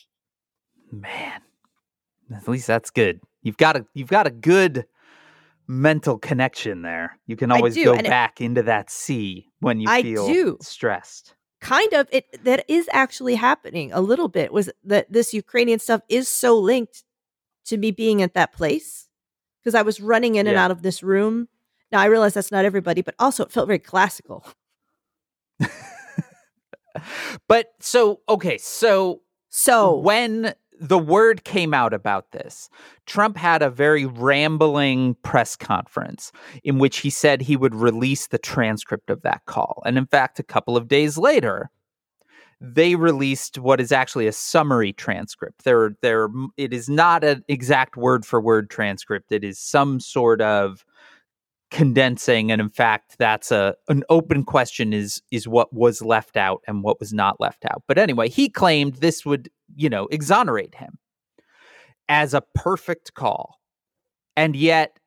Man, 0.91 1.41
at 2.33 2.47
least 2.47 2.67
that's 2.67 2.91
good. 2.91 3.19
You've 3.41 3.57
got 3.57 3.75
a 3.77 3.85
you've 3.93 4.09
got 4.09 4.27
a 4.27 4.31
good 4.31 4.85
mental 5.67 6.17
connection 6.17 6.81
there. 6.81 7.17
You 7.27 7.35
can 7.35 7.51
always 7.51 7.75
go 7.75 7.93
and 7.93 8.05
it- 8.05 8.09
back 8.09 8.41
into 8.41 8.63
that 8.63 8.89
sea 8.89 9.49
when 9.59 9.79
you 9.79 9.87
I 9.89 10.01
feel 10.01 10.27
do. 10.27 10.57
stressed. 10.61 11.35
kind 11.61 11.93
of 11.93 12.07
it 12.11 12.25
that 12.43 12.63
is 12.67 12.87
actually 12.93 13.35
happening 13.35 13.91
a 13.91 13.99
little 14.01 14.27
bit 14.27 14.51
was 14.53 14.69
that 14.83 15.11
this 15.11 15.33
Ukrainian 15.33 15.79
stuff 15.79 16.01
is 16.09 16.27
so 16.27 16.57
linked 16.59 17.03
to 17.65 17.77
me 17.77 17.89
being 17.91 18.21
at 18.21 18.33
that 18.35 18.53
place 18.53 19.07
because 19.63 19.73
I 19.73 19.81
was 19.81 19.99
running 19.99 20.35
in 20.35 20.45
and 20.45 20.57
out 20.57 20.69
of 20.71 20.83
this 20.83 21.01
room. 21.01 21.47
Now 21.91 21.99
I 22.01 22.05
realize 22.05 22.33
that's 22.35 22.51
not 22.51 22.65
everybody, 22.65 23.01
but 23.01 23.15
also 23.17 23.43
it 23.45 23.51
felt 23.51 23.67
very 23.67 23.79
classical. 23.79 24.45
But 27.47 27.71
so 27.81 28.21
okay, 28.29 28.57
so 28.57 29.21
So 29.49 29.97
when 29.97 30.53
the 30.79 30.97
word 30.99 31.43
came 31.43 31.73
out 31.73 31.93
about 31.93 32.31
this, 32.31 32.69
Trump 33.05 33.37
had 33.37 33.61
a 33.61 33.69
very 33.69 34.05
rambling 34.05 35.15
press 35.23 35.55
conference 35.55 36.31
in 36.63 36.79
which 36.79 36.97
he 36.97 37.09
said 37.09 37.41
he 37.41 37.55
would 37.55 37.75
release 37.75 38.27
the 38.27 38.37
transcript 38.37 39.09
of 39.09 39.21
that 39.21 39.45
call. 39.45 39.81
And 39.85 39.97
in 39.97 40.05
fact, 40.05 40.39
a 40.39 40.43
couple 40.43 40.77
of 40.77 40.87
days 40.87 41.17
later, 41.17 41.69
they 42.61 42.95
released 42.95 43.59
what 43.59 43.81
is 43.81 43.91
actually 43.91 44.27
a 44.27 44.31
summary 44.31 44.93
transcript. 44.93 45.63
There, 45.63 45.95
there, 46.01 46.29
it 46.57 46.73
is 46.73 46.89
not 46.89 47.23
an 47.23 47.43
exact 47.47 47.97
word 47.97 48.25
for 48.25 48.39
word 48.41 48.69
transcript. 48.69 49.31
It 49.31 49.43
is 49.43 49.59
some 49.59 49.99
sort 49.99 50.41
of 50.41 50.85
condensing, 51.71 52.51
and 52.51 52.61
in 52.61 52.69
fact, 52.69 53.17
that's 53.17 53.51
a 53.51 53.75
an 53.89 54.03
open 54.09 54.45
question. 54.45 54.93
Is 54.93 55.21
is 55.31 55.47
what 55.47 55.73
was 55.73 56.01
left 56.01 56.37
out 56.37 56.61
and 56.67 56.83
what 56.83 56.99
was 56.99 57.11
not 57.11 57.41
left 57.41 57.65
out. 57.65 57.83
But 57.87 57.97
anyway, 57.97 58.29
he 58.29 58.49
claimed 58.49 58.95
this 58.95 59.25
would, 59.25 59.49
you 59.75 59.89
know, 59.89 60.07
exonerate 60.11 60.75
him 60.75 60.97
as 62.09 62.33
a 62.33 62.43
perfect 62.53 63.13
call, 63.13 63.59
and 64.35 64.55
yet 64.55 64.99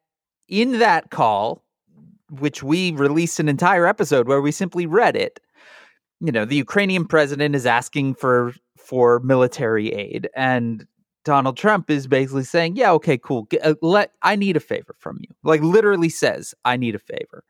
in 0.49 0.79
that 0.79 1.11
call, 1.11 1.63
which 2.31 2.63
we 2.63 2.93
released 2.93 3.41
an 3.41 3.49
entire 3.49 3.87
episode 3.87 4.27
where 4.27 4.41
we 4.41 4.53
simply 4.53 4.87
read 4.87 5.17
it 5.17 5.41
you 6.21 6.33
know 6.33 6.45
the 6.45 6.57
ukrainian 6.57 7.05
president 7.05 7.55
is 7.55 7.67
asking 7.67 8.15
for 8.15 8.53
for 8.77 9.21
military 9.21 9.93
aid 9.93 10.29
and 10.35 10.87
donald 11.25 11.57
trump 11.57 11.91
is 11.91 12.07
basically 12.07 12.45
saying 12.45 12.77
yeah 12.77 12.93
okay 12.93 13.19
cool. 13.19 13.47
Uh, 13.63 13.75
let 13.83 14.13
i 14.23 14.35
need 14.37 14.57
a 14.57 14.61
favor 14.61 14.95
from 14.99 15.19
you. 15.21 15.29
Like 15.43 15.61
literally 15.63 16.09
says 16.09 16.55
i 16.65 16.77
need 16.77 16.95
a 16.95 16.99
favor. 16.99 17.45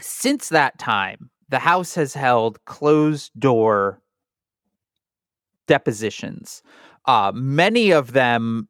Since 0.00 0.48
that 0.50 0.78
time 0.78 1.30
the 1.48 1.58
house 1.58 1.94
has 1.94 2.14
held 2.14 2.64
closed 2.64 3.32
door 3.38 4.00
depositions 5.74 6.62
uh, 7.06 7.32
many 7.34 7.90
of 7.90 8.12
them 8.12 8.68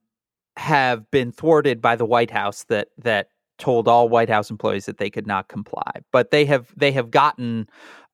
have 0.57 1.11
been 1.11 1.33
thwarted 1.33 1.81
by 1.81 1.97
the 1.97 2.07
white 2.07 2.31
house 2.31 2.65
that 2.65 2.89
that 2.99 3.29
told 3.59 3.89
all 3.89 4.09
white 4.09 4.29
house 4.29 4.51
employees 4.51 4.87
that 4.87 4.99
they 4.99 5.11
could 5.11 5.27
not 5.27 5.49
comply 5.49 5.93
but 6.13 6.31
they 6.31 6.45
have 6.45 6.73
they 6.77 6.93
have 6.93 7.11
gotten 7.11 7.67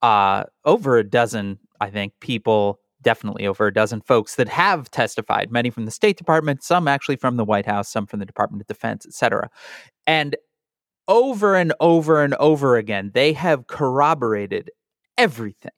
uh, 0.03 0.45
over 0.65 0.99
a 0.99 1.05
dozen, 1.05 1.59
I 1.81 1.91
think, 1.91 2.13
people, 2.21 2.81
definitely 3.03 3.47
over 3.47 3.67
a 3.67 3.73
dozen 3.73 4.01
folks 4.01 4.37
that 4.37 4.49
have 4.49 4.91
testified, 4.91 5.51
many 5.51 5.71
from 5.71 5.85
the 5.85 5.91
State 5.91 6.17
Department, 6.17 6.63
some 6.63 6.89
actually 6.89 7.17
from 7.17 7.37
the 7.37 7.45
White 7.45 7.67
House, 7.67 7.89
some 7.89 8.07
from 8.07 8.21
the 8.21 8.27
Department 8.27 8.63
of 8.63 8.67
Defense, 8.67 9.07
et 9.07 9.15
cetera. 9.15 9.49
And 10.07 10.37
over 11.09 11.55
and 11.55 11.73
over 11.81 12.23
and 12.23 12.35
over 12.35 12.77
again, 12.77 13.13
they 13.15 13.33
have 13.33 13.67
corroborated 13.67 14.71
everything. 15.17 15.73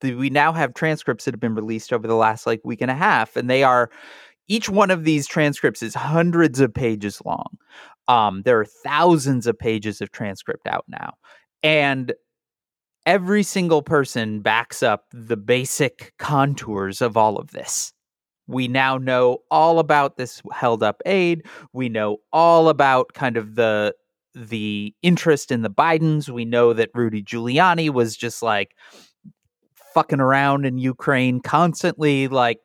The- 0.00 0.14
We 0.14 0.30
now 0.30 0.52
have 0.52 0.74
transcripts 0.74 1.24
that 1.24 1.34
have 1.34 1.40
been 1.40 1.54
released 1.54 1.92
over 1.92 2.06
the 2.06 2.14
last 2.16 2.46
like 2.46 2.60
week 2.64 2.80
and 2.80 2.90
a 2.90 2.94
half, 2.94 3.36
and 3.36 3.48
they 3.50 3.62
are 3.62 3.90
each 4.48 4.68
one 4.68 4.90
of 4.90 5.04
these 5.04 5.26
transcripts 5.28 5.82
is 5.82 5.94
hundreds 5.94 6.58
of 6.60 6.74
pages 6.74 7.22
long. 7.24 7.56
Um, 8.08 8.42
there 8.42 8.58
are 8.58 8.64
thousands 8.64 9.46
of 9.46 9.56
pages 9.58 10.00
of 10.00 10.10
transcript 10.10 10.66
out 10.66 10.84
now. 10.88 11.14
And 11.62 12.12
every 13.06 13.42
single 13.44 13.82
person 13.82 14.40
backs 14.40 14.82
up 14.82 15.04
the 15.12 15.36
basic 15.36 16.12
contours 16.18 17.00
of 17.00 17.16
all 17.16 17.36
of 17.38 17.52
this. 17.52 17.92
We 18.48 18.66
now 18.66 18.98
know 18.98 19.38
all 19.50 19.78
about 19.78 20.16
this 20.16 20.42
held 20.52 20.82
up 20.82 21.00
aid. 21.06 21.46
We 21.72 21.88
know 21.88 22.16
all 22.32 22.68
about 22.68 23.12
kind 23.14 23.36
of 23.36 23.54
the 23.54 23.94
the 24.34 24.94
interest 25.02 25.50
in 25.52 25.62
the 25.62 25.70
Bidens. 25.70 26.28
We 26.28 26.44
know 26.44 26.72
that 26.72 26.90
Rudy 26.94 27.22
Giuliani 27.22 27.90
was 27.90 28.16
just 28.16 28.42
like 28.42 28.76
fucking 29.94 30.20
around 30.20 30.64
in 30.64 30.78
Ukraine 30.78 31.40
constantly 31.40 32.28
like 32.28 32.58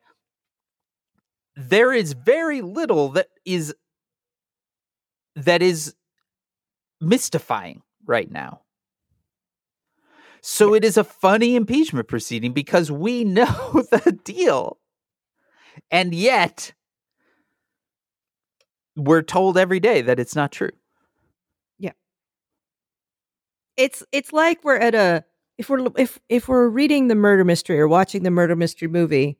there 1.56 1.92
is 1.92 2.12
very 2.12 2.60
little 2.60 3.10
that 3.10 3.28
is 3.44 3.74
that 5.34 5.62
is 5.62 5.94
mystifying 7.00 7.82
right 8.06 8.30
now. 8.30 8.62
So 10.42 10.74
it 10.74 10.84
is 10.84 10.96
a 10.96 11.04
funny 11.04 11.56
impeachment 11.56 12.08
proceeding 12.08 12.52
because 12.52 12.90
we 12.90 13.24
know 13.38 13.84
the 13.90 14.18
deal. 14.24 14.78
And 15.90 16.14
yet 16.14 16.72
we're 18.96 19.22
told 19.22 19.58
every 19.58 19.80
day 19.80 20.02
that 20.02 20.18
it's 20.18 20.34
not 20.34 20.52
true. 20.52 20.70
Yeah. 21.78 21.92
It's 23.76 24.02
it's 24.12 24.32
like 24.32 24.64
we're 24.64 24.76
at 24.76 24.94
a 24.94 25.24
if 25.58 25.68
we're 25.68 25.86
if 25.96 26.18
if 26.28 26.48
we're 26.48 26.68
reading 26.68 27.08
the 27.08 27.14
murder 27.14 27.44
mystery 27.44 27.78
or 27.78 27.88
watching 27.88 28.22
the 28.22 28.30
murder 28.30 28.56
mystery 28.56 28.88
movie 28.88 29.38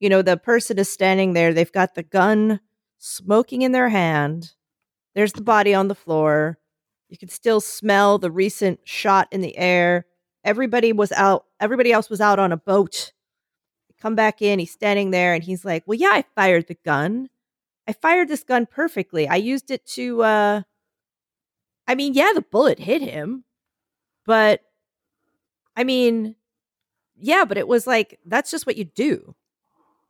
you 0.00 0.08
know 0.08 0.22
the 0.22 0.36
person 0.36 0.78
is 0.78 0.88
standing 0.88 1.32
there 1.32 1.52
they've 1.52 1.72
got 1.72 1.94
the 1.94 2.02
gun 2.02 2.60
smoking 2.98 3.62
in 3.62 3.72
their 3.72 3.88
hand 3.88 4.52
there's 5.14 5.32
the 5.32 5.42
body 5.42 5.74
on 5.74 5.88
the 5.88 5.94
floor 5.94 6.58
you 7.08 7.18
can 7.18 7.28
still 7.28 7.60
smell 7.60 8.18
the 8.18 8.30
recent 8.30 8.80
shot 8.84 9.28
in 9.30 9.40
the 9.40 9.56
air 9.56 10.06
everybody 10.44 10.92
was 10.92 11.12
out 11.12 11.46
everybody 11.60 11.92
else 11.92 12.10
was 12.10 12.20
out 12.20 12.38
on 12.38 12.52
a 12.52 12.56
boat. 12.56 13.12
Come 14.00 14.16
back 14.16 14.42
in 14.42 14.58
he's 14.58 14.72
standing 14.72 15.12
there 15.12 15.32
and 15.32 15.44
he's 15.44 15.64
like 15.64 15.84
well 15.86 15.98
yeah 15.98 16.10
i 16.12 16.24
fired 16.34 16.66
the 16.66 16.76
gun. 16.84 17.28
I 17.86 17.92
fired 17.92 18.28
this 18.28 18.44
gun 18.44 18.66
perfectly. 18.66 19.28
I 19.28 19.36
used 19.36 19.70
it 19.70 19.86
to 19.86 20.22
uh 20.22 20.62
I 21.86 21.94
mean, 21.94 22.14
yeah, 22.14 22.30
the 22.34 22.42
bullet 22.42 22.78
hit 22.78 23.02
him, 23.02 23.44
but 24.24 24.60
I 25.76 25.84
mean, 25.84 26.36
yeah, 27.16 27.44
but 27.44 27.58
it 27.58 27.68
was 27.68 27.86
like 27.86 28.18
that's 28.26 28.50
just 28.50 28.66
what 28.66 28.76
you 28.76 28.84
do 28.84 29.34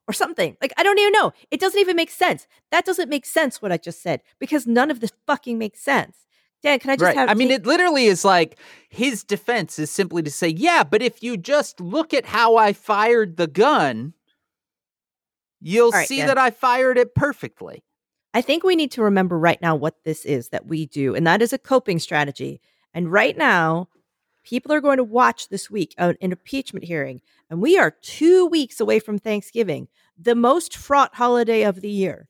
or 0.08 0.12
something. 0.12 0.56
Like 0.60 0.72
I 0.76 0.82
don't 0.82 0.98
even 0.98 1.12
know. 1.12 1.32
It 1.50 1.60
doesn't 1.60 1.80
even 1.80 1.96
make 1.96 2.10
sense. 2.10 2.46
That 2.70 2.84
doesn't 2.84 3.08
make 3.08 3.26
sense 3.26 3.62
what 3.62 3.72
I 3.72 3.76
just 3.76 4.02
said 4.02 4.22
because 4.38 4.66
none 4.66 4.90
of 4.90 5.00
this 5.00 5.12
fucking 5.26 5.58
makes 5.58 5.80
sense. 5.80 6.16
Dan, 6.62 6.78
can 6.78 6.90
I 6.90 6.94
just 6.94 7.04
right. 7.04 7.16
have 7.16 7.28
I 7.28 7.34
mean, 7.34 7.50
it 7.50 7.66
literally 7.66 8.06
is 8.06 8.24
like 8.24 8.56
his 8.88 9.24
defense 9.24 9.78
is 9.78 9.90
simply 9.90 10.22
to 10.22 10.30
say, 10.30 10.48
yeah, 10.48 10.84
but 10.84 11.02
if 11.02 11.22
you 11.22 11.36
just 11.36 11.80
look 11.80 12.14
at 12.14 12.26
how 12.26 12.56
I 12.56 12.72
fired 12.72 13.36
the 13.36 13.48
gun, 13.48 14.14
You'll 15.62 15.90
right, 15.92 16.08
see 16.08 16.18
Dan. 16.18 16.26
that 16.26 16.38
I 16.38 16.50
fired 16.50 16.98
it 16.98 17.14
perfectly. 17.14 17.84
I 18.34 18.42
think 18.42 18.64
we 18.64 18.74
need 18.74 18.90
to 18.92 19.02
remember 19.02 19.38
right 19.38 19.62
now 19.62 19.76
what 19.76 20.02
this 20.04 20.24
is 20.24 20.48
that 20.48 20.66
we 20.66 20.86
do, 20.86 21.14
and 21.14 21.26
that 21.26 21.40
is 21.40 21.52
a 21.52 21.58
coping 21.58 22.00
strategy. 22.00 22.60
And 22.92 23.10
right 23.10 23.36
now, 23.36 23.88
people 24.44 24.72
are 24.72 24.80
going 24.80 24.96
to 24.96 25.04
watch 25.04 25.48
this 25.48 25.70
week 25.70 25.94
an 25.98 26.16
an 26.20 26.32
impeachment 26.32 26.84
hearing, 26.84 27.20
and 27.50 27.60
we 27.60 27.78
are 27.78 27.96
two 28.02 28.46
weeks 28.46 28.80
away 28.80 28.98
from 28.98 29.18
Thanksgiving, 29.18 29.88
the 30.18 30.34
most 30.34 30.76
fraught 30.76 31.14
holiday 31.14 31.62
of 31.62 31.80
the 31.80 31.90
year. 31.90 32.28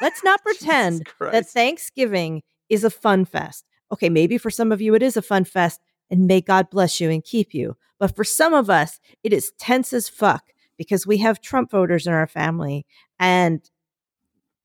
Let's 0.00 0.22
not 0.24 0.42
pretend 0.44 1.08
that 1.20 1.48
Thanksgiving 1.48 2.42
is 2.68 2.84
a 2.84 2.90
fun 2.90 3.24
fest. 3.24 3.66
Okay, 3.92 4.08
maybe 4.08 4.38
for 4.38 4.50
some 4.50 4.72
of 4.72 4.80
you 4.80 4.94
it 4.94 5.02
is 5.02 5.16
a 5.16 5.22
fun 5.22 5.44
fest, 5.44 5.80
and 6.10 6.26
may 6.26 6.40
God 6.40 6.70
bless 6.70 7.00
you 7.00 7.10
and 7.10 7.24
keep 7.24 7.54
you. 7.54 7.76
But 7.98 8.16
for 8.16 8.24
some 8.24 8.54
of 8.54 8.70
us, 8.70 8.98
it 9.22 9.32
is 9.32 9.52
tense 9.58 9.92
as 9.92 10.08
fuck 10.08 10.44
because 10.78 11.06
we 11.06 11.18
have 11.18 11.42
Trump 11.42 11.70
voters 11.70 12.06
in 12.06 12.12
our 12.12 12.26
family, 12.26 12.86
and 13.18 13.60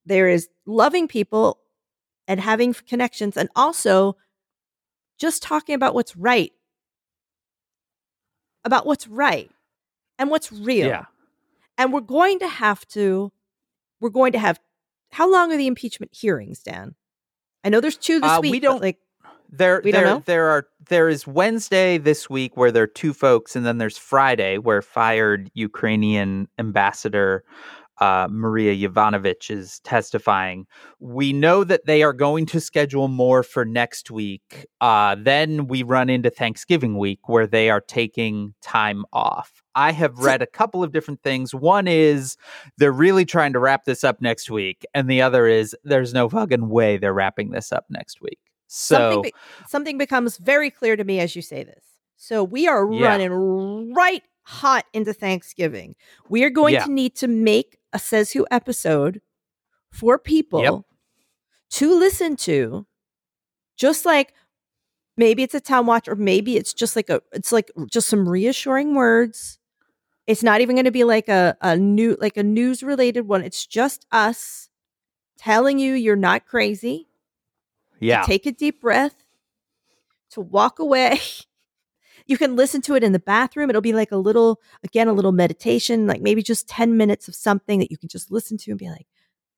there 0.05 0.29
is 0.29 0.47
loving 0.65 1.07
people 1.07 1.59
and 2.27 2.39
having 2.39 2.73
connections, 2.73 3.37
and 3.37 3.49
also 3.55 4.15
just 5.17 5.43
talking 5.43 5.75
about 5.75 5.93
what's 5.93 6.15
right, 6.15 6.51
about 8.65 8.85
what's 8.85 9.07
right 9.07 9.49
and 10.19 10.29
what's 10.29 10.51
real. 10.51 10.87
Yeah. 10.87 11.05
And 11.77 11.93
we're 11.93 12.01
going 12.01 12.39
to 12.39 12.47
have 12.47 12.85
to, 12.89 13.31
we're 14.01 14.09
going 14.09 14.33
to 14.33 14.39
have, 14.39 14.59
how 15.11 15.31
long 15.31 15.53
are 15.53 15.57
the 15.57 15.67
impeachment 15.67 16.13
hearings, 16.13 16.59
Dan? 16.59 16.95
I 17.63 17.69
know 17.69 17.79
there's 17.79 17.97
two 17.97 18.19
this 18.19 18.29
Uh, 18.31 18.39
week. 18.41 18.51
we 18.51 18.59
don't- 18.59 18.81
like, 18.81 18.99
There, 19.49 19.79
We 19.83 19.91
don't 19.91 20.03
there, 20.03 20.13
know? 20.15 20.23
there 20.25 20.47
are 20.49 20.67
there 20.89 21.07
is 21.07 21.25
Wednesday 21.27 21.97
this 21.97 22.29
week 22.29 22.57
where 22.57 22.71
there 22.71 22.83
are 22.83 22.87
two 22.87 23.13
folks, 23.13 23.55
and 23.55 23.65
then 23.65 23.77
there's 23.77 23.97
Friday 23.97 24.57
where 24.57 24.81
fired 24.81 25.49
Ukrainian 25.53 26.47
ambassador 26.59 27.43
uh, 27.99 28.27
Maria 28.29 28.75
Yovanovitch 28.75 29.49
is 29.49 29.79
testifying. 29.81 30.65
We 30.99 31.33
know 31.33 31.63
that 31.63 31.85
they 31.85 32.03
are 32.03 32.13
going 32.13 32.45
to 32.47 32.59
schedule 32.59 33.07
more 33.07 33.43
for 33.43 33.65
next 33.65 34.11
week. 34.11 34.65
Uh, 34.81 35.15
then 35.19 35.67
we 35.67 35.83
run 35.83 36.09
into 36.09 36.29
Thanksgiving 36.29 36.97
week 36.97 37.27
where 37.27 37.47
they 37.47 37.69
are 37.69 37.81
taking 37.81 38.53
time 38.61 39.05
off. 39.13 39.61
I 39.75 39.91
have 39.91 40.17
read 40.19 40.41
a 40.41 40.47
couple 40.47 40.83
of 40.83 40.91
different 40.91 41.21
things. 41.21 41.53
One 41.53 41.87
is 41.87 42.37
they're 42.77 42.91
really 42.91 43.25
trying 43.25 43.53
to 43.53 43.59
wrap 43.59 43.85
this 43.85 44.03
up 44.03 44.21
next 44.21 44.49
week, 44.49 44.85
and 44.93 45.09
the 45.09 45.21
other 45.21 45.47
is 45.47 45.75
there's 45.83 46.13
no 46.13 46.29
fucking 46.29 46.69
way 46.69 46.97
they're 46.97 47.13
wrapping 47.13 47.51
this 47.51 47.71
up 47.71 47.85
next 47.89 48.21
week. 48.21 48.39
So 48.67 48.95
something, 48.97 49.21
be- 49.23 49.33
something 49.67 49.97
becomes 49.97 50.37
very 50.37 50.69
clear 50.69 50.95
to 50.95 51.03
me 51.03 51.19
as 51.19 51.35
you 51.35 51.41
say 51.41 51.63
this. 51.63 51.83
So 52.17 52.43
we 52.43 52.67
are 52.67 52.89
Yeah. 52.91 53.07
running 53.07 53.93
right 53.93 54.23
hot 54.43 54.85
into 54.93 55.11
Thanksgiving. 55.11 55.95
We 56.29 56.43
are 56.43 56.49
going 56.49 56.75
Yeah. 56.75 56.85
to 56.85 56.91
need 56.91 57.15
to 57.17 57.27
make 57.27 57.77
a 57.95 57.99
Says 57.99 58.31
Who 58.31 58.45
episode 58.51 59.21
for 59.91 60.19
people 60.19 60.85
to 61.71 61.97
listen 61.97 62.35
to, 62.37 62.85
just 63.77 64.05
like 64.05 64.33
maybe 65.17 65.43
it's 65.43 65.55
a 65.55 65.61
town 65.61 65.85
watch 65.85 66.07
or 66.07 66.15
maybe 66.15 66.57
it's 66.57 66.73
just 66.73 66.95
like 66.95 67.09
a 67.09 67.21
it's 67.31 67.51
like 67.51 67.71
just 67.89 68.07
some 68.07 68.27
reassuring 68.27 68.95
words. 68.95 69.57
It's 70.27 70.43
not 70.43 70.61
even 70.61 70.75
going 70.75 70.85
to 70.85 70.91
be 70.91 71.03
like 71.03 71.29
a 71.29 71.57
a 71.61 71.75
new 71.77 72.17
like 72.19 72.37
a 72.37 72.43
news 72.43 72.83
related 72.83 73.27
one. 73.27 73.43
It's 73.43 73.65
just 73.65 74.05
us 74.11 74.69
telling 75.37 75.79
you 75.79 75.93
you're 75.93 76.15
not 76.15 76.45
crazy 76.45 77.07
yeah. 77.99 78.23
take 78.23 78.45
a 78.45 78.51
deep 78.51 78.81
breath, 78.81 79.15
to 80.31 80.41
walk 80.41 80.79
away. 80.79 81.19
You 82.25 82.37
can 82.37 82.55
listen 82.55 82.81
to 82.83 82.95
it 82.95 83.03
in 83.03 83.11
the 83.11 83.19
bathroom. 83.19 83.69
It'll 83.69 83.81
be 83.81 83.93
like 83.93 84.11
a 84.11 84.17
little, 84.17 84.59
again, 84.83 85.07
a 85.07 85.13
little 85.13 85.31
meditation, 85.31 86.07
like 86.07 86.21
maybe 86.21 86.41
just 86.41 86.67
10 86.67 86.97
minutes 86.97 87.27
of 87.27 87.35
something 87.35 87.79
that 87.79 87.91
you 87.91 87.97
can 87.97 88.09
just 88.09 88.31
listen 88.31 88.57
to 88.59 88.71
and 88.71 88.79
be 88.79 88.89
like, 88.89 89.07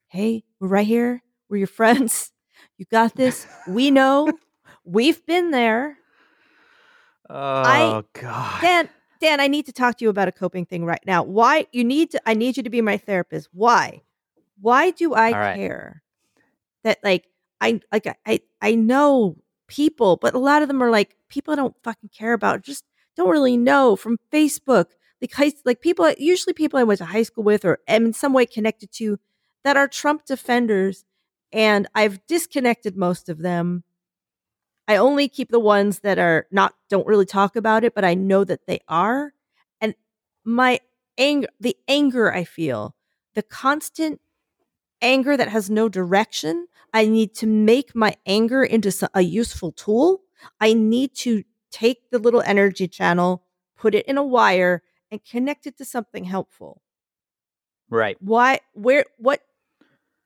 hey, 0.07 0.43
we're 0.59 0.67
right 0.67 0.87
here. 0.87 1.23
We're 1.49 1.57
your 1.57 1.67
friends. 1.67 2.31
You 2.77 2.85
got 2.91 3.15
this. 3.15 3.47
We 3.67 3.91
know. 3.91 4.31
We've 4.83 5.25
been 5.25 5.51
there. 5.51 5.97
Oh 7.29 8.03
God. 8.13 8.61
Dan, 8.61 8.89
Dan, 9.19 9.39
I 9.39 9.47
need 9.47 9.65
to 9.65 9.73
talk 9.73 9.97
to 9.97 10.05
you 10.05 10.09
about 10.09 10.27
a 10.27 10.31
coping 10.31 10.65
thing 10.65 10.85
right 10.85 11.01
now. 11.05 11.23
Why 11.23 11.67
you 11.71 11.83
need 11.83 12.11
to 12.11 12.21
I 12.25 12.33
need 12.33 12.57
you 12.57 12.63
to 12.63 12.69
be 12.69 12.81
my 12.81 12.97
therapist. 12.97 13.49
Why? 13.51 14.01
Why 14.59 14.91
do 14.91 15.13
I 15.13 15.31
right. 15.31 15.55
care 15.55 16.03
that 16.83 16.99
like 17.03 17.25
I 17.59 17.81
like 17.91 18.07
I- 18.07 18.15
I 18.25 18.39
I 18.61 18.75
know 18.75 19.37
people, 19.67 20.17
but 20.17 20.33
a 20.33 20.39
lot 20.39 20.61
of 20.61 20.67
them 20.67 20.81
are 20.81 20.89
like 20.89 21.15
people 21.29 21.53
I 21.53 21.57
don't 21.57 21.75
fucking 21.83 22.09
care 22.09 22.33
about, 22.33 22.63
just 22.63 22.85
don't 23.15 23.29
really 23.29 23.57
know 23.57 23.95
from 23.95 24.17
Facebook. 24.31 24.87
Like 25.21 25.33
high, 25.33 25.51
like 25.65 25.81
people 25.81 26.11
usually 26.17 26.53
people 26.53 26.79
I 26.79 26.83
went 26.83 26.99
to 26.99 27.05
high 27.05 27.23
school 27.23 27.43
with 27.43 27.65
or 27.65 27.79
am 27.87 28.05
in 28.05 28.13
some 28.13 28.33
way 28.33 28.45
connected 28.45 28.91
to 28.93 29.17
that 29.63 29.77
are 29.77 29.87
Trump 29.87 30.25
defenders 30.25 31.03
and 31.51 31.87
I've 31.95 32.25
disconnected 32.27 32.95
most 32.95 33.29
of 33.29 33.39
them. 33.39 33.83
I 34.87 34.97
only 34.97 35.27
keep 35.27 35.49
the 35.49 35.59
ones 35.59 35.99
that 35.99 36.17
are 36.17 36.47
not 36.51 36.73
don't 36.89 37.07
really 37.07 37.25
talk 37.25 37.55
about 37.55 37.83
it, 37.83 37.93
but 37.93 38.05
I 38.05 38.13
know 38.13 38.43
that 38.43 38.67
they 38.67 38.79
are. 38.87 39.33
And 39.81 39.95
my 40.45 40.79
anger, 41.17 41.49
the 41.59 41.75
anger 41.87 42.31
I 42.31 42.43
feel, 42.43 42.95
the 43.35 43.43
constant 43.43 44.21
anger 45.01 45.35
that 45.35 45.49
has 45.49 45.69
no 45.69 45.89
direction, 45.89 46.67
I 46.93 47.05
need 47.05 47.35
to 47.35 47.47
make 47.47 47.95
my 47.95 48.15
anger 48.25 48.63
into 48.63 48.91
a 49.13 49.21
useful 49.21 49.71
tool. 49.71 50.21
I 50.59 50.73
need 50.73 51.15
to 51.17 51.43
take 51.71 52.09
the 52.11 52.19
little 52.19 52.41
energy 52.41 52.87
channel, 52.87 53.43
put 53.77 53.95
it 53.95 54.05
in 54.05 54.17
a 54.17 54.23
wire, 54.23 54.83
and 55.11 55.23
connect 55.23 55.67
it 55.67 55.77
to 55.77 55.85
something 55.85 56.25
helpful 56.25 56.81
Right. 57.89 58.17
why 58.19 58.59
where 58.73 59.05
what 59.17 59.41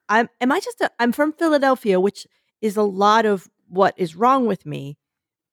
i'm 0.10 0.30
am 0.40 0.52
i 0.52 0.60
just 0.60 0.82
a, 0.82 0.92
i'm 1.00 1.12
from 1.12 1.34
philadelphia 1.34 2.00
which 2.00 2.28
is 2.62 2.78
a 2.78 2.84
lot 2.84 3.26
of 3.26 3.50
what 3.68 3.94
is 3.98 4.16
wrong 4.16 4.46
with 4.48 4.66
me 4.66 4.98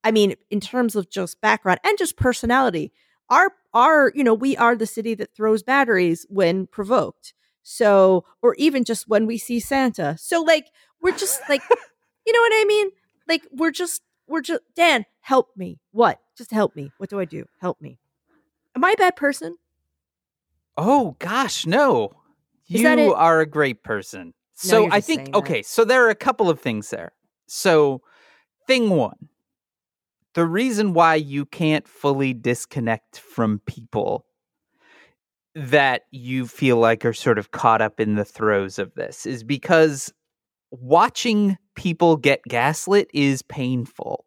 i 0.03 0.11
mean 0.11 0.35
in 0.51 0.59
terms 0.59 0.95
of 0.95 1.09
just 1.09 1.41
background 1.41 1.79
and 1.83 1.97
just 1.97 2.17
personality 2.17 2.91
our 3.29 3.51
our 3.73 4.11
you 4.15 4.23
know 4.23 4.33
we 4.33 4.57
are 4.57 4.75
the 4.75 4.87
city 4.87 5.13
that 5.15 5.35
throws 5.35 5.63
batteries 5.63 6.25
when 6.29 6.67
provoked 6.67 7.33
so 7.63 8.25
or 8.41 8.55
even 8.55 8.83
just 8.83 9.07
when 9.07 9.27
we 9.27 9.37
see 9.37 9.59
santa 9.59 10.17
so 10.19 10.41
like 10.41 10.67
we're 11.01 11.15
just 11.15 11.41
like 11.49 11.61
you 12.25 12.33
know 12.33 12.39
what 12.39 12.53
i 12.53 12.65
mean 12.67 12.89
like 13.27 13.43
we're 13.51 13.71
just 13.71 14.01
we're 14.27 14.41
just 14.41 14.61
dan 14.75 15.05
help 15.21 15.49
me 15.55 15.79
what 15.91 16.19
just 16.37 16.51
help 16.51 16.75
me 16.75 16.91
what 16.97 17.09
do 17.09 17.19
i 17.19 17.25
do 17.25 17.45
help 17.59 17.79
me 17.81 17.97
am 18.75 18.83
i 18.83 18.91
a 18.91 18.97
bad 18.97 19.15
person 19.15 19.55
Oh 20.81 21.17
gosh, 21.19 21.65
no. 21.65 22.13
Is 22.69 22.81
You 22.81 23.13
are 23.13 23.41
a 23.41 23.45
great 23.45 23.83
person. 23.83 24.33
So 24.53 24.87
I 24.89 25.01
think 25.01 25.25
that. 25.25 25.35
okay, 25.35 25.61
so 25.61 25.83
there 25.83 26.05
are 26.05 26.09
a 26.09 26.15
couple 26.15 26.49
of 26.49 26.59
things 26.59 26.89
there. 26.89 27.11
So 27.47 28.01
thing 28.65 28.89
1. 28.89 29.13
The 30.35 30.45
reason 30.45 30.93
why 30.93 31.15
you 31.15 31.45
can't 31.45 31.85
fully 31.85 32.33
disconnect 32.33 33.19
from 33.19 33.59
people 33.65 34.25
that 35.53 36.03
you 36.11 36.47
feel 36.47 36.77
like 36.77 37.03
are 37.03 37.13
sort 37.13 37.39
of 37.39 37.51
caught 37.51 37.81
up 37.81 37.99
in 37.99 38.15
the 38.15 38.23
throes 38.23 38.79
of 38.79 38.93
this 38.93 39.25
is 39.25 39.43
because 39.43 40.13
watching 40.71 41.57
people 41.75 42.17
get 42.17 42.43
gaslit 42.43 43.09
is 43.13 43.41
painful. 43.41 44.25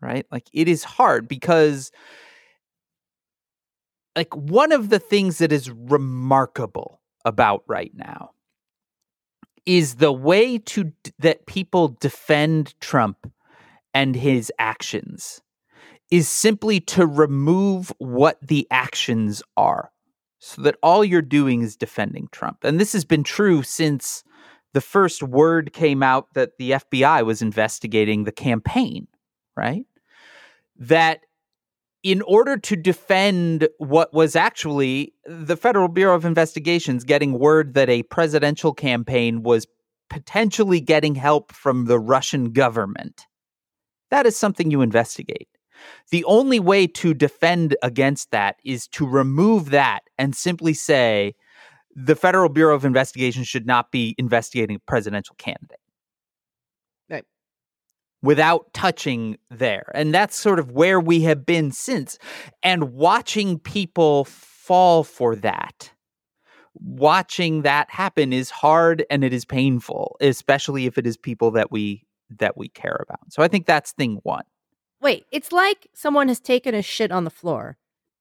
Right? 0.00 0.26
Like 0.30 0.48
it 0.52 0.68
is 0.68 0.84
hard 0.84 1.28
because 1.28 1.90
like 4.16 4.34
one 4.34 4.72
of 4.72 4.90
the 4.90 4.98
things 4.98 5.38
that 5.38 5.52
is 5.52 5.70
remarkable 5.70 7.00
about 7.24 7.64
right 7.66 7.92
now 7.94 8.30
is 9.66 9.96
the 9.96 10.12
way 10.12 10.58
to 10.58 10.92
that 11.18 11.46
people 11.46 11.88
defend 11.88 12.78
Trump 12.80 13.32
and 13.94 14.14
his 14.14 14.52
actions 14.58 15.40
is 16.10 16.28
simply 16.28 16.80
to 16.80 17.06
remove 17.06 17.92
what 17.98 18.38
the 18.46 18.66
actions 18.70 19.42
are 19.56 19.90
so 20.38 20.60
that 20.62 20.76
all 20.82 21.02
you're 21.04 21.22
doing 21.22 21.62
is 21.62 21.76
defending 21.76 22.28
Trump. 22.30 22.58
And 22.62 22.78
this 22.78 22.92
has 22.92 23.04
been 23.04 23.24
true 23.24 23.62
since 23.62 24.22
the 24.74 24.80
first 24.80 25.22
word 25.22 25.72
came 25.72 26.02
out 26.02 26.34
that 26.34 26.58
the 26.58 26.72
FBI 26.72 27.24
was 27.24 27.40
investigating 27.40 28.24
the 28.24 28.32
campaign, 28.32 29.06
right? 29.56 29.86
That 30.76 31.20
in 32.02 32.20
order 32.22 32.58
to 32.58 32.76
defend 32.76 33.68
what 33.78 34.12
was 34.12 34.36
actually 34.36 35.14
the 35.24 35.56
Federal 35.56 35.88
Bureau 35.88 36.16
of 36.16 36.24
Investigations 36.24 37.04
getting 37.04 37.38
word 37.38 37.74
that 37.74 37.88
a 37.88 38.02
presidential 38.02 38.74
campaign 38.74 39.42
was 39.42 39.66
potentially 40.10 40.80
getting 40.80 41.14
help 41.14 41.52
from 41.52 41.86
the 41.86 41.98
Russian 41.98 42.52
government, 42.52 43.22
that 44.10 44.26
is 44.26 44.36
something 44.36 44.70
you 44.70 44.82
investigate. 44.82 45.48
The 46.10 46.24
only 46.24 46.60
way 46.60 46.86
to 46.88 47.14
defend 47.14 47.76
against 47.82 48.32
that 48.32 48.56
is 48.64 48.88
to 48.88 49.06
remove 49.06 49.70
that 49.70 50.00
and 50.18 50.34
simply 50.34 50.74
say 50.74 51.34
the 51.94 52.16
Federal 52.16 52.48
Bureau 52.48 52.74
of 52.74 52.84
Investigation 52.84 53.44
should 53.44 53.66
not 53.66 53.90
be 53.90 54.14
investigating 54.18 54.76
a 54.76 54.80
presidential 54.80 55.34
candidate 55.36 55.78
Right. 57.08 57.24
without 58.22 58.72
touching 58.72 59.38
there. 59.50 59.90
And 59.94 60.12
that's 60.12 60.36
sort 60.36 60.58
of 60.58 60.72
where 60.72 60.98
we 60.98 61.22
have 61.22 61.46
been 61.46 61.70
since. 61.70 62.18
And 62.62 62.92
watching 62.94 63.58
people 63.58 64.24
fall 64.24 65.04
for 65.04 65.36
that 65.36 65.92
watching 66.74 67.62
that 67.62 67.88
happen 67.90 68.32
is 68.32 68.50
hard 68.50 69.04
and 69.10 69.24
it 69.24 69.32
is 69.32 69.44
painful, 69.44 70.16
especially 70.20 70.86
if 70.86 70.98
it 70.98 71.06
is 71.06 71.16
people 71.16 71.50
that 71.52 71.70
we 71.70 72.04
that 72.38 72.56
we 72.56 72.68
care 72.68 72.98
about. 73.00 73.32
So 73.32 73.42
I 73.42 73.48
think 73.48 73.66
that's 73.66 73.92
thing 73.92 74.18
one. 74.22 74.44
Wait, 75.00 75.24
it's 75.30 75.52
like 75.52 75.88
someone 75.94 76.28
has 76.28 76.40
taken 76.40 76.74
a 76.74 76.82
shit 76.82 77.12
on 77.12 77.24
the 77.24 77.30
floor, 77.30 77.76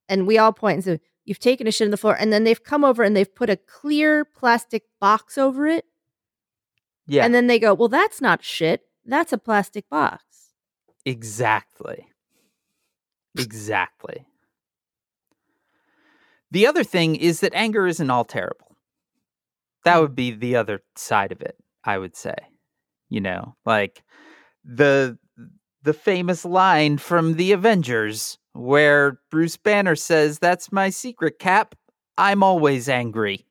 and 0.07 0.27
we 0.27 0.37
all 0.37 0.53
point 0.53 0.75
and 0.75 0.83
say, 0.83 0.99
"You've 1.25 1.39
taken 1.39 1.67
a 1.67 1.71
shit 1.71 1.85
on 1.87 1.91
the 1.91 1.97
floor," 1.97 2.15
and 2.19 2.31
then 2.33 2.43
they've 2.43 2.63
come 2.63 2.83
over 2.83 3.03
and 3.03 3.15
they've 3.15 3.33
put 3.33 3.49
a 3.49 3.57
clear 3.57 4.25
plastic 4.25 4.83
box 4.99 5.37
over 5.37 5.67
it, 5.67 5.85
Yeah, 7.07 7.23
and 7.25 7.33
then 7.33 7.47
they 7.47 7.59
go, 7.59 7.73
"Well, 7.73 7.89
that's 7.89 8.21
not 8.21 8.43
shit. 8.43 8.87
That's 9.05 9.33
a 9.33 9.37
plastic 9.37 9.89
box." 9.89 10.53
exactly. 11.05 12.07
Exactly. 13.37 14.25
The 16.51 16.67
other 16.67 16.83
thing 16.83 17.15
is 17.15 17.39
that 17.39 17.53
anger 17.55 17.87
isn't 17.87 18.09
all 18.11 18.25
terrible. 18.25 18.77
That 19.85 19.99
would 19.99 20.15
be 20.15 20.31
the 20.31 20.55
other 20.55 20.83
side 20.95 21.31
of 21.31 21.41
it, 21.41 21.57
I 21.83 21.97
would 21.97 22.15
say. 22.15 22.35
You 23.09 23.21
know, 23.21 23.55
like 23.65 24.03
the 24.63 25.17
the 25.83 25.93
famous 25.93 26.45
line 26.45 26.97
from 26.97 27.35
the 27.35 27.51
Avengers 27.51 28.37
where 28.53 29.19
Bruce 29.31 29.57
Banner 29.57 29.95
says, 29.95 30.39
"That's 30.39 30.71
my 30.71 30.89
secret, 30.89 31.39
Cap. 31.39 31.75
I'm 32.17 32.43
always 32.43 32.87
angry." 32.89 33.45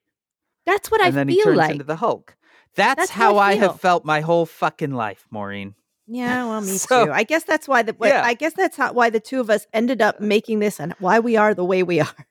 That's 0.66 0.90
what 0.90 1.00
and 1.00 1.08
I 1.08 1.10
then 1.10 1.28
he 1.28 1.36
feel 1.36 1.44
turns 1.46 1.56
like. 1.58 1.70
into 1.72 1.84
the 1.84 1.96
Hulk. 1.96 2.36
That's, 2.76 2.96
That's 2.98 3.10
how 3.10 3.34
how 3.34 3.38
I 3.38 3.50
I, 3.50 3.54
have 3.56 3.80
felt 3.80 4.04
my 4.04 4.20
whole 4.20 4.46
fucking 4.46 4.92
life, 4.92 5.26
Maureen. 5.30 5.74
Yeah, 6.06 6.46
well, 6.46 6.60
me 6.62 6.68
So- 6.78 7.06
too. 7.06 7.12
I 7.12 7.24
guess 7.24 7.44
that's 7.44 7.66
why 7.68 7.82
the. 7.82 7.94
Yeah. 8.02 8.22
I 8.24 8.34
guess 8.34 8.52
that's 8.54 8.76
how, 8.76 8.92
why 8.92 9.10
the 9.10 9.20
two 9.20 9.40
of 9.40 9.50
us 9.50 9.66
ended 9.72 10.00
up 10.00 10.20
making 10.20 10.60
this 10.60 10.78
and 10.80 10.94
why 10.98 11.18
we 11.18 11.36
are 11.36 11.52
the 11.54 11.64
way 11.64 11.82
we 11.82 12.00
are. 12.00 12.26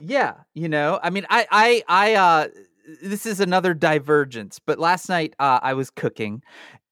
Yeah, 0.00 0.34
you 0.54 0.68
know, 0.68 1.00
I 1.02 1.10
mean, 1.10 1.26
I, 1.28 1.46
I, 1.50 1.82
I, 1.88 2.14
uh, 2.14 2.48
this 3.02 3.26
is 3.26 3.40
another 3.40 3.74
divergence, 3.74 4.60
but 4.64 4.78
last 4.78 5.08
night, 5.08 5.34
uh, 5.40 5.58
I 5.60 5.74
was 5.74 5.90
cooking 5.90 6.40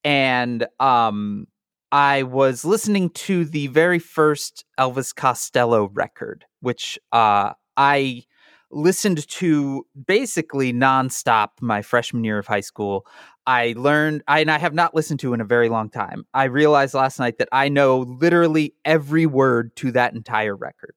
and, 0.03 0.67
um, 0.81 1.47
I 1.93 2.25
was 2.25 2.65
listening 2.65 3.11
to 3.11 3.45
the 3.45 3.69
very 3.69 3.99
first 3.99 4.65
Elvis 4.79 5.15
Costello 5.15 5.91
record, 5.95 6.45
which, 6.61 6.99
uh, 7.13 7.53
I 7.77 8.25
listened 8.71 9.27
to 9.29 9.87
basically 10.07 10.73
nonstop 10.73 11.51
my 11.61 11.83
freshman 11.83 12.25
year 12.25 12.39
of 12.39 12.47
high 12.47 12.61
school. 12.61 13.07
I 13.47 13.75
learned, 13.77 14.23
I, 14.27 14.41
and 14.41 14.51
I 14.51 14.59
have 14.59 14.75
not 14.75 14.95
listened 14.95 15.21
to 15.21 15.33
in 15.35 15.41
a 15.41 15.45
very 15.45 15.69
long 15.69 15.89
time. 15.89 16.27
I 16.35 16.45
realized 16.45 16.95
last 16.95 17.21
night 17.21 17.39
that 17.39 17.49
I 17.53 17.69
know 17.69 18.01
literally 18.01 18.75
every 18.85 19.27
word 19.27 19.75
to 19.77 19.93
that 19.93 20.15
entire 20.15 20.57
record. 20.57 20.95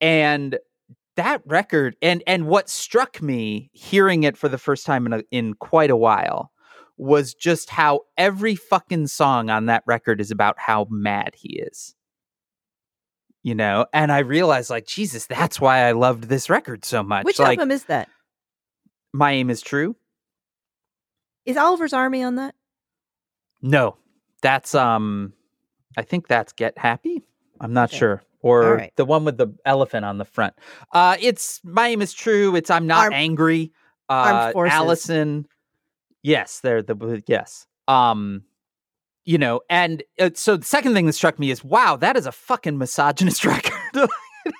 And 0.00 0.58
that 1.16 1.42
record 1.44 1.96
and 2.00 2.22
and 2.26 2.46
what 2.46 2.68
struck 2.70 3.20
me 3.20 3.68
hearing 3.72 4.22
it 4.22 4.38
for 4.38 4.48
the 4.48 4.56
first 4.56 4.86
time 4.86 5.06
in 5.06 5.12
a, 5.12 5.22
in 5.30 5.54
quite 5.54 5.90
a 5.90 5.96
while 5.96 6.50
was 7.00 7.32
just 7.34 7.70
how 7.70 8.00
every 8.18 8.54
fucking 8.54 9.06
song 9.06 9.48
on 9.48 9.66
that 9.66 9.82
record 9.86 10.20
is 10.20 10.30
about 10.30 10.58
how 10.58 10.86
mad 10.90 11.34
he 11.34 11.58
is. 11.58 11.94
You 13.42 13.54
know, 13.54 13.86
and 13.94 14.12
I 14.12 14.18
realized 14.18 14.68
like 14.68 14.86
Jesus, 14.86 15.24
that's 15.26 15.58
why 15.58 15.86
I 15.88 15.92
loved 15.92 16.24
this 16.24 16.50
record 16.50 16.84
so 16.84 17.02
much. 17.02 17.24
Which 17.24 17.38
like 17.38 17.58
album 17.58 17.70
is 17.70 17.84
that? 17.84 18.08
My 19.14 19.32
Aim 19.32 19.48
is 19.48 19.62
True? 19.62 19.96
Is 21.46 21.56
Oliver's 21.56 21.94
Army 21.94 22.22
on 22.22 22.34
that? 22.36 22.54
No. 23.62 23.96
That's 24.42 24.74
um 24.74 25.32
I 25.96 26.02
think 26.02 26.28
that's 26.28 26.52
Get 26.52 26.76
Happy. 26.76 27.22
I'm 27.60 27.72
not 27.72 27.88
Okay. 27.90 27.98
sure. 27.98 28.22
Or 28.42 28.74
right. 28.76 28.92
the 28.96 29.04
one 29.06 29.24
with 29.24 29.38
the 29.38 29.48
elephant 29.64 30.04
on 30.04 30.18
the 30.18 30.24
front. 30.26 30.52
Uh 30.92 31.16
it's 31.18 31.60
My 31.64 31.88
Aim 31.88 32.02
is 32.02 32.12
True. 32.12 32.54
It's 32.56 32.68
I'm 32.70 32.86
not 32.86 33.04
Armed- 33.04 33.14
angry. 33.14 33.72
Uh. 34.10 34.52
Allison. 34.54 35.46
Yes, 36.22 36.60
they're 36.60 36.82
the 36.82 37.22
yes. 37.26 37.66
Um 37.88 38.42
you 39.26 39.36
know, 39.38 39.60
and 39.68 40.02
uh, 40.18 40.30
so 40.34 40.56
the 40.56 40.64
second 40.64 40.94
thing 40.94 41.06
that 41.06 41.12
struck 41.12 41.38
me 41.38 41.50
is 41.50 41.62
wow, 41.62 41.96
that 41.96 42.16
is 42.16 42.26
a 42.26 42.32
fucking 42.32 42.78
misogynist 42.78 43.44
record. 43.44 43.72
it's 43.94 44.08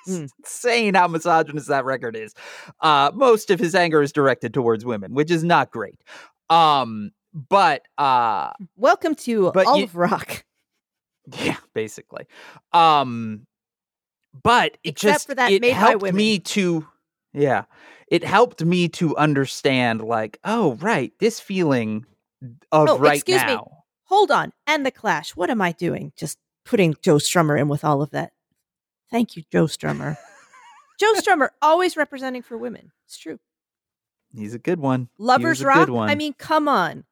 Mm. 0.07 0.29
insane 0.39 0.93
how 0.93 1.07
misogynist 1.07 1.67
that 1.67 1.85
record 1.85 2.15
is. 2.15 2.33
Uh 2.79 3.11
most 3.13 3.49
of 3.49 3.59
his 3.59 3.73
anger 3.75 4.01
is 4.01 4.11
directed 4.11 4.53
towards 4.53 4.85
women, 4.85 5.13
which 5.13 5.31
is 5.31 5.43
not 5.43 5.71
great. 5.71 5.99
Um 6.49 7.11
but 7.33 7.83
uh 7.97 8.51
Welcome 8.75 9.15
to 9.15 9.51
But 9.51 9.65
you- 9.65 9.71
Olive 9.71 9.95
Rock. 9.95 10.43
yeah, 11.39 11.57
basically. 11.73 12.25
Um 12.73 13.45
but 14.43 14.77
it 14.83 14.91
Except 14.91 15.13
just 15.13 15.27
for 15.27 15.35
that 15.35 15.51
it 15.51 15.63
helped 15.73 16.13
me 16.13 16.39
to 16.39 16.87
yeah. 17.33 17.63
It 18.11 18.23
helped 18.23 18.63
me 18.63 18.89
to 18.89 19.15
understand 19.17 20.01
like, 20.01 20.37
oh 20.43 20.75
right, 20.75 21.11
this 21.19 21.39
feeling 21.39 22.05
of 22.71 22.89
Oh, 22.89 22.97
right 22.99 23.15
excuse 23.15 23.41
me. 23.41 23.55
now. 23.55 23.83
Hold 24.03 24.29
on. 24.29 24.51
And 24.67 24.85
the 24.85 24.91
Clash. 24.91 25.35
What 25.35 25.49
am 25.49 25.61
I 25.61 25.71
doing? 25.71 26.11
Just 26.17 26.37
putting 26.65 26.93
Joe 27.01 27.15
Strummer 27.15 27.59
in 27.59 27.69
with 27.69 27.83
all 27.85 28.01
of 28.01 28.11
that. 28.11 28.33
Thank 29.09 29.35
you, 29.37 29.43
Joe 29.51 29.65
Strummer. 29.65 30.17
Joe 30.99 31.13
Strummer 31.17 31.49
always 31.61 31.95
representing 31.97 32.41
for 32.41 32.57
women. 32.57 32.91
It's 33.07 33.17
true. 33.17 33.39
He's 34.35 34.53
a 34.53 34.59
good 34.59 34.79
one. 34.79 35.07
Lovers 35.17 35.61
a 35.61 35.67
Rock. 35.67 35.87
Good 35.87 35.89
one. 35.89 36.09
I 36.09 36.15
mean, 36.15 36.33
come 36.33 36.67
on. 36.67 37.05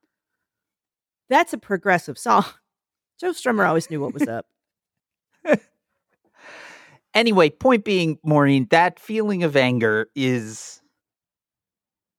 That's 1.30 1.54
a 1.54 1.58
progressive 1.58 2.18
song. 2.18 2.44
Joe 3.22 3.32
Strummer 3.32 3.66
always 3.68 3.90
knew 3.90 4.02
what 4.02 4.14
was 4.14 4.28
up. 4.28 4.46
anyway, 7.14 7.50
point 7.50 7.84
being, 7.86 8.18
Maureen, 8.24 8.68
that 8.72 9.00
feeling 9.00 9.44
of 9.44 9.56
anger 9.56 10.10
is 10.16 10.79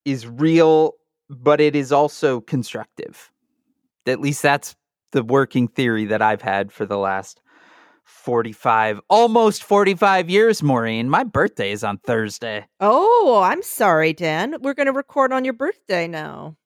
is 0.05 0.27
real, 0.27 0.95
but 1.29 1.61
it 1.61 1.77
is 1.77 1.93
also 1.93 2.41
constructive. 2.41 3.31
At 4.07 4.21
least 4.21 4.43
that's 4.43 4.77
the 5.13 5.23
working 5.23 5.69
theory 5.69 6.07
that 6.07 6.23
I've 6.23 6.43
had 6.43 6.73
for 6.73 6.87
the 6.87 6.99
last 6.99 7.41
45, 8.05 9.01
almost 9.09 9.63
45 9.63 10.29
years, 10.29 10.63
Maureen. 10.63 11.09
My 11.09 11.25
birthday 11.25 11.73
is 11.73 11.85
on 11.85 11.99
Thursday. 11.99 12.67
Oh, 12.81 13.41
I'm 13.45 13.63
sorry, 13.63 14.13
Dan. 14.13 14.57
We're 14.61 14.75
going 14.75 14.87
to 14.87 14.93
record 14.93 15.33
on 15.33 15.45
your 15.45 15.55
birthday 15.55 16.07
now. 16.07 16.57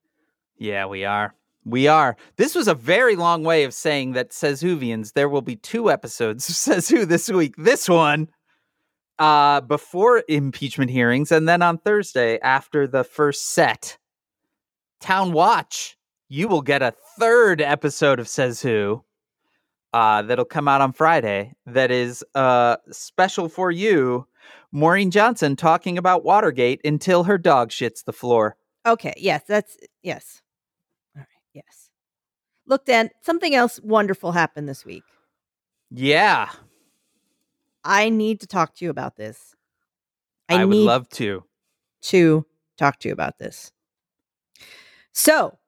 Yeah, 0.57 0.87
we 0.87 1.05
are. 1.05 1.35
We 1.65 1.87
are. 1.89 2.17
This 2.37 2.55
was 2.55 2.69
a 2.69 2.75
very 2.75 3.17
long 3.17 3.43
way 3.43 3.65
of 3.65 3.73
saying 3.73 4.13
that 4.13 4.33
says 4.33 4.63
Whovians, 4.63 5.13
there 5.13 5.29
will 5.29 5.43
be 5.43 5.57
two 5.57 5.91
episodes 5.91 6.49
of 6.49 6.55
Says 6.57 6.89
Who 6.89 7.05
this 7.07 7.31
week. 7.31 7.55
This 7.57 7.89
one 7.89 8.29
uh 9.19 9.61
before 9.61 10.25
impeachment 10.29 10.91
hearings 10.91 11.31
and 11.31 11.49
then 11.49 11.63
on 11.63 11.79
Thursday 11.79 12.39
after 12.41 12.87
the 12.87 13.05
first 13.05 13.51
set. 13.51 13.99
Town 15.01 15.33
Watch. 15.33 15.97
You 16.29 16.49
will 16.49 16.63
get 16.63 16.83
a 16.83 16.95
third 17.19 17.61
episode 17.61 18.19
of 18.19 18.27
Says 18.27 18.61
Who. 18.63 19.05
Uh, 19.93 20.23
that'll 20.23 20.45
come 20.45 20.67
out 20.67 20.81
on 20.81 20.93
Friday. 20.93 21.55
That 21.67 21.91
is 21.91 22.25
uh 22.35 22.77
special 22.91 23.49
for 23.49 23.71
you. 23.71 24.27
Maureen 24.73 25.11
Johnson 25.13 25.55
talking 25.55 25.97
about 25.99 26.25
Watergate 26.25 26.81
until 26.85 27.25
her 27.25 27.39
dog 27.39 27.71
shits 27.71 28.05
the 28.05 28.13
floor. 28.13 28.57
Okay. 28.87 29.15
Yes, 29.17 29.43
that's 29.47 29.77
yes. 30.03 30.43
All 31.17 31.21
right. 31.21 31.29
Yes. 31.53 31.91
Look, 32.67 32.85
Dan, 32.87 33.11
something 33.23 33.55
else 33.55 33.79
wonderful 33.83 34.33
happened 34.33 34.69
this 34.69 34.85
week. 34.85 35.05
Yeah. 35.91 36.51
I 37.85 38.09
need 38.09 38.41
to 38.41 38.47
talk 38.47 38.75
to 38.77 38.85
you 38.85 38.91
about 38.91 39.17
this. 39.17 39.55
I, 40.49 40.63
I, 40.63 40.65
would 40.65 40.77
love 40.77 41.09
to. 41.11 41.45
to 42.03 42.47
talk 42.79 42.99
to 43.01 43.09
you 43.09 43.13
about 43.13 43.39
this. 43.39 43.73
So, 45.13 45.59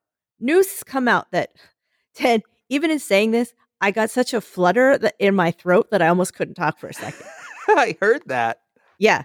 news 0.40 0.70
has 0.70 0.82
come 0.82 1.08
out 1.08 1.30
that 1.32 1.52
Ted, 2.14 2.42
even 2.68 2.90
in 2.90 2.98
saying 2.98 3.30
this, 3.30 3.54
I 3.80 3.90
got 3.90 4.10
such 4.10 4.32
a 4.32 4.40
flutter 4.40 4.96
that 4.98 5.14
in 5.18 5.34
my 5.34 5.50
throat 5.50 5.90
that 5.90 6.00
I 6.00 6.08
almost 6.08 6.34
couldn't 6.34 6.54
talk 6.54 6.78
for 6.78 6.88
a 6.88 6.94
second. 6.94 7.26
I 7.68 7.96
heard 8.00 8.22
that. 8.26 8.60
Yeah. 8.98 9.24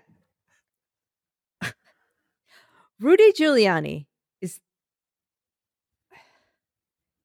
Rudy 3.00 3.32
Giuliani 3.32 4.06
is 4.42 4.60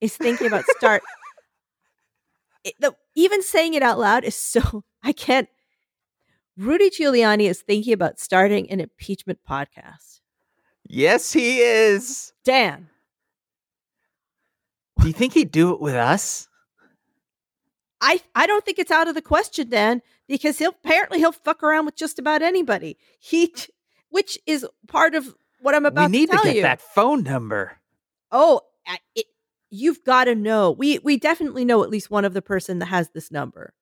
is 0.00 0.16
thinking 0.16 0.46
about 0.46 0.64
start. 0.76 1.02
It- 2.64 2.74
the, 2.80 2.96
even 3.14 3.44
saying 3.44 3.74
it 3.74 3.82
out 3.84 3.96
loud 3.96 4.24
is 4.24 4.34
so 4.34 4.82
I 5.00 5.12
can't. 5.12 5.48
Rudy 6.56 6.90
Giuliani 6.90 7.48
is 7.48 7.60
thinking 7.60 7.92
about 7.92 8.18
starting 8.18 8.70
an 8.70 8.80
impeachment 8.80 9.40
podcast. 9.48 10.20
Yes, 10.88 11.32
he 11.32 11.60
is. 11.60 12.32
Dan, 12.44 12.88
Do 15.00 15.08
you 15.08 15.12
think 15.12 15.34
he'd 15.34 15.50
do 15.50 15.72
it 15.72 15.80
with 15.80 15.94
us? 15.94 16.48
I 18.00 18.20
I 18.34 18.46
don't 18.46 18.64
think 18.64 18.78
it's 18.78 18.90
out 18.90 19.08
of 19.08 19.14
the 19.14 19.22
question, 19.22 19.68
Dan, 19.68 20.02
because 20.28 20.58
he'll 20.58 20.70
apparently 20.84 21.18
he'll 21.18 21.32
fuck 21.32 21.62
around 21.62 21.86
with 21.86 21.96
just 21.96 22.18
about 22.18 22.42
anybody. 22.42 22.98
He, 23.18 23.54
which 24.10 24.38
is 24.46 24.66
part 24.86 25.14
of 25.14 25.34
what 25.60 25.74
I'm 25.74 25.86
about 25.86 26.10
we 26.10 26.18
need 26.18 26.30
to 26.30 26.36
tell 26.36 26.44
get 26.44 26.56
you. 26.56 26.62
that 26.62 26.80
phone 26.80 27.22
number. 27.22 27.78
Oh, 28.30 28.60
it, 29.14 29.26
you've 29.70 30.04
got 30.04 30.24
to 30.24 30.34
know. 30.34 30.70
We 30.70 30.98
we 31.00 31.16
definitely 31.16 31.64
know 31.64 31.82
at 31.82 31.90
least 31.90 32.10
one 32.10 32.24
of 32.24 32.34
the 32.34 32.42
person 32.42 32.78
that 32.80 32.86
has 32.86 33.10
this 33.10 33.30
number. 33.30 33.72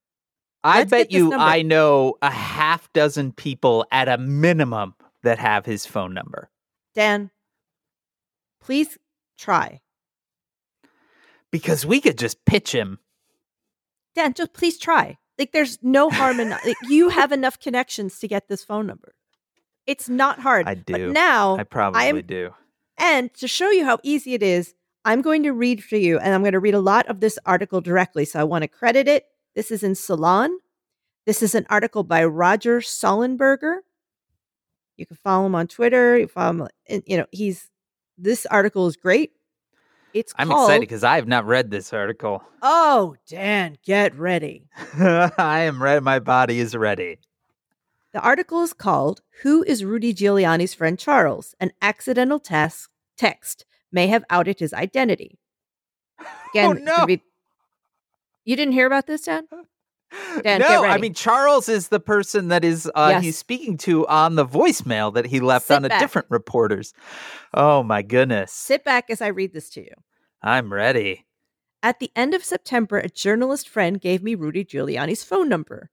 I 0.65 0.79
Let's 0.79 0.91
bet 0.91 1.13
you 1.13 1.29
number. 1.29 1.45
I 1.45 1.61
know 1.61 2.15
a 2.23 2.31
half 2.31 2.91
dozen 2.95 3.33
people 3.33 3.87
at 3.93 4.09
a 4.09 4.17
minimum 4.17 4.95
that 5.23 5.39
have 5.39 5.67
his 5.67 5.85
phone 5.85 6.15
number. 6.15 6.49
Dan, 6.95 7.31
please 8.63 8.97
try. 9.37 9.83
Because 11.51 11.85
we 11.85 12.01
could 12.01 12.17
just 12.17 12.45
pitch 12.47 12.73
him. 12.73 12.99
Dan, 14.15 14.33
just 14.33 14.55
please 14.55 14.79
try. 14.79 15.19
Like, 15.39 15.53
there's 15.53 15.79
no 15.83 16.09
harm 16.09 16.41
in 16.41 16.51
like, 16.51 16.77
you 16.85 17.11
have 17.11 17.31
enough 17.33 17.61
connections 17.61 18.19
to 18.21 18.29
get 18.29 18.49
this 18.49 18.65
phone 18.65 18.87
number. 18.87 19.15
It's 19.87 20.09
not 20.09 20.41
hard. 20.41 20.67
I 20.67 20.75
do. 20.75 20.93
But 20.93 21.01
now, 21.13 21.59
I 21.59 21.65
probably 21.65 22.01
I'm, 22.01 22.23
do. 22.23 22.55
and 22.97 23.33
to 23.35 23.47
show 23.47 23.71
you 23.71 23.85
how 23.85 23.99
easy 24.03 24.33
it 24.33 24.43
is, 24.43 24.75
I'm 25.05 25.21
going 25.21 25.43
to 25.43 25.53
read 25.53 25.85
for 25.85 25.97
you, 25.97 26.19
and 26.19 26.33
I'm 26.33 26.41
going 26.41 26.53
to 26.53 26.61
read 26.61 26.75
a 26.75 26.81
lot 26.81 27.07
of 27.09 27.21
this 27.21 27.39
article 27.45 27.83
directly. 27.83 28.25
So 28.25 28.41
I 28.41 28.45
want 28.45 28.63
to 28.63 28.69
credit 28.69 29.09
it. 29.09 29.27
This 29.55 29.71
is 29.71 29.83
in 29.83 29.95
Salon. 29.95 30.59
This 31.27 31.43
is 31.43 31.55
an 31.55 31.67
article 31.71 32.03
by 32.03 32.25
Roger 32.25 32.81
Sollenberger. 32.81 33.79
You 34.97 35.07
can 35.07 35.17
follow 35.17 35.47
him 35.47 35.55
on 35.55 35.67
Twitter. 35.67 36.19
You 36.19 36.29
follow 36.29 36.51
him. 36.65 36.69
and, 36.89 37.03
You 37.07 37.19
know, 37.19 37.27
he's 37.33 37.71
this 38.19 38.47
article 38.47 38.87
is 38.87 38.97
great. 38.97 39.33
It's 40.13 40.33
I'm 40.39 40.49
called, 40.49 40.69
excited 40.69 40.81
because 40.83 41.03
I 41.03 41.17
have 41.17 41.27
not 41.27 41.45
read 41.47 41.71
this 41.71 41.93
article. 41.93 42.45
Oh, 42.63 43.17
Dan, 43.27 43.79
get 43.85 44.17
ready. 44.17 44.69
I 44.99 45.63
am 45.63 45.83
ready. 45.83 46.01
My 46.01 46.21
body 46.21 46.61
is 46.61 46.77
ready. 46.77 47.19
The 48.13 48.21
article 48.21 48.63
is 48.63 48.73
called 48.73 49.23
Who 49.43 49.65
is 49.65 49.85
Rudy 49.85 50.15
Giuliani's 50.15 50.73
Friend 50.75 50.97
Charles? 50.97 51.57
An 51.59 51.73
accidental 51.83 52.39
tes- 52.39 52.87
text 53.17 53.65
may 53.91 54.07
have 54.07 54.25
outed 54.31 54.61
his 54.61 54.73
identity. 54.73 55.39
Oh, 56.21 56.27
Again, 56.53 56.67
oh 56.67 56.71
it 56.71 56.75
could 56.77 56.85
no! 56.85 57.17
You 58.45 58.57
didn't 58.57 58.73
hear 58.73 58.87
about 58.87 59.07
this, 59.07 59.23
Dan? 59.23 59.47
Dan, 60.43 60.61
no, 60.61 60.85
I 60.85 60.99
mean 60.99 61.15
Charles 61.15 61.69
is 61.69 61.89
the 61.89 61.99
person 61.99 62.49
that 62.49 62.65
is 62.65 62.89
uh, 62.95 63.09
Yes. 63.13 63.23
he's 63.25 63.39
speaking 63.39 63.77
to 63.79 64.07
on 64.07 64.37
the 64.37 64.47
voicemail 64.47 65.13
that 65.15 65.27
he 65.27 65.41
left 65.41 65.67
Sit 65.67 65.77
on 65.77 65.85
a 65.85 65.99
different 65.99 66.29
reporter's. 66.31 66.93
Oh 67.53 67.83
my 67.83 68.03
goodness! 68.03 68.53
Sit 68.53 68.85
back 68.85 69.11
as 69.11 69.21
I 69.21 69.29
read 69.29 69.53
this 69.53 69.71
to 69.71 69.81
you. 69.81 69.93
I'm 70.43 70.73
ready. 70.73 71.27
At 71.83 71.99
the 71.99 72.11
end 72.15 72.33
of 72.33 72.45
September, 72.45 72.99
a 72.99 73.09
journalist 73.09 73.69
friend 73.69 74.01
gave 74.01 74.23
me 74.23 74.35
Rudy 74.35 74.65
Giuliani's 74.65 75.25
phone 75.25 75.49
number. 75.49 75.91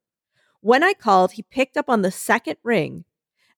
When 0.62 0.84
I 0.84 0.93
called, 0.93 1.34
he 1.34 1.41
picked 1.41 1.76
up 1.76 1.89
on 1.89 2.02
the 2.02 2.12
second 2.12 2.58
ring 2.64 3.06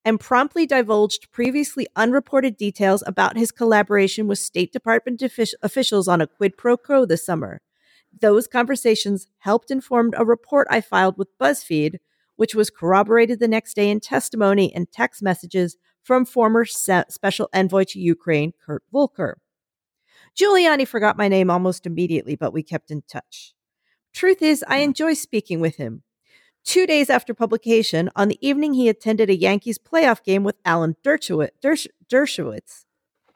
and 0.05 0.19
promptly 0.19 0.65
divulged 0.65 1.31
previously 1.31 1.87
unreported 1.95 2.57
details 2.57 3.03
about 3.05 3.37
his 3.37 3.51
collaboration 3.51 4.27
with 4.27 4.39
State 4.39 4.71
Department 4.71 5.19
offic- 5.19 5.53
officials 5.61 6.07
on 6.07 6.21
a 6.21 6.27
quid 6.27 6.57
pro 6.57 6.77
quo 6.77 7.05
this 7.05 7.25
summer. 7.25 7.61
Those 8.21 8.47
conversations 8.47 9.27
helped 9.39 9.71
inform 9.71 10.11
a 10.15 10.25
report 10.25 10.67
I 10.69 10.81
filed 10.81 11.17
with 11.17 11.37
BuzzFeed, 11.39 11.97
which 12.35 12.55
was 12.55 12.69
corroborated 12.69 13.39
the 13.39 13.47
next 13.47 13.75
day 13.75 13.89
in 13.89 13.99
testimony 13.99 14.73
and 14.73 14.91
text 14.91 15.21
messages 15.21 15.77
from 16.01 16.25
former 16.25 16.65
se- 16.65 17.05
special 17.09 17.49
envoy 17.53 17.85
to 17.85 17.99
Ukraine, 17.99 18.53
Kurt 18.65 18.83
Volker. 18.91 19.39
Giuliani 20.35 20.87
forgot 20.87 21.17
my 21.17 21.27
name 21.27 21.49
almost 21.49 21.85
immediately, 21.85 22.35
but 22.35 22.53
we 22.53 22.63
kept 22.63 22.91
in 22.91 23.03
touch. 23.07 23.53
Truth 24.13 24.41
is, 24.41 24.63
I 24.67 24.77
enjoy 24.77 25.13
speaking 25.13 25.59
with 25.59 25.77
him. 25.77 26.03
Two 26.63 26.87
days 26.87 27.09
after 27.09 27.33
publication, 27.33 28.09
on 28.15 28.29
the 28.29 28.47
evening 28.47 28.73
he 28.73 28.87
attended 28.87 29.29
a 29.29 29.35
Yankees 29.35 29.77
playoff 29.77 30.23
game 30.23 30.43
with 30.43 30.55
Alan 30.63 30.95
Dershowitz, 31.03 31.49
Dershowitz. 32.09 32.85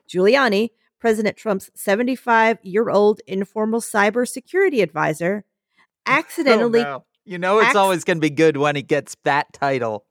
Giuliani, 0.09 0.69
President 0.99 1.37
Trump's 1.37 1.69
75 1.75 2.57
year 2.63 2.89
old 2.89 3.21
informal 3.27 3.81
cybersecurity 3.81 4.81
advisor, 4.81 5.45
oh, 5.79 5.83
accidentally 6.05 6.81
Oh, 6.81 6.83
no. 6.83 7.05
You 7.25 7.37
know 7.37 7.59
it's 7.59 7.69
acc- 7.69 7.75
always 7.75 8.03
going 8.05 8.17
to 8.17 8.21
be 8.21 8.29
good 8.29 8.55
when 8.57 8.75
he 8.77 8.81
gets 8.81 9.15
that 9.23 9.51
title. 9.53 10.05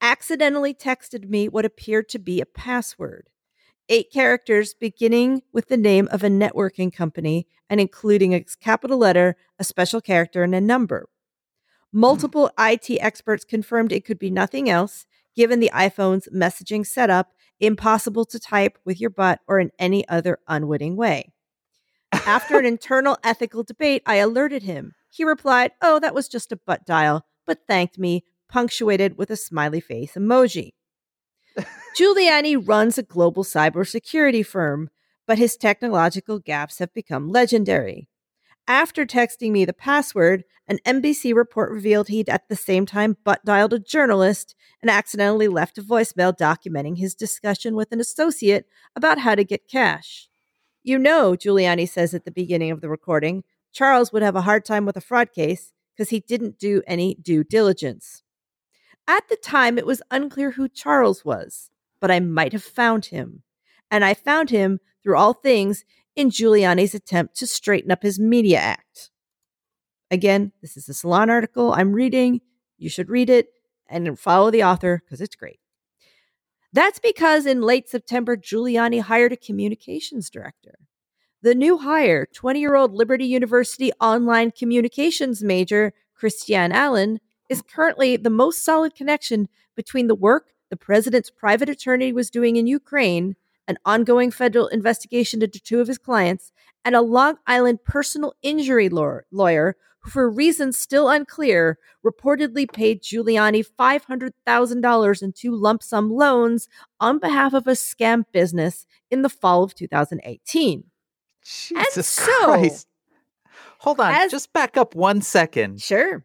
accidentally 0.00 0.74
texted 0.74 1.28
me 1.28 1.48
what 1.48 1.64
appeared 1.64 2.08
to 2.10 2.18
be 2.18 2.40
a 2.40 2.46
password. 2.46 3.28
Eight 3.88 4.12
characters 4.12 4.74
beginning 4.74 5.42
with 5.52 5.68
the 5.68 5.76
name 5.76 6.08
of 6.10 6.22
a 6.22 6.28
networking 6.28 6.92
company 6.92 7.46
and 7.70 7.80
including 7.80 8.34
a 8.34 8.44
capital 8.60 8.98
letter, 8.98 9.36
a 9.58 9.64
special 9.64 10.00
character, 10.00 10.42
and 10.42 10.54
a 10.54 10.60
number. 10.60 11.08
Hmm. 11.92 12.00
Multiple 12.00 12.50
IT 12.58 12.90
experts 13.00 13.44
confirmed 13.44 13.92
it 13.92 14.04
could 14.04 14.18
be 14.18 14.30
nothing 14.30 14.68
else, 14.68 15.06
given 15.34 15.60
the 15.60 15.70
iPhone's 15.72 16.28
messaging 16.34 16.86
setup, 16.86 17.32
impossible 17.62 18.24
to 18.26 18.38
type 18.38 18.78
with 18.84 19.00
your 19.00 19.10
butt 19.10 19.40
or 19.46 19.58
in 19.58 19.70
any 19.78 20.06
other 20.08 20.38
unwitting 20.48 20.96
way. 20.96 21.32
After 22.12 22.58
an 22.58 22.66
internal 22.74 23.16
ethical 23.24 23.62
debate, 23.62 24.02
I 24.04 24.16
alerted 24.16 24.64
him. 24.64 24.94
He 25.10 25.24
replied, 25.24 25.72
Oh, 25.80 25.98
that 26.00 26.14
was 26.14 26.28
just 26.28 26.52
a 26.52 26.56
butt 26.56 26.84
dial, 26.84 27.24
but 27.46 27.66
thanked 27.66 27.98
me, 27.98 28.24
punctuated 28.48 29.16
with 29.16 29.30
a 29.30 29.36
smiley 29.36 29.80
face 29.80 30.14
emoji. 30.14 30.72
Giuliani 31.96 32.56
runs 32.56 32.98
a 32.98 33.02
global 33.02 33.44
cybersecurity 33.44 34.44
firm, 34.44 34.90
but 35.26 35.38
his 35.38 35.56
technological 35.56 36.38
gaps 36.38 36.78
have 36.78 36.92
become 36.94 37.28
legendary. 37.28 38.08
After 38.68 39.04
texting 39.04 39.50
me 39.50 39.64
the 39.64 39.72
password, 39.72 40.44
an 40.68 40.78
NBC 40.86 41.34
report 41.34 41.70
revealed 41.70 42.08
he'd 42.08 42.28
at 42.28 42.48
the 42.48 42.56
same 42.56 42.86
time 42.86 43.16
butt 43.24 43.44
dialed 43.44 43.72
a 43.72 43.78
journalist 43.78 44.54
and 44.80 44.90
accidentally 44.90 45.48
left 45.48 45.78
a 45.78 45.82
voicemail 45.82 46.36
documenting 46.36 46.98
his 46.98 47.14
discussion 47.14 47.74
with 47.74 47.90
an 47.92 48.00
associate 48.00 48.66
about 48.94 49.18
how 49.18 49.34
to 49.34 49.44
get 49.44 49.68
cash. 49.68 50.28
You 50.84 50.98
know, 50.98 51.32
Giuliani 51.32 51.88
says 51.88 52.14
at 52.14 52.24
the 52.24 52.30
beginning 52.30 52.70
of 52.70 52.80
the 52.80 52.88
recording, 52.88 53.42
Charles 53.72 54.12
would 54.12 54.22
have 54.22 54.36
a 54.36 54.42
hard 54.42 54.64
time 54.64 54.86
with 54.86 54.96
a 54.96 55.00
fraud 55.00 55.32
case 55.32 55.72
because 55.94 56.10
he 56.10 56.20
didn't 56.20 56.58
do 56.58 56.82
any 56.86 57.14
due 57.16 57.42
diligence. 57.44 58.22
At 59.08 59.28
the 59.28 59.36
time, 59.36 59.78
it 59.78 59.86
was 59.86 60.02
unclear 60.10 60.52
who 60.52 60.68
Charles 60.68 61.24
was, 61.24 61.70
but 62.00 62.10
I 62.10 62.20
might 62.20 62.52
have 62.52 62.62
found 62.62 63.06
him. 63.06 63.42
And 63.90 64.04
I 64.04 64.14
found 64.14 64.50
him, 64.50 64.80
through 65.02 65.16
all 65.16 65.34
things, 65.34 65.84
in 66.16 66.30
Giuliani's 66.30 66.94
attempt 66.94 67.36
to 67.36 67.46
straighten 67.46 67.90
up 67.90 68.02
his 68.02 68.18
media 68.18 68.58
act. 68.58 69.10
Again, 70.10 70.52
this 70.60 70.76
is 70.76 70.88
a 70.88 70.94
Salon 70.94 71.30
article 71.30 71.72
I'm 71.72 71.92
reading. 71.92 72.40
You 72.76 72.90
should 72.90 73.08
read 73.08 73.30
it 73.30 73.48
and 73.88 74.18
follow 74.18 74.50
the 74.50 74.64
author 74.64 75.02
because 75.04 75.20
it's 75.20 75.36
great. 75.36 75.60
That's 76.72 76.98
because 76.98 77.46
in 77.46 77.60
late 77.60 77.88
September, 77.88 78.36
Giuliani 78.36 79.00
hired 79.00 79.32
a 79.32 79.36
communications 79.36 80.30
director. 80.30 80.78
The 81.42 81.54
new 81.54 81.78
hire, 81.78 82.26
20 82.26 82.60
year 82.60 82.76
old 82.76 82.94
Liberty 82.94 83.26
University 83.26 83.92
online 84.00 84.52
communications 84.52 85.42
major, 85.42 85.92
Christiane 86.14 86.72
Allen, 86.72 87.20
is 87.48 87.62
currently 87.62 88.16
the 88.16 88.30
most 88.30 88.64
solid 88.64 88.94
connection 88.94 89.48
between 89.74 90.06
the 90.06 90.14
work 90.14 90.52
the 90.72 90.76
president's 90.76 91.30
private 91.30 91.68
attorney 91.68 92.14
was 92.14 92.30
doing 92.30 92.56
in 92.56 92.66
Ukraine, 92.66 93.36
an 93.68 93.78
ongoing 93.84 94.30
federal 94.30 94.68
investigation 94.68 95.42
into 95.42 95.60
two 95.60 95.80
of 95.80 95.88
his 95.88 95.98
clients, 95.98 96.52
and 96.84 96.94
a 96.94 97.00
Long 97.00 97.36
Island 97.46 97.84
personal 97.84 98.34
injury 98.42 98.88
law- 98.88 99.20
lawyer 99.30 99.76
who, 100.00 100.10
for 100.10 100.28
reasons 100.28 100.78
still 100.78 101.08
unclear, 101.08 101.78
reportedly 102.04 102.70
paid 102.70 103.02
Giuliani 103.02 103.64
$500,000 103.78 105.22
in 105.22 105.32
two 105.32 105.54
lump 105.54 105.82
sum 105.82 106.10
loans 106.10 106.68
on 107.00 107.18
behalf 107.18 107.52
of 107.52 107.66
a 107.66 107.72
scam 107.72 108.24
business 108.32 108.84
in 109.10 109.22
the 109.22 109.28
fall 109.28 109.62
of 109.62 109.74
2018. 109.74 110.84
Jesus 111.44 112.06
so, 112.06 112.44
Christ. 112.44 112.86
Hold 113.78 114.00
on, 114.00 114.14
as- 114.14 114.30
just 114.30 114.52
back 114.52 114.76
up 114.76 114.94
one 114.94 115.22
second. 115.22 115.80
Sure. 115.80 116.24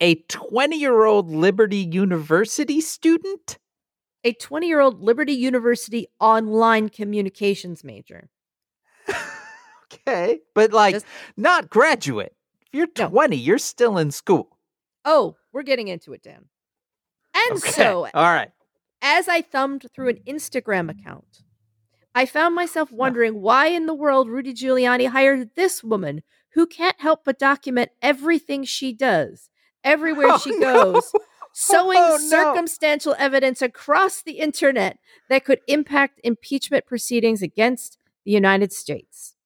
A 0.00 0.16
20 0.16 0.76
year 0.76 1.04
old 1.04 1.30
Liberty 1.30 1.78
University 1.78 2.80
student? 2.80 3.58
A 4.26 4.32
20 4.32 4.66
year 4.66 4.80
old 4.80 5.00
Liberty 5.00 5.32
University 5.34 6.08
online 6.20 6.88
communications 6.88 7.84
major. 7.84 8.28
Okay. 10.08 10.40
But 10.54 10.72
like, 10.72 10.94
Just- 10.96 11.06
not 11.36 11.70
graduate. 11.70 12.34
If 12.60 12.68
you're 12.72 12.88
No. 12.98 13.08
20, 13.08 13.36
you're 13.36 13.58
still 13.58 13.98
in 13.98 14.10
school. 14.10 14.58
Oh, 15.04 15.36
we're 15.52 15.62
getting 15.62 15.86
into 15.88 16.12
it, 16.12 16.22
Dan. 16.22 16.46
And 17.34 17.58
Okay. 17.58 17.70
so, 17.70 18.08
all 18.12 18.24
right. 18.24 18.50
as 19.00 19.28
I 19.28 19.42
thumbed 19.42 19.86
through 19.94 20.08
an 20.08 20.18
Instagram 20.26 20.90
account, 20.90 21.42
I 22.16 22.26
found 22.26 22.54
myself 22.54 22.90
wondering 22.90 23.40
why 23.40 23.68
in 23.68 23.86
the 23.86 23.94
world 23.94 24.28
Rudy 24.28 24.52
Giuliani 24.54 25.06
hired 25.08 25.50
this 25.54 25.84
woman 25.84 26.22
who 26.54 26.66
can't 26.66 27.00
help 27.00 27.20
but 27.24 27.38
document 27.38 27.90
everything 28.02 28.64
she 28.64 28.92
does, 28.92 29.50
everywhere 29.84 30.28
Oh, 30.30 30.38
she 30.38 30.50
no. 30.58 31.00
Sowing 31.58 31.96
Oh, 31.98 32.18
no. 32.20 32.28
circumstantial 32.28 33.16
evidence 33.18 33.62
across 33.62 34.20
the 34.20 34.40
internet 34.40 34.98
that 35.30 35.46
could 35.46 35.60
impact 35.66 36.20
impeachment 36.22 36.84
proceedings 36.84 37.40
against 37.40 37.96
the 38.26 38.30
United 38.32 38.74
States. 38.74 39.36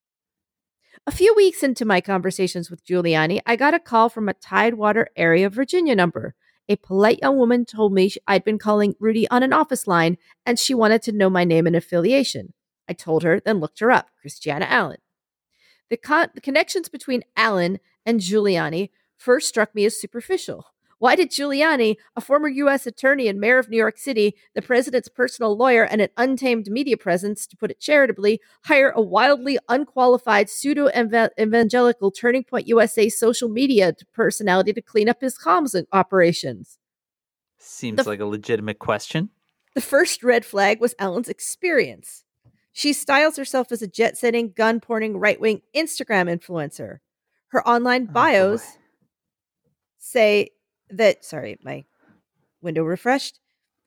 A 1.07 1.13
few 1.13 1.33
weeks 1.37 1.63
into 1.63 1.85
my 1.85 2.01
conversations 2.01 2.69
with 2.69 2.85
Giuliani, 2.85 3.41
I 3.47 3.55
got 3.55 3.75
a 3.75 3.79
call 3.79 4.09
from 4.09 4.29
a 4.29 4.35
Tidewater 4.35 5.09
area 5.15 5.49
Virginia 5.49 5.95
number. 5.95 6.35
A 6.69 6.75
polite 6.75 7.21
young 7.23 7.39
woman 7.39 7.65
told 7.65 7.93
me 7.93 8.11
I'd 8.27 8.45
been 8.45 8.59
calling 8.59 8.97
Rudy 8.99 9.29
on 9.31 9.45
an 9.45 9.53
office 9.53 9.87
line 9.87 10.19
and 10.45 10.59
she 10.59 10.75
wanted 10.75 11.03
to 11.03 11.13
know 11.13 11.31
my 11.31 11.45
name 11.45 11.69
and 11.69 11.77
affiliation. 11.77 12.55
I 12.89 12.93
told 12.93 13.23
her, 13.23 13.39
then 13.39 13.61
looked 13.61 13.79
her 13.79 13.93
up, 13.93 14.11
Christiana 14.21 14.67
Allen. 14.69 14.99
The, 15.91 15.97
con- 15.97 16.31
the 16.35 16.41
connections 16.41 16.89
between 16.89 17.23
Allen 17.37 17.79
and 18.05 18.19
Giuliani 18.19 18.91
first 19.17 19.49
struck 19.49 19.77
me 19.77 19.85
as 19.85 20.01
superficial. 20.01 20.67
Why 21.01 21.17
did 21.17 21.31
Giuliani, 21.31 21.97
a 22.15 22.21
former 22.21 22.47
U.S. 22.49 22.87
attorney 22.87 23.27
and 23.27 23.41
mayor 23.41 23.59
of 23.59 23.71
New 23.71 23.79
York 23.79 23.97
City, 23.97 24.37
the 24.55 24.61
president's 24.61 25.09
personal 25.09 25.57
lawyer, 25.57 25.83
and 25.83 26.03
an 26.03 26.11
untamed 26.19 26.67
media 26.71 26.99
presence, 26.99 27.47
to 27.47 27.57
put 27.57 27.71
it 27.71 27.81
charitably, 27.81 28.39
hire 28.65 28.91
a 28.91 29.01
wildly 29.01 29.59
unqualified 29.71 30.51
pseudo 30.51 30.91
evangelical 30.91 32.11
Turning 32.11 32.45
Point 32.45 32.69
USA 32.69 33.09
social 33.09 33.49
media 33.49 33.95
personality 34.13 34.75
to 34.75 34.83
clean 34.83 35.09
up 35.09 35.23
his 35.23 35.39
comms 35.39 35.75
operations? 35.91 36.79
Seems 37.59 37.97
the, 37.97 38.09
like 38.09 38.21
a 38.21 38.27
legitimate 38.27 38.79
question. 38.79 39.31
The 39.75 39.81
first 39.81 40.23
red 40.23 40.45
flag 40.45 40.83
was 40.83 40.95
Allen's 40.99 41.31
experience. 41.31 42.25
She 42.73 42.93
styles 42.93 43.39
herself 43.39 43.73
as 43.73 43.81
a 43.81 43.89
jet 43.89 44.19
setting, 44.19 44.53
gun 44.55 44.81
porning, 44.81 45.15
right 45.15 45.41
wing 45.41 45.63
Instagram 45.75 46.29
influencer. 46.29 46.99
Her 47.49 47.67
online 47.67 48.09
oh, 48.11 48.13
bios 48.13 48.63
oh 48.63 48.81
say 49.99 50.51
that 50.91 51.25
sorry, 51.25 51.59
my 51.63 51.85
window 52.63 52.83
refreshed. 52.83 53.39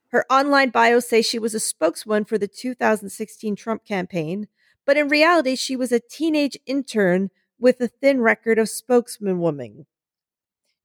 Her 0.09 0.25
online 0.31 0.69
bios 0.69 1.09
say 1.09 1.21
she 1.21 1.39
was 1.39 1.55
a 1.55 1.59
spokeswoman 1.59 2.25
for 2.25 2.37
the 2.37 2.47
2016 2.47 3.55
Trump 3.55 3.83
campaign, 3.83 4.47
but 4.85 4.97
in 4.97 5.07
reality, 5.07 5.55
she 5.55 5.75
was 5.75 5.91
a 5.91 5.99
teenage 5.99 6.57
intern 6.65 7.31
with 7.59 7.81
a 7.81 7.87
thin 7.87 8.21
record 8.21 8.59
of 8.59 8.69
spokesman 8.69 9.39
woman. 9.39 9.87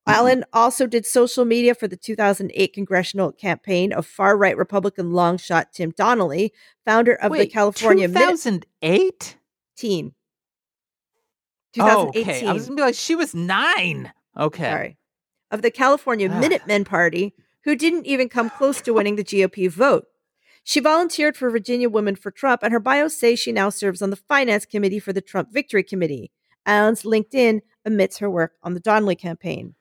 Mm-hmm. 0.08 0.18
Allen 0.18 0.44
also 0.52 0.86
did 0.86 1.04
social 1.04 1.44
media 1.44 1.74
for 1.74 1.86
the 1.86 1.96
2008 1.96 2.72
congressional 2.72 3.32
campaign 3.32 3.92
of 3.92 4.06
far 4.06 4.34
right 4.34 4.56
Republican 4.56 5.10
longshot 5.10 5.72
Tim 5.72 5.90
Donnelly, 5.90 6.54
founder 6.86 7.12
of 7.12 7.30
Wait, 7.30 7.40
the 7.40 7.46
California 7.48 8.08
2008 8.08 9.36
teen. 9.76 10.14
2018. 11.74 11.82
Oh, 11.86 12.08
okay. 12.08 12.46
I 12.46 12.52
was 12.54 12.64
gonna 12.64 12.76
be 12.76 12.82
like, 12.82 12.94
she 12.94 13.14
was 13.14 13.34
nine. 13.34 14.10
Okay. 14.38 14.70
Sorry 14.70 14.98
of 15.50 15.62
the 15.62 15.70
California 15.70 16.28
ah. 16.30 16.38
Minutemen 16.38 16.84
Party, 16.84 17.34
who 17.64 17.74
didn't 17.74 18.06
even 18.06 18.28
come 18.28 18.50
close 18.50 18.80
to 18.80 18.92
winning 18.92 19.16
the 19.16 19.24
GOP 19.24 19.70
vote. 19.70 20.06
She 20.64 20.80
volunteered 20.80 21.36
for 21.36 21.50
Virginia 21.50 21.88
Women 21.88 22.16
for 22.16 22.30
Trump, 22.30 22.62
and 22.62 22.72
her 22.72 22.80
bio 22.80 23.08
says 23.08 23.38
she 23.38 23.52
now 23.52 23.70
serves 23.70 24.02
on 24.02 24.10
the 24.10 24.16
finance 24.16 24.66
committee 24.66 24.98
for 24.98 25.12
the 25.12 25.20
Trump 25.20 25.52
Victory 25.52 25.82
Committee. 25.82 26.30
Allen's 26.66 27.02
LinkedIn 27.02 27.60
omits 27.86 28.18
her 28.18 28.28
work 28.28 28.52
on 28.62 28.74
the 28.74 28.80
Donnelly 28.80 29.16
campaign. 29.16 29.74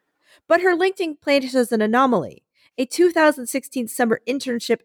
But 0.47 0.61
her 0.61 0.75
LinkedIn 0.75 1.19
plays 1.19 1.55
as 1.55 1.71
an 1.71 1.81
anomaly. 1.81 2.43
A 2.77 2.85
2016 2.85 3.87
summer 3.87 4.21
internship 4.27 4.79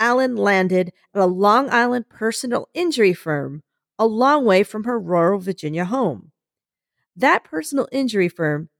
Allen 0.00 0.36
landed 0.36 0.92
at 1.14 1.20
a 1.20 1.26
Long 1.26 1.70
Island 1.70 2.08
personal 2.08 2.68
injury 2.74 3.12
firm, 3.12 3.62
a 3.98 4.06
long 4.06 4.44
way 4.44 4.62
from 4.62 4.84
her 4.84 4.98
rural 4.98 5.38
Virginia 5.38 5.84
home. 5.84 6.32
That 7.16 7.44
personal 7.44 7.88
injury 7.92 8.28
firm 8.28 8.70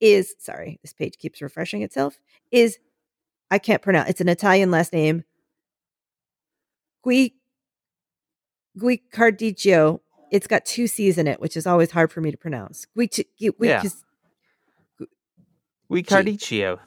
is 0.00 0.34
sorry, 0.38 0.78
this 0.82 0.92
page 0.92 1.18
keeps 1.18 1.42
refreshing 1.42 1.82
itself. 1.82 2.18
Is 2.50 2.78
I 3.50 3.58
can't 3.58 3.82
pronounce. 3.82 4.10
It's 4.10 4.20
an 4.20 4.28
Italian 4.28 4.70
last 4.70 4.92
name. 4.92 5.24
Gui 7.02 7.34
Guicardiccio. 8.78 10.00
It's 10.30 10.46
got 10.46 10.64
two 10.64 10.86
C's 10.86 11.18
in 11.18 11.26
it, 11.26 11.40
which 11.40 11.56
is 11.56 11.66
always 11.66 11.90
hard 11.90 12.12
for 12.12 12.20
me 12.20 12.30
to 12.30 12.36
pronounce. 12.36 12.86
Gui, 12.94 13.08
Gui, 13.08 13.52
yeah. 13.60 13.82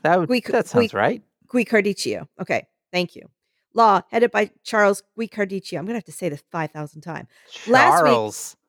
That 0.04 0.20
would, 0.20 0.30
Gui, 0.30 0.40
that 0.48 0.68
sounds 0.68 0.92
Gui, 0.92 0.98
right. 0.98 1.22
Guicardiccio. 1.48 2.28
Okay, 2.40 2.68
thank 2.92 3.16
you. 3.16 3.30
Law 3.74 4.02
headed 4.12 4.32
by 4.32 4.52
Charles 4.64 5.04
Guicardiccio. 5.20 5.78
I'm 5.78 5.86
gonna 5.86 5.98
have 5.98 6.06
to 6.06 6.12
say 6.12 6.30
this 6.30 6.44
five 6.52 6.72
thousand 6.72 7.02
times. 7.02 7.28
Charles. 7.52 7.68
Last 7.74 8.04
week, 8.04 8.60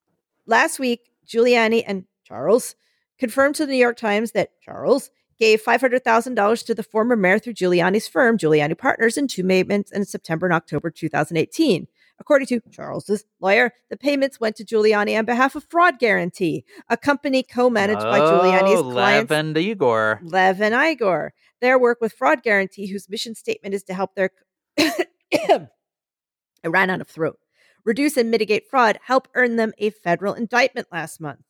last 0.46 0.78
week, 0.78 1.10
Giuliani 1.26 1.84
and 1.86 2.04
Charles 2.24 2.74
confirmed 3.18 3.54
to 3.56 3.66
the 3.66 3.72
New 3.72 3.78
York 3.78 3.96
Times 3.96 4.32
that 4.32 4.50
Charles 4.60 5.10
gave 5.38 5.62
$500,000 5.62 6.66
to 6.66 6.74
the 6.74 6.82
former 6.82 7.16
mayor 7.16 7.38
through 7.38 7.54
Giuliani's 7.54 8.06
firm, 8.06 8.38
Giuliani 8.38 8.78
Partners, 8.78 9.16
in 9.16 9.26
two 9.26 9.44
payments 9.44 9.90
in 9.90 10.04
September 10.04 10.46
and 10.46 10.54
October 10.54 10.90
2018. 10.90 11.86
According 12.20 12.46
to 12.46 12.60
Charles's 12.70 13.24
lawyer, 13.40 13.72
the 13.90 13.96
payments 13.96 14.38
went 14.38 14.54
to 14.56 14.64
Giuliani 14.64 15.18
on 15.18 15.24
behalf 15.24 15.56
of 15.56 15.64
Fraud 15.64 15.98
Guarantee, 15.98 16.64
a 16.88 16.96
company 16.96 17.42
co-managed 17.42 18.02
oh, 18.02 18.10
by 18.10 18.20
Giuliani's 18.20 18.80
oh, 18.80 18.92
clients, 18.92 19.30
Lev 19.30 19.38
and 19.38 19.58
Igor. 19.58 20.20
Lev 20.22 20.62
and 20.62 20.74
Igor. 20.74 21.34
Their 21.60 21.78
work 21.78 21.98
with 22.00 22.12
Fraud 22.12 22.44
Guarantee, 22.44 22.86
whose 22.86 23.08
mission 23.08 23.34
statement 23.34 23.74
is 23.74 23.82
to 23.84 23.94
help 23.94 24.14
their 24.14 24.30
I 24.78 26.68
ran 26.68 26.90
out 26.90 27.00
of 27.00 27.08
throat. 27.08 27.38
Reduce 27.84 28.16
and 28.16 28.30
mitigate 28.30 28.68
fraud, 28.70 28.98
help 29.04 29.28
earn 29.34 29.56
them 29.56 29.72
a 29.78 29.90
federal 29.90 30.34
indictment 30.34 30.88
last 30.90 31.20
month. 31.20 31.40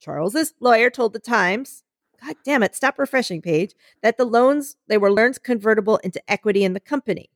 Charles's 0.00 0.54
lawyer 0.60 0.90
told 0.90 1.12
the 1.12 1.18
Times, 1.18 1.84
God 2.24 2.36
damn 2.44 2.62
it, 2.62 2.74
stop 2.74 2.98
refreshing 2.98 3.42
page, 3.42 3.74
that 4.02 4.16
the 4.16 4.24
loans 4.24 4.76
they 4.88 4.98
were 4.98 5.12
loans 5.12 5.38
convertible 5.38 5.98
into 5.98 6.22
equity 6.30 6.64
in 6.64 6.72
the 6.72 6.80
company. 6.80 7.30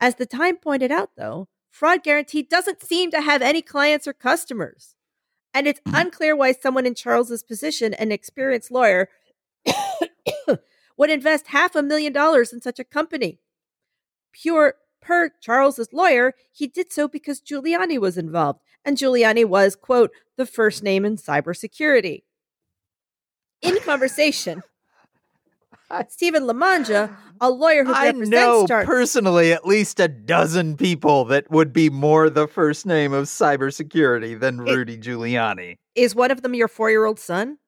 As 0.00 0.16
the 0.16 0.26
Time 0.26 0.56
pointed 0.56 0.90
out, 0.90 1.10
though, 1.16 1.48
Fraud 1.70 2.02
Guarantee 2.02 2.42
doesn't 2.42 2.82
seem 2.82 3.10
to 3.10 3.20
have 3.20 3.42
any 3.42 3.62
clients 3.62 4.06
or 4.06 4.12
customers. 4.12 4.94
And 5.52 5.66
it's 5.66 5.80
mm. 5.80 6.00
unclear 6.00 6.36
why 6.36 6.52
someone 6.52 6.86
in 6.86 6.94
Charles's 6.94 7.42
position, 7.42 7.94
an 7.94 8.12
experienced 8.12 8.70
lawyer, 8.70 9.08
would 10.96 11.10
invest 11.10 11.48
half 11.48 11.74
a 11.74 11.82
million 11.82 12.12
dollars 12.12 12.52
in 12.52 12.60
such 12.60 12.78
a 12.78 12.84
company. 12.84 13.40
Pure 14.32 14.74
per 15.00 15.30
Charles's 15.40 15.92
lawyer, 15.92 16.34
he 16.52 16.66
did 16.66 16.92
so 16.92 17.08
because 17.08 17.40
Giuliani 17.40 17.98
was 17.98 18.18
involved, 18.18 18.60
and 18.86 18.96
Giuliani 18.96 19.44
was, 19.44 19.74
quote, 19.74 20.12
the 20.36 20.46
first 20.46 20.82
name 20.82 21.04
in 21.04 21.16
cybersecurity. 21.16 22.22
In 23.60 23.78
conversation, 23.80 24.62
Stephen 26.08 26.44
Lamanja, 26.44 27.14
a 27.40 27.50
lawyer 27.50 27.84
who 27.84 27.92
I 27.92 28.06
represents 28.06 28.30
know 28.30 28.66
Char- 28.66 28.84
personally 28.84 29.52
at 29.52 29.66
least 29.66 29.98
a 29.98 30.08
dozen 30.08 30.76
people 30.76 31.24
that 31.26 31.50
would 31.50 31.72
be 31.72 31.90
more 31.90 32.30
the 32.30 32.46
first 32.46 32.86
name 32.86 33.12
of 33.12 33.26
cybersecurity 33.26 34.38
than 34.38 34.60
Rudy 34.60 34.94
it, 34.94 35.00
Giuliani. 35.00 35.76
Is 35.96 36.14
one 36.14 36.30
of 36.30 36.42
them 36.42 36.54
your 36.54 36.68
four-year-old 36.68 37.18
son? 37.18 37.58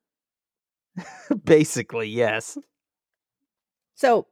Basically, 1.45 2.09
yes. 2.09 2.57
So 3.95 4.27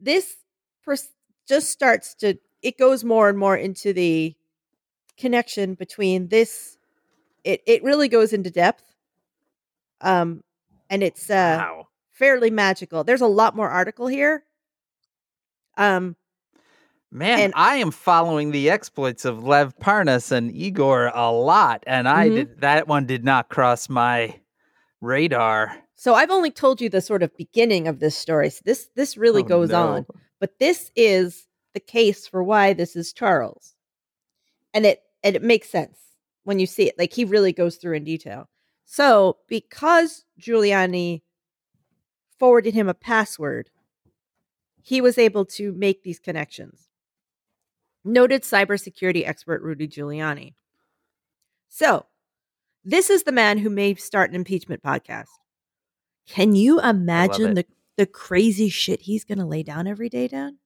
this 0.00 0.36
pers- 0.84 1.12
just 1.48 1.70
starts 1.70 2.14
to 2.16 2.38
it 2.62 2.78
goes 2.78 3.04
more 3.04 3.28
and 3.28 3.38
more 3.38 3.56
into 3.56 3.92
the 3.92 4.34
connection 5.16 5.74
between 5.74 6.28
this 6.28 6.78
it 7.44 7.62
it 7.66 7.82
really 7.82 8.08
goes 8.08 8.32
into 8.32 8.50
depth 8.50 8.94
um 10.00 10.42
and 10.90 11.02
it's 11.02 11.30
uh 11.30 11.58
wow. 11.58 11.88
fairly 12.10 12.50
magical 12.50 13.04
there's 13.04 13.20
a 13.20 13.26
lot 13.26 13.56
more 13.56 13.68
article 13.68 14.06
here 14.06 14.44
um 15.76 16.16
Man, 17.12 17.38
and, 17.38 17.52
I 17.56 17.76
am 17.76 17.92
following 17.92 18.50
the 18.50 18.68
exploits 18.68 19.24
of 19.24 19.44
Lev 19.44 19.78
Parnas 19.78 20.32
and 20.32 20.54
Igor 20.54 21.12
a 21.14 21.30
lot, 21.30 21.84
and 21.86 22.08
I 22.08 22.26
mm-hmm. 22.26 22.34
did 22.34 22.60
that 22.60 22.88
one 22.88 23.06
did 23.06 23.24
not 23.24 23.48
cross 23.48 23.88
my 23.88 24.40
radar. 25.00 25.78
So 25.94 26.14
I've 26.14 26.30
only 26.30 26.50
told 26.50 26.80
you 26.80 26.88
the 26.88 27.00
sort 27.00 27.22
of 27.22 27.34
beginning 27.36 27.88
of 27.88 28.00
this 28.00 28.18
story. 28.18 28.50
So 28.50 28.60
this 28.64 28.88
this 28.96 29.16
really 29.16 29.42
oh, 29.42 29.46
goes 29.46 29.70
no. 29.70 29.88
on, 29.88 30.06
but 30.40 30.58
this 30.58 30.90
is 30.96 31.46
the 31.74 31.80
case 31.80 32.26
for 32.26 32.42
why 32.42 32.72
this 32.72 32.96
is 32.96 33.12
Charles. 33.12 33.74
And 34.74 34.84
it 34.84 35.02
and 35.26 35.34
it 35.34 35.42
makes 35.42 35.68
sense 35.68 35.98
when 36.44 36.60
you 36.60 36.66
see 36.66 36.88
it. 36.88 36.96
Like 36.96 37.12
he 37.12 37.24
really 37.24 37.52
goes 37.52 37.76
through 37.76 37.96
in 37.96 38.04
detail. 38.04 38.48
So, 38.84 39.38
because 39.48 40.24
Giuliani 40.40 41.22
forwarded 42.38 42.74
him 42.74 42.88
a 42.88 42.94
password, 42.94 43.70
he 44.80 45.00
was 45.00 45.18
able 45.18 45.44
to 45.46 45.72
make 45.72 46.04
these 46.04 46.20
connections. 46.20 46.88
Noted 48.04 48.44
cybersecurity 48.44 49.26
expert 49.26 49.62
Rudy 49.62 49.88
Giuliani. 49.88 50.54
So, 51.68 52.06
this 52.84 53.10
is 53.10 53.24
the 53.24 53.32
man 53.32 53.58
who 53.58 53.68
may 53.68 53.96
start 53.96 54.30
an 54.30 54.36
impeachment 54.36 54.84
podcast. 54.84 55.26
Can 56.28 56.54
you 56.54 56.80
imagine 56.80 57.54
the, 57.54 57.66
the 57.96 58.06
crazy 58.06 58.68
shit 58.68 59.02
he's 59.02 59.24
going 59.24 59.38
to 59.38 59.44
lay 59.44 59.64
down 59.64 59.88
every 59.88 60.08
day, 60.08 60.28
Dan? 60.28 60.58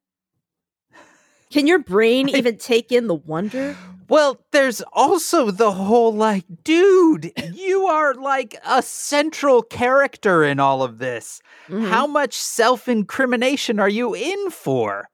Can 1.49 1.67
your 1.67 1.79
brain 1.79 2.29
even 2.37 2.59
take 2.59 2.93
in 2.93 3.07
the 3.07 3.15
wonder? 3.15 3.75
Well, 4.11 4.41
there's 4.51 4.83
also 4.93 5.53
the 5.53 5.71
whole 5.71 6.13
like, 6.13 6.45
dude, 6.65 7.33
you 7.55 7.87
are 7.87 8.13
like 8.13 8.57
a 8.67 8.83
central 8.83 9.63
character 9.63 10.43
in 10.43 10.59
all 10.59 10.83
of 10.83 10.99
this. 10.99 11.41
Mm-hmm. 11.69 11.87
How 11.87 12.09
much 12.09 12.35
self 12.35 12.89
incrimination 12.89 13.79
are 13.79 13.89
you 13.89 14.15
in 14.17 14.51
for? 14.51 15.09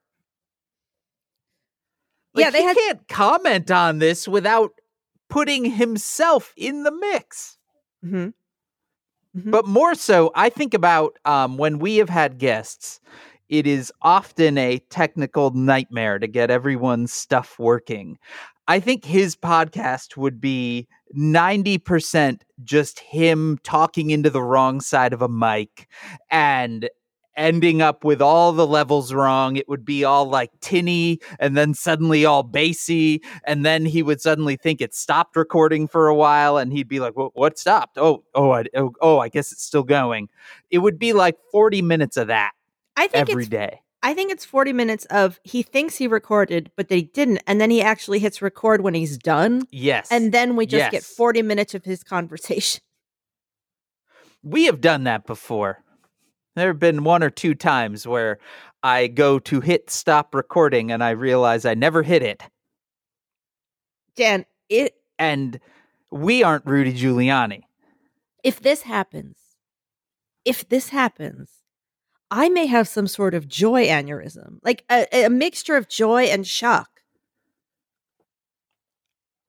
Like, 2.33 2.45
yeah, 2.45 2.49
they 2.49 2.63
had- 2.63 2.75
can't 2.75 3.07
comment 3.07 3.69
on 3.69 3.99
this 3.99 4.27
without 4.27 4.71
putting 5.29 5.65
himself 5.65 6.53
in 6.57 6.81
the 6.81 6.91
mix. 6.91 7.59
Mm-hmm. 8.03 8.29
Mm-hmm. 9.37 9.51
But 9.51 9.67
more 9.67 9.93
so, 9.93 10.31
I 10.33 10.49
think 10.49 10.73
about 10.73 11.19
um, 11.23 11.57
when 11.57 11.77
we 11.77 11.97
have 11.97 12.09
had 12.09 12.39
guests 12.39 12.99
it 13.49 13.65
is 13.65 13.93
often 14.01 14.57
a 14.57 14.79
technical 14.89 15.51
nightmare 15.51 16.19
to 16.19 16.27
get 16.27 16.51
everyone's 16.51 17.13
stuff 17.13 17.57
working. 17.57 18.17
I 18.67 18.79
think 18.79 19.05
his 19.05 19.35
podcast 19.35 20.17
would 20.17 20.41
be 20.41 20.87
90% 21.17 22.41
just 22.63 22.99
him 22.99 23.57
talking 23.63 24.09
into 24.09 24.29
the 24.29 24.41
wrong 24.41 24.81
side 24.81 25.13
of 25.13 25.21
a 25.21 25.29
mic 25.29 25.87
and 26.29 26.89
ending 27.37 27.81
up 27.81 28.03
with 28.03 28.21
all 28.21 28.51
the 28.51 28.67
levels 28.67 29.13
wrong. 29.13 29.55
It 29.55 29.69
would 29.69 29.85
be 29.85 30.03
all 30.03 30.25
like 30.25 30.51
tinny 30.59 31.19
and 31.39 31.55
then 31.55 31.73
suddenly 31.73 32.25
all 32.25 32.43
bassy. 32.43 33.21
And 33.45 33.65
then 33.65 33.85
he 33.85 34.03
would 34.03 34.19
suddenly 34.19 34.57
think 34.57 34.81
it 34.81 34.93
stopped 34.93 35.35
recording 35.35 35.87
for 35.87 36.07
a 36.07 36.15
while 36.15 36.57
and 36.57 36.73
he'd 36.73 36.89
be 36.89 36.99
like, 36.99 37.15
well, 37.15 37.31
what 37.35 37.57
stopped? 37.57 37.97
Oh, 37.97 38.23
oh, 38.33 38.51
I, 38.51 38.65
oh, 38.75 38.91
oh, 39.01 39.19
I 39.19 39.29
guess 39.29 39.51
it's 39.51 39.63
still 39.63 39.83
going. 39.83 40.29
It 40.71 40.79
would 40.79 40.99
be 40.99 41.13
like 41.13 41.37
40 41.51 41.81
minutes 41.83 42.17
of 42.17 42.27
that 42.27 42.51
I 42.97 43.07
think 43.07 43.29
every 43.29 43.45
day. 43.45 43.81
I 44.07 44.13
think 44.13 44.31
it's 44.31 44.45
40 44.45 44.71
minutes 44.71 45.03
of 45.09 45.37
he 45.43 45.61
thinks 45.61 45.97
he 45.97 46.07
recorded, 46.07 46.71
but 46.77 46.87
they 46.87 47.01
didn't. 47.01 47.39
And 47.45 47.59
then 47.59 47.69
he 47.69 47.81
actually 47.81 48.19
hits 48.19 48.41
record 48.41 48.79
when 48.79 48.93
he's 48.93 49.17
done. 49.17 49.63
Yes. 49.69 50.07
And 50.09 50.31
then 50.31 50.55
we 50.55 50.65
just 50.65 50.91
get 50.91 51.03
40 51.03 51.41
minutes 51.41 51.75
of 51.75 51.83
his 51.83 52.05
conversation. 52.05 52.79
we 54.43 54.63
have 54.63 54.79
done 54.79 55.03
that 55.03 55.27
before. 55.27 55.83
There 56.55 56.67
have 56.67 56.79
been 56.79 57.03
one 57.03 57.21
or 57.21 57.29
two 57.29 57.53
times 57.53 58.07
where 58.07 58.39
I 58.81 59.07
go 59.07 59.39
to 59.39 59.59
hit 59.59 59.89
stop 59.89 60.33
recording 60.33 60.89
and 60.89 61.03
I 61.03 61.09
realize 61.09 61.65
I 61.65 61.73
never 61.73 62.01
hit 62.01 62.23
it. 62.23 62.41
Dan, 64.15 64.45
it 64.69 64.95
And 65.19 65.59
we 66.11 66.43
aren't 66.43 66.65
Rudy 66.65 66.93
Giuliani. 66.93 67.63
if 68.41 68.61
this 68.61 68.83
happens, 68.83 69.35
if 70.45 70.69
this 70.69 70.87
happens, 70.87 71.56
I 72.29 72.49
may 72.49 72.65
have 72.65 72.87
some 72.87 73.07
sort 73.07 73.33
of 73.33 73.47
joy 73.47 73.87
aneurysm, 73.87 74.59
like 74.63 74.83
a, 74.91 75.07
a 75.25 75.29
mixture 75.29 75.75
of 75.77 75.87
joy 75.87 76.23
and 76.23 76.45
shock. 76.45 76.89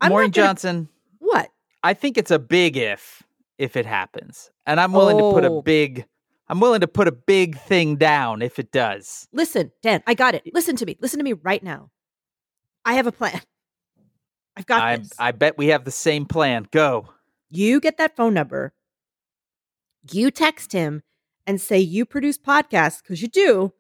I'm 0.00 0.10
Maureen 0.10 0.30
gonna- 0.30 0.48
Johnson, 0.48 0.88
What? 1.18 1.50
I 1.82 1.94
think 1.94 2.16
it's 2.18 2.30
a 2.30 2.38
big 2.38 2.76
if 2.76 3.22
if 3.56 3.76
it 3.76 3.86
happens. 3.86 4.50
And 4.66 4.78
I'm 4.80 4.92
willing 4.92 5.16
to 5.18 5.32
put 5.32 5.44
a 5.44 5.48
Oh. 5.50 5.62
big 5.62 6.06
I'm 6.50 6.60
willing 6.60 6.80
to 6.80 6.88
put 6.88 7.06
a 7.08 7.12
big 7.12 7.58
thing 7.58 7.96
down 7.96 8.40
if 8.40 8.58
it 8.58 8.72
does. 8.72 9.28
Listen, 9.32 9.70
Dan, 9.82 10.02
I 10.06 10.14
got 10.14 10.34
it. 10.34 10.44
Listen 10.54 10.76
to 10.76 10.86
me. 10.86 10.96
Listen 11.00 11.18
to 11.18 11.24
me 11.24 11.34
right 11.34 11.62
now. 11.62 11.90
I 12.86 12.94
have 12.94 13.06
a 13.06 13.12
plan. 13.12 13.42
I've 14.56 14.64
got 14.66 14.80
I 14.82 14.96
this. 14.96 15.12
I 15.18 15.32
bet 15.32 15.58
we 15.58 15.66
have 15.68 15.84
the 15.84 15.90
same 15.90 16.24
plan. 16.26 16.66
Go. 16.70 17.08
you 17.50 17.80
get 17.80 17.98
that 17.98 18.16
phone 18.16 18.32
number. 18.34 18.72
You 20.10 20.30
text 20.30 20.72
him 20.72 21.02
and 21.48 21.60
say 21.60 21.80
you 21.80 22.04
produce 22.04 22.38
podcasts 22.38 23.02
because 23.02 23.20
you 23.20 23.26
do, 23.26 23.72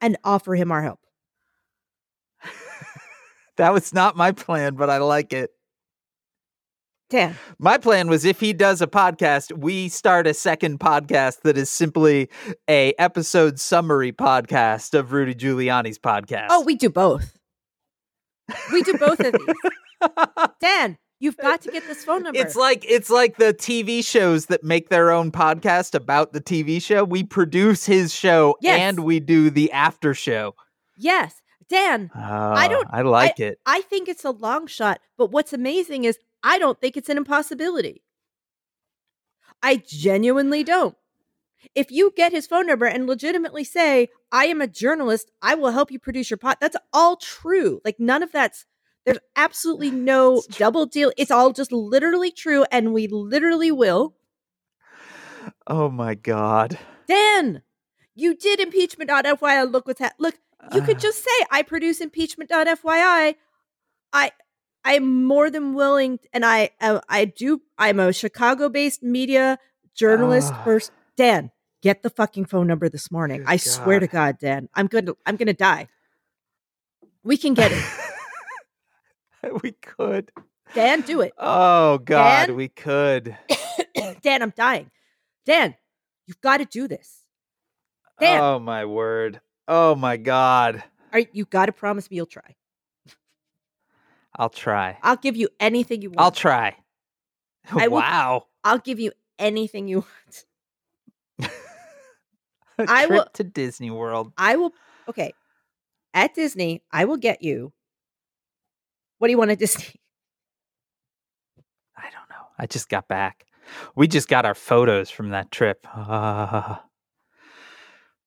and 0.00 0.16
offer 0.22 0.54
him 0.54 0.70
our 0.70 0.82
help. 0.82 1.00
That 3.56 3.72
was 3.72 3.94
not 3.94 4.16
my 4.16 4.32
plan, 4.32 4.74
but 4.74 4.90
I 4.90 4.98
like 4.98 5.32
it. 5.32 5.50
Dan, 7.08 7.36
My 7.58 7.78
plan 7.78 8.08
was 8.08 8.24
if 8.24 8.40
he 8.40 8.52
does 8.52 8.82
a 8.82 8.88
podcast, 8.88 9.56
we 9.56 9.88
start 9.88 10.26
a 10.26 10.34
second 10.34 10.80
podcast 10.80 11.42
that 11.42 11.56
is 11.56 11.70
simply 11.70 12.30
a 12.68 12.94
episode 12.98 13.60
summary 13.60 14.10
podcast 14.10 14.98
of 14.98 15.12
Rudy 15.12 15.34
Giuliani's 15.34 16.00
oh, 16.02 16.08
podcast. 16.08 16.46
oh, 16.50 16.62
we 16.62 16.74
do 16.74 16.90
both. 16.90 17.38
We 18.72 18.82
do 18.82 18.94
both 18.98 19.20
of 19.20 19.32
these. 19.32 20.08
Dan, 20.60 20.98
you've 21.20 21.36
got 21.36 21.62
to 21.62 21.70
get 21.70 21.86
this 21.86 22.04
phone 22.04 22.22
number. 22.24 22.38
It's 22.40 22.56
like 22.56 22.84
it's 22.88 23.10
like 23.10 23.36
the 23.36 23.54
TV 23.54 24.04
shows 24.04 24.46
that 24.46 24.62
make 24.64 24.88
their 24.88 25.10
own 25.10 25.30
podcast 25.32 25.94
about 25.94 26.32
the 26.32 26.40
TV 26.40 26.82
show. 26.82 27.04
We 27.04 27.22
produce 27.24 27.86
his 27.86 28.12
show 28.14 28.56
Yes. 28.60 28.80
and 28.80 29.00
we 29.04 29.20
do 29.20 29.50
the 29.50 29.72
after 29.72 30.14
show. 30.14 30.54
yes, 30.96 31.40
Dan. 31.68 32.10
I 32.14 32.20
ah, 32.64 32.68
don't- 32.68 32.88
I 32.90 33.02
like 33.02 33.40
it. 33.40 33.58
I 33.66 33.80
think 33.82 34.08
it's 34.08 34.24
a 34.24 34.30
long 34.30 34.66
shot, 34.66 35.00
but 35.16 35.30
what's 35.30 35.52
amazing 35.52 36.04
is 36.04 36.18
I 36.42 36.58
don't 36.58 36.78
think 36.80 36.96
it's 36.96 37.08
an 37.08 37.16
impossibility. 37.16 38.02
I 39.62 39.76
genuinely 39.76 40.62
don't. 40.62 40.94
If 41.74 41.90
you 41.90 42.12
get 42.14 42.32
his 42.32 42.46
phone 42.46 42.66
number 42.66 42.84
and 42.84 43.06
legitimately 43.06 43.64
say, 43.64 44.08
I 44.30 44.44
am 44.46 44.60
a 44.60 44.66
journalist, 44.66 45.30
I 45.40 45.54
will 45.54 45.70
help 45.70 45.90
you 45.90 45.98
produce 45.98 46.28
your 46.28 46.36
pot, 46.36 46.58
that's 46.60 46.76
all 46.92 47.16
true. 47.16 47.80
Like, 47.82 47.98
none 47.98 48.22
of 48.22 48.30
that's, 48.30 48.66
there's 49.04 49.18
absolutely 49.36 49.90
no 49.90 50.42
double 50.50 50.86
deal. 50.86 51.12
It's 51.16 51.30
all 51.30 51.52
just 51.52 51.72
literally 51.72 52.30
true, 52.30 52.64
and 52.72 52.92
we 52.94 53.06
literally 53.06 53.70
will. 53.70 54.14
Oh 55.66 55.90
my 55.90 56.14
god. 56.14 56.78
Dan, 57.06 57.62
you 58.14 58.34
did 58.34 58.60
impeachment.fyi. 58.60 59.70
Look 59.70 59.86
what's 59.86 60.00
that. 60.00 60.14
Look, 60.18 60.36
you 60.72 60.80
could 60.82 60.96
Ah. 60.96 61.00
just 61.02 61.22
say 61.22 61.46
I 61.50 61.62
produce 61.62 62.00
impeachment.fyi. 62.00 63.34
I 64.12 64.32
I'm 64.86 65.24
more 65.24 65.50
than 65.50 65.74
willing 65.74 66.18
and 66.32 66.44
I 66.44 66.70
uh, 66.80 67.00
I 67.08 67.24
do 67.26 67.62
I'm 67.78 67.98
a 68.00 68.12
Chicago-based 68.12 69.02
media 69.02 69.58
journalist 69.94 70.52
Ah. 70.54 70.60
first. 70.64 70.92
Dan, 71.16 71.50
get 71.82 72.02
the 72.02 72.10
fucking 72.10 72.46
phone 72.46 72.66
number 72.66 72.88
this 72.88 73.10
morning. 73.10 73.44
I 73.46 73.56
swear 73.56 74.00
to 74.00 74.06
God, 74.06 74.38
Dan. 74.38 74.68
I'm 74.74 74.88
to 74.88 75.16
I'm 75.26 75.36
going 75.36 75.46
to 75.46 75.52
die. 75.52 75.88
We 77.22 77.36
can 77.36 77.54
get 77.54 77.72
it. 77.72 77.84
we 79.62 79.72
could. 79.72 80.30
Dan, 80.74 81.02
do 81.02 81.20
it. 81.20 81.32
Oh 81.38 81.98
god, 81.98 82.46
Dan? 82.46 82.56
we 82.56 82.68
could. 82.68 83.36
Dan, 84.22 84.42
I'm 84.42 84.52
dying. 84.56 84.90
Dan, 85.46 85.74
you've 86.26 86.40
got 86.40 86.58
to 86.58 86.64
do 86.64 86.88
this. 86.88 87.20
Dan, 88.18 88.40
Oh 88.40 88.58
my 88.58 88.84
word. 88.84 89.40
Oh 89.68 89.94
my 89.94 90.16
god. 90.16 90.76
All 90.76 90.82
right, 91.12 91.28
you 91.32 91.44
got 91.44 91.66
to 91.66 91.72
promise 91.72 92.10
me 92.10 92.16
you'll 92.16 92.26
try. 92.26 92.56
I'll 94.36 94.48
try. 94.50 94.98
I'll 95.02 95.16
give 95.16 95.36
you 95.36 95.48
anything 95.60 96.02
you 96.02 96.10
want. 96.10 96.20
I'll 96.20 96.30
try. 96.32 96.76
I 97.72 97.88
will- 97.88 97.98
wow. 97.98 98.46
I'll 98.64 98.78
give 98.78 98.98
you 98.98 99.12
anything 99.38 99.86
you 99.88 100.04
want. 101.38 101.50
I 102.78 103.06
trip 103.06 103.10
will- 103.18 103.28
to 103.34 103.44
Disney 103.44 103.90
World. 103.90 104.32
I 104.36 104.56
will. 104.56 104.72
Okay, 105.08 105.32
at 106.14 106.34
Disney, 106.34 106.82
I 106.90 107.04
will 107.04 107.18
get 107.18 107.42
you. 107.42 107.72
What 109.18 109.28
do 109.28 109.32
you 109.32 109.38
want 109.38 109.50
at 109.50 109.58
Disney? 109.58 109.86
I 111.96 112.02
don't 112.10 112.28
know. 112.30 112.46
I 112.58 112.66
just 112.66 112.88
got 112.88 113.08
back. 113.08 113.46
We 113.96 114.08
just 114.08 114.28
got 114.28 114.44
our 114.44 114.54
photos 114.54 115.10
from 115.10 115.30
that 115.30 115.50
trip. 115.50 115.86
Ah. 115.94 116.84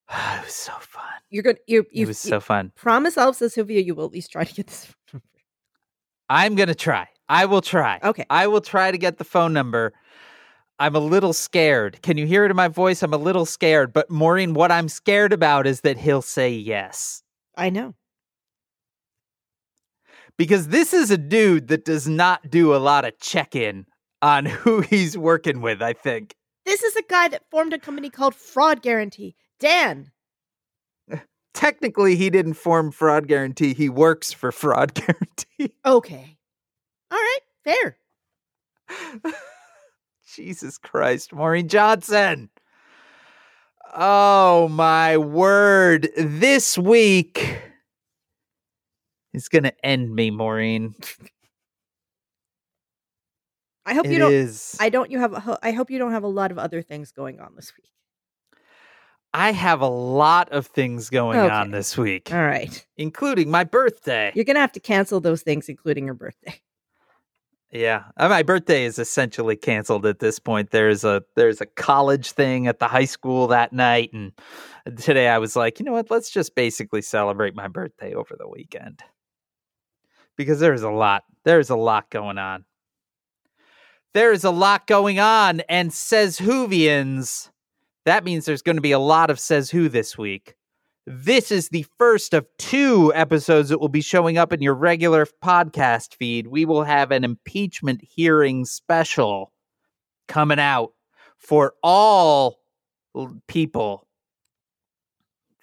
it 0.12 0.44
was 0.46 0.54
so 0.54 0.74
fun. 0.80 1.04
You're 1.30 1.44
good. 1.44 1.60
You 1.68 1.86
It 1.92 2.08
was 2.08 2.24
you 2.26 2.30
so 2.30 2.40
fun. 2.40 2.72
promise 2.76 3.18
Elsa 3.18 3.50
Sylvia 3.50 3.82
you 3.82 3.94
will 3.96 4.06
at 4.06 4.12
least 4.12 4.32
try 4.32 4.44
to 4.44 4.54
get 4.54 4.68
this. 4.68 4.94
I'm 6.30 6.56
going 6.56 6.68
to 6.70 6.76
try. 6.76 7.08
I 7.30 7.46
will 7.46 7.62
try. 7.62 8.00
Okay. 8.04 8.26
I 8.30 8.48
will 8.48 8.62
try 8.62 8.92
to 8.92 8.98
get 8.98 9.18
the 9.18 9.24
phone 9.26 9.54
number. 9.54 9.94
I'm 10.80 10.96
a 10.96 11.00
little 11.00 11.34
scared. 11.34 12.02
Can 12.04 12.18
you 12.18 12.26
hear 12.26 12.46
it 12.46 12.52
in 12.52 12.56
my 12.58 12.68
voice? 12.68 13.02
I'm 13.04 13.14
a 13.14 13.18
little 13.18 13.46
scared. 13.46 13.92
But 13.94 14.10
Maureen, 14.10 14.54
what 14.54 14.72
I'm 14.72 14.88
scared 14.90 15.34
about 15.34 15.66
is 15.68 15.82
that 15.82 15.98
he'll 15.98 16.22
say 16.22 16.52
yes. 16.52 17.24
I 17.56 17.70
know. 17.70 17.96
Because 20.38 20.68
this 20.68 20.94
is 20.94 21.10
a 21.12 21.18
dude 21.18 21.68
that 21.70 21.86
does 21.86 22.08
not 22.08 22.50
do 22.50 22.76
a 22.76 22.78
lot 22.78 23.06
of 23.06 23.18
check 23.20 23.56
in 23.56 23.86
on 24.22 24.46
who 24.46 24.82
he's 24.82 25.18
working 25.18 25.62
with, 25.62 25.82
I 25.82 25.94
think. 25.94 26.36
This 26.66 26.84
is 26.84 26.96
a 26.96 27.04
guy 27.04 27.28
that 27.30 27.50
formed 27.50 27.74
a 27.74 27.80
company 27.80 28.10
called 28.10 28.36
Fraud 28.36 28.82
Guarantee. 28.82 29.36
Dan, 29.60 30.12
Technically, 31.54 32.16
he 32.16 32.30
didn't 32.30 32.54
form 32.54 32.92
Fraud 32.92 33.28
Guarantee. 33.28 33.74
He 33.74 33.90
works 33.90 34.32
for 34.32 34.52
Fraud 34.52 34.94
Guarantee. 34.94 35.74
okay, 35.86 36.38
all 37.10 37.18
right, 37.18 37.40
fair. 37.64 37.98
Jesus 40.36 40.78
Christ, 40.78 41.34
Maureen 41.34 41.68
Johnson. 41.68 42.50
Oh 43.96 44.68
my 44.68 45.18
word. 45.18 46.10
This 46.16 46.78
week 46.78 47.60
going 49.50 49.64
to 49.64 49.86
end 49.86 50.14
me, 50.14 50.32
Maureen. 50.32 50.96
I 53.86 53.94
hope 53.94 54.06
It 54.06 54.12
you 54.14 54.20
don't. 54.20 54.34
is. 54.34 54.76
I 54.80 54.90
don't. 54.90 55.10
You 55.12 55.20
have. 55.20 55.34
a 55.34 55.60
I 55.64 55.72
hope 55.72 55.90
you 55.90 55.98
don't 55.98 56.12
have 56.12 56.24
a 56.24 56.28
lot 56.28 56.52
of 56.52 56.60
other 56.60 56.82
things 56.82 57.12
going 57.12 57.40
on 57.40 57.56
this 57.56 57.72
week. 57.78 57.90
I 59.34 59.52
have 59.52 59.82
a 59.82 59.88
lot 59.88 60.52
of 60.52 60.68
things 60.68 61.10
going 61.10 61.40
on 61.40 61.72
this 61.72 61.98
week, 61.98 62.34
All 62.34 62.44
right, 62.44 62.86
including 62.98 63.52
my 63.52 63.64
birthday. 63.64 64.32
you're 64.36 64.46
gonna 64.46 64.60
have 64.60 64.72
to 64.74 64.80
cancel 64.80 65.20
those 65.22 65.42
things, 65.42 65.70
including 65.70 66.06
your 66.06 66.16
birthday. 66.16 66.60
Yeah, 67.72 68.06
uh, 68.16 68.30
my 68.30 68.44
birthday 68.44 68.86
is 68.86 68.98
essentially 68.98 69.58
canceled 69.58 70.06
at 70.06 70.20
this 70.20 70.40
point. 70.40 70.72
There's 70.72 71.04
a 71.04 71.24
there's 71.36 71.60
a 71.62 71.66
college 71.66 72.32
thing 72.32 72.68
at 72.68 72.80
the 72.80 72.88
high 72.88 73.06
school 73.06 73.48
that 73.48 73.74
night, 73.74 74.12
and 74.14 74.32
today 75.02 75.28
I 75.28 75.38
was 75.38 75.56
like, 75.56 75.78
you 75.80 75.86
know 75.86 75.92
what? 75.92 76.10
Let's 76.10 76.30
just 76.32 76.56
basically 76.56 77.02
celebrate 77.02 77.56
my 77.56 77.68
birthday 77.68 78.14
over 78.14 78.36
the 78.40 78.48
weekend 78.48 79.02
because 80.38 80.60
there's 80.60 80.84
a 80.84 80.90
lot. 80.90 81.24
There's 81.44 81.70
a 81.70 81.76
lot 81.76 82.10
going 82.10 82.38
on. 82.38 82.66
There 84.14 84.32
is 84.32 84.44
a 84.44 84.52
lot 84.52 84.88
going 84.88 85.20
on, 85.20 85.62
and 85.62 85.92
says 85.94 86.40
Whovians. 86.40 87.50
That 88.06 88.24
means 88.24 88.46
there's 88.46 88.62
going 88.62 88.78
to 88.78 88.82
be 88.82 88.94
a 88.94 89.00
lot 89.00 89.30
of 89.30 89.40
says 89.40 89.70
who 89.70 89.90
this 89.90 90.18
week. 90.18 90.56
This 91.06 91.52
is 91.52 91.70
the 91.70 91.86
first 91.98 92.34
of 92.34 92.48
two 92.58 93.14
episodes 93.16 93.70
that 93.70 93.80
will 93.80 93.90
be 93.90 94.02
showing 94.02 94.38
up 94.38 94.52
in 94.52 94.62
your 94.62 94.76
regular 94.76 95.26
podcast 95.26 96.16
feed. 96.16 96.48
We 96.48 96.66
will 96.66 96.84
have 96.84 97.12
an 97.12 97.24
impeachment 97.24 98.02
hearing 98.04 98.66
special 98.66 99.54
coming 100.28 100.60
out 100.60 100.94
for 101.38 101.76
all 101.82 102.60
people 103.48 104.08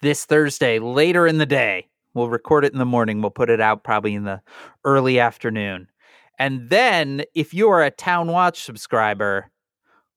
this 0.01 0.25
Thursday 0.25 0.79
later 0.79 1.27
in 1.27 1.37
the 1.37 1.45
day. 1.45 1.89
We'll 2.15 2.29
record 2.29 2.65
it 2.65 2.73
in 2.73 2.79
the 2.79 2.85
morning. 2.85 3.21
We'll 3.21 3.29
put 3.29 3.49
it 3.51 3.61
out 3.61 3.83
probably 3.83 4.15
in 4.15 4.23
the 4.23 4.41
early 4.85 5.19
afternoon. 5.19 5.87
And 6.39 6.69
then 6.69 7.23
if 7.35 7.53
you 7.53 7.69
are 7.69 7.83
a 7.83 7.91
Town 7.91 8.29
Watch 8.29 8.63
subscriber, 8.63 9.51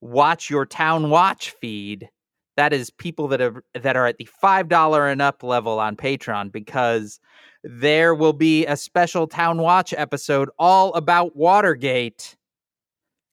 watch 0.01 0.49
your 0.49 0.64
Town 0.64 1.11
Watch 1.11 1.51
feed. 1.51 2.09
That 2.57 2.72
is 2.72 2.90
people 2.90 3.28
that 3.28 3.40
are 3.40 3.62
that 3.74 3.96
are 3.96 4.07
at 4.07 4.18
the 4.18 4.24
five 4.40 4.68
dollar 4.68 5.07
and 5.09 5.20
up 5.20 5.42
level 5.42 5.78
on 5.78 5.96
Patreon 5.96 6.51
because 6.51 7.20
there 7.64 8.14
will 8.14 8.32
be 8.32 8.64
a 8.66 8.76
special 8.76 9.26
Town 9.26 9.59
Watch 9.59 9.92
episode 9.96 10.49
all 10.59 10.92
about 10.94 11.36
Watergate 11.36 12.36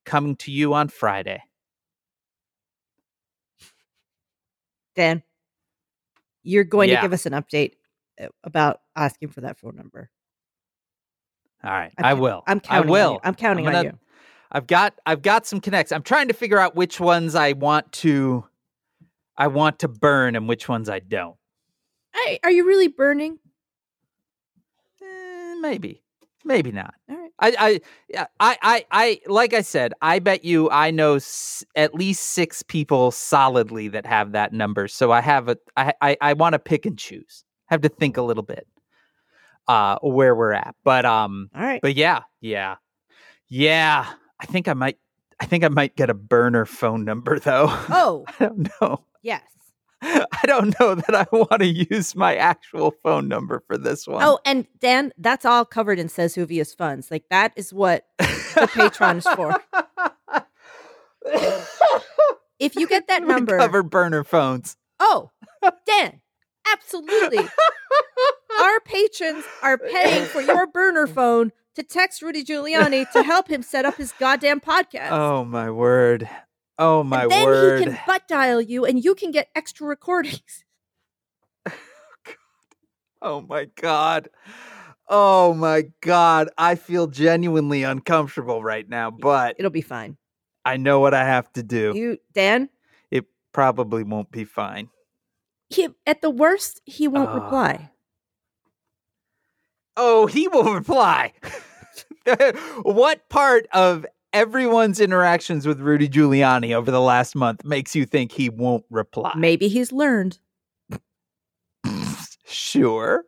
coming 0.06 0.36
to 0.38 0.52
you 0.52 0.74
on 0.74 0.90
Friday. 0.90 1.42
Dan, 4.96 5.24
you're 6.44 6.64
going 6.64 6.90
Yeah. 6.90 6.98
to 6.98 7.02
give 7.02 7.14
us 7.14 7.26
an 7.26 7.34
update 7.34 7.74
about 8.44 8.82
asking 8.96 9.30
for 9.30 9.42
that 9.42 9.58
phone 9.58 9.76
number. 9.76 10.10
All 11.64 11.72
right, 11.72 11.92
I'm 11.98 12.06
I 12.06 12.14
will. 12.14 12.44
I'm 12.48 12.62
I 12.70 12.80
will. 12.82 13.14
On. 13.16 13.20
I'm 13.24 13.36
counting 13.36 13.66
I'm 13.68 13.76
on 13.76 13.84
gonna- 13.84 13.94
you. 13.94 14.00
I've 14.52 14.68
got 14.68 14.94
I've 15.06 15.22
got 15.22 15.46
some 15.46 15.60
connects. 15.60 15.92
I'm 15.92 16.04
trying 16.04 16.28
to 16.30 16.34
figure 16.34 16.60
out 16.60 16.76
which 16.76 17.00
ones 17.00 17.36
I 17.36 17.54
want 17.54 17.92
to 17.94 18.46
I 19.38 19.48
want 19.48 19.80
to 19.80 19.88
burn 19.88 20.36
and 20.36 20.48
which 20.48 20.70
ones 20.70 20.88
I 20.90 21.00
don't. 21.00 21.36
Hey, 22.14 22.40
are 22.44 22.52
you 22.52 22.66
really 22.66 22.88
burning? 22.88 23.40
Eh, 25.02 25.56
maybe. 25.60 26.02
Maybe 26.46 26.72
not. 26.72 26.94
All 27.10 27.18
right. 27.18 27.32
I, 27.40 27.56
I, 27.60 27.82
yeah, 28.08 28.28
I, 28.40 28.58
I, 28.62 28.86
I, 28.92 29.20
like 29.26 29.54
I 29.56 29.62
said, 29.62 29.94
I 30.02 30.20
bet 30.20 30.46
you 30.46 30.70
I 30.70 30.92
know 30.92 31.16
s- 31.16 31.66
at 31.76 31.96
least 31.96 32.22
six 32.22 32.62
people 32.62 33.10
solidly 33.12 33.88
that 33.90 34.06
have 34.06 34.34
that 34.34 34.54
number. 34.54 34.88
So 34.88 35.12
I 35.12 35.22
have 35.22 35.50
a, 35.50 35.58
I, 35.76 35.94
I, 36.02 36.18
I 36.22 36.34
want 36.34 36.54
to 36.54 36.60
pick 36.60 36.86
and 36.86 36.98
choose. 37.00 37.44
Have 37.68 37.82
to 37.82 37.90
think 37.90 38.18
a 38.18 38.22
little 38.22 38.44
bit, 38.44 38.68
uh, 39.68 39.98
where 40.02 40.36
we're 40.36 40.54
at. 40.54 40.76
But, 40.84 41.06
um, 41.06 41.50
All 41.56 41.62
right. 41.62 41.82
but 41.82 41.96
yeah, 41.96 42.22
yeah, 42.42 42.76
yeah. 43.50 44.06
I 44.40 44.46
think 44.46 44.68
I 44.68 44.74
might, 44.74 44.98
I 45.40 45.46
think 45.46 45.64
I 45.64 45.70
might 45.70 45.96
get 45.96 46.10
a 46.10 46.14
burner 46.14 46.66
phone 46.66 47.06
number 47.06 47.40
though. 47.40 47.68
Oh, 47.90 48.26
I 48.28 48.46
don't 48.46 48.70
know. 48.82 49.04
yes. 49.24 49.42
I 50.02 50.42
don't 50.46 50.80
know 50.80 50.94
that 50.96 51.16
I 51.16 51.26
want 51.32 51.62
to 51.62 51.66
use 51.66 52.16
my 52.16 52.36
actual 52.36 52.94
phone 53.02 53.28
number 53.28 53.64
for 53.66 53.78
this 53.78 54.06
one. 54.06 54.22
Oh, 54.24 54.38
and 54.46 54.68
Dan, 54.80 55.12
that's 55.18 55.46
all 55.46 55.66
covered 55.66 55.98
in 55.98 56.10
Says 56.10 56.36
Whovia's 56.36 56.74
funds. 56.76 57.10
Like 57.10 57.24
that 57.32 57.54
is 57.56 57.74
what 57.74 58.06
the 58.20 58.26
Patreon 58.74 59.18
is 59.18 59.28
for. 59.28 59.56
If 62.58 62.76
you 62.78 62.88
get 62.88 63.08
that 63.08 63.22
We 63.22 63.28
number, 63.28 63.58
cover 63.58 63.84
burner 63.84 64.24
phones. 64.24 64.78
oh, 65.00 65.32
Dan, 65.86 66.22
absolutely. 66.74 67.48
Our 68.60 68.80
patrons 68.82 69.44
are 69.62 69.78
paying 69.78 70.26
for 70.26 70.42
your 70.42 70.68
burner 70.68 71.08
phone 71.08 71.52
to 71.76 71.84
text 71.84 72.22
Rudy 72.22 72.44
Giuliani 72.44 73.10
to 73.12 73.24
help 73.24 73.50
him 73.50 73.62
set 73.62 73.86
up 73.86 73.96
his 73.96 74.14
goddamn 74.14 74.62
podcast. 74.62 75.12
Oh 75.12 75.44
my 75.44 75.70
word. 75.70 76.30
Oh 76.78 77.04
my 77.04 77.24
and 77.24 77.32
then 77.32 77.46
word. 77.46 77.80
he 77.80 77.86
can 77.86 78.00
butt 78.08 78.28
dial 78.28 78.62
you 78.62 78.86
and 78.86 79.04
you 79.04 79.16
can 79.16 79.32
get 79.32 79.50
extra 79.56 79.88
recordings. 79.88 80.64
Oh 83.22 83.42
my 83.42 83.66
god. 83.82 84.30
Oh 85.10 85.56
my 85.56 85.86
god. 86.02 86.50
I 86.60 86.76
feel 86.76 87.08
genuinely 87.08 87.82
uncomfortable 87.82 88.64
right 88.64 88.88
now, 88.88 89.10
but 89.10 89.56
It'll 89.58 89.72
be 89.72 89.82
fine. 89.82 90.18
I 90.64 90.78
know 90.78 91.00
what 91.00 91.16
I 91.16 91.26
have 91.26 91.52
to 91.54 91.64
do. 91.64 91.94
You, 91.96 92.18
Dan, 92.34 92.70
It 93.10 93.26
probably 93.52 94.04
won't 94.04 94.30
be 94.30 94.44
fine. 94.46 94.90
He, 95.70 95.90
at 96.06 96.22
the 96.22 96.30
worst, 96.30 96.82
he 96.86 97.08
won't 97.08 97.30
Ah. 97.30 97.36
reply. 97.44 97.92
Oh, 99.98 100.26
he 100.28 100.48
will 100.48 100.74
reply. 100.74 101.34
what 102.84 103.28
part 103.30 103.68
of 103.72 104.06
everyone's 104.34 105.00
interactions 105.00 105.66
with 105.66 105.80
Rudy 105.80 106.10
Giuliani 106.10 106.74
over 106.74 106.92
the 106.92 107.00
last 107.02 107.36
month 107.36 107.64
makes 107.64 107.96
you 107.96 108.06
think 108.06 108.32
he 108.32 108.50
won't 108.50 108.84
reply? 108.90 109.34
Maybe 109.38 109.68
he's 109.68 109.92
learned. 109.92 110.40
Sure. 112.48 113.26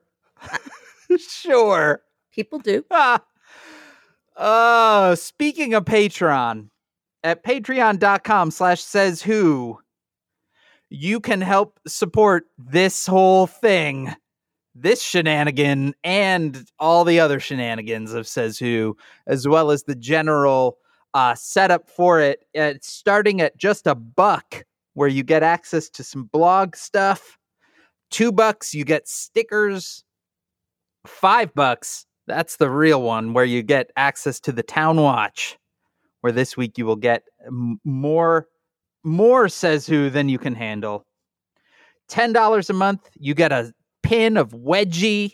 sure. 1.17 2.01
People 2.31 2.59
do. 2.59 2.85
Ah. 2.91 3.23
Uh, 4.35 5.15
speaking 5.15 5.73
of 5.73 5.85
Patreon, 5.85 6.69
at 7.23 7.43
patreon.com 7.43 8.51
slash 8.51 8.81
says 8.81 9.23
who, 9.23 9.79
you 10.89 11.19
can 11.19 11.41
help 11.41 11.79
support 11.87 12.45
this 12.57 13.05
whole 13.07 13.47
thing, 13.47 14.15
this 14.75 15.01
shenanigan, 15.01 15.93
and 16.03 16.69
all 16.79 17.03
the 17.03 17.19
other 17.19 17.39
shenanigans 17.39 18.13
of 18.13 18.27
says 18.27 18.57
who, 18.57 18.95
as 19.25 19.47
well 19.47 19.71
as 19.71 19.83
the 19.83 19.95
general 19.95 20.77
uh, 21.13 21.35
setup 21.35 21.89
for 21.89 22.21
it. 22.21 22.45
Starting 22.81 23.41
at 23.41 23.57
just 23.57 23.87
a 23.87 23.95
buck, 23.95 24.63
where 24.93 25.07
you 25.07 25.23
get 25.23 25.43
access 25.43 25.89
to 25.89 26.03
some 26.03 26.23
blog 26.25 26.75
stuff. 26.75 27.37
Two 28.09 28.31
bucks, 28.31 28.73
you 28.73 28.85
get 28.85 29.07
stickers. 29.07 30.03
Five 31.05 31.53
bucks, 31.53 32.05
that's 32.25 32.57
the 32.57 32.69
real 32.69 33.01
one, 33.01 33.33
where 33.33 33.45
you 33.45 33.63
get 33.63 33.91
access 33.95 34.39
to 34.41 34.51
the 34.51 34.63
Town 34.63 34.97
Watch, 34.97 35.57
where 36.21 36.33
this 36.33 36.57
week 36.57 36.77
you 36.77 36.85
will 36.85 36.95
get 36.95 37.23
m- 37.45 37.79
more, 37.83 38.47
more 39.03 39.49
says 39.49 39.87
who 39.87 40.09
than 40.09 40.29
you 40.29 40.37
can 40.37 40.55
handle. 40.55 41.05
Ten 42.07 42.33
dollars 42.33 42.69
a 42.69 42.73
month, 42.73 43.09
you 43.19 43.33
get 43.33 43.51
a 43.51 43.73
pin 44.03 44.37
of 44.37 44.51
Wedgie, 44.51 45.33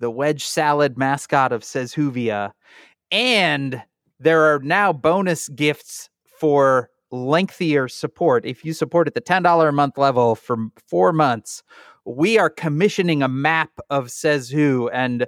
the 0.00 0.10
wedge 0.10 0.44
salad 0.44 0.96
mascot 0.96 1.52
of 1.52 1.64
Says 1.64 1.94
Whovia, 1.94 2.52
and 3.10 3.82
there 4.20 4.42
are 4.42 4.60
now 4.60 4.92
bonus 4.92 5.48
gifts 5.48 6.08
for 6.38 6.90
lengthier 7.10 7.88
support. 7.88 8.46
If 8.46 8.64
you 8.64 8.72
support 8.72 9.06
at 9.06 9.14
the 9.14 9.20
ten 9.20 9.42
dollar 9.42 9.68
a 9.68 9.72
month 9.72 9.98
level 9.98 10.34
for 10.34 10.56
four 10.88 11.12
months, 11.12 11.62
we 12.04 12.38
are 12.38 12.50
commissioning 12.50 13.22
a 13.22 13.28
map 13.28 13.70
of 13.90 14.10
Says 14.10 14.48
Who 14.50 14.88
and 14.90 15.26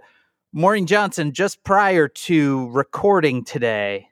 Maureen 0.57 0.87
Johnson, 0.87 1.33
just 1.33 1.65
prior 1.65 2.07
to 2.07 2.69
recording 2.71 3.45
today, 3.45 4.07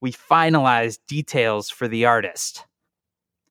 we 0.00 0.10
finalized 0.10 0.98
details 1.06 1.70
for 1.70 1.86
the 1.86 2.04
artist. 2.04 2.66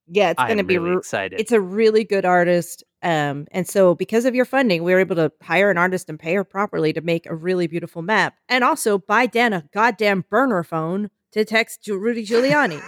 Yeah, 0.09 0.31
it's 0.31 0.41
going 0.41 0.57
to 0.57 0.63
be. 0.63 0.77
really 0.77 0.91
re- 0.91 0.97
excited. 0.97 1.39
it's 1.39 1.51
a 1.51 1.59
really 1.59 2.03
good 2.03 2.25
artist, 2.25 2.83
um, 3.03 3.45
and 3.51 3.67
so 3.67 3.93
because 3.93 4.25
of 4.25 4.33
your 4.33 4.45
funding, 4.45 4.83
we 4.83 4.93
were 4.93 4.99
able 4.99 5.17
to 5.17 5.31
hire 5.41 5.69
an 5.69 5.77
artist 5.77 6.09
and 6.09 6.17
pay 6.17 6.33
her 6.35 6.43
properly 6.43 6.93
to 6.93 7.01
make 7.01 7.25
a 7.25 7.35
really 7.35 7.67
beautiful 7.67 8.01
map, 8.01 8.35
and 8.47 8.63
also 8.63 8.97
buy 8.97 9.25
Dan 9.25 9.53
a 9.53 9.63
goddamn 9.73 10.23
burner 10.29 10.63
phone 10.63 11.09
to 11.33 11.43
text 11.43 11.87
Rudy 11.87 12.25
Giuliani. 12.25 12.81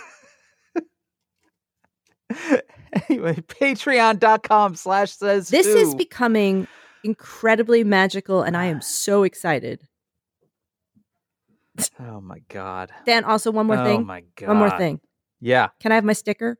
anyway, 3.09 3.35
patreon.com 3.35 4.75
slash 4.75 5.11
says 5.11 5.49
this 5.49 5.67
is 5.67 5.95
becoming 5.95 6.67
incredibly 7.03 7.83
magical, 7.83 8.41
and 8.41 8.55
I 8.55 8.65
am 8.65 8.81
so 8.81 9.23
excited. 9.23 9.81
oh 11.99 12.21
my 12.21 12.39
god. 12.49 12.91
Dan, 13.05 13.23
also 13.23 13.51
one 13.51 13.67
more 13.67 13.77
oh 13.77 13.83
thing. 13.83 14.05
my 14.05 14.23
god. 14.35 14.47
One 14.47 14.57
more 14.57 14.77
thing. 14.77 14.99
Yeah. 15.41 15.69
Can 15.79 15.91
I 15.91 15.95
have 15.95 16.03
my 16.03 16.13
sticker? 16.13 16.57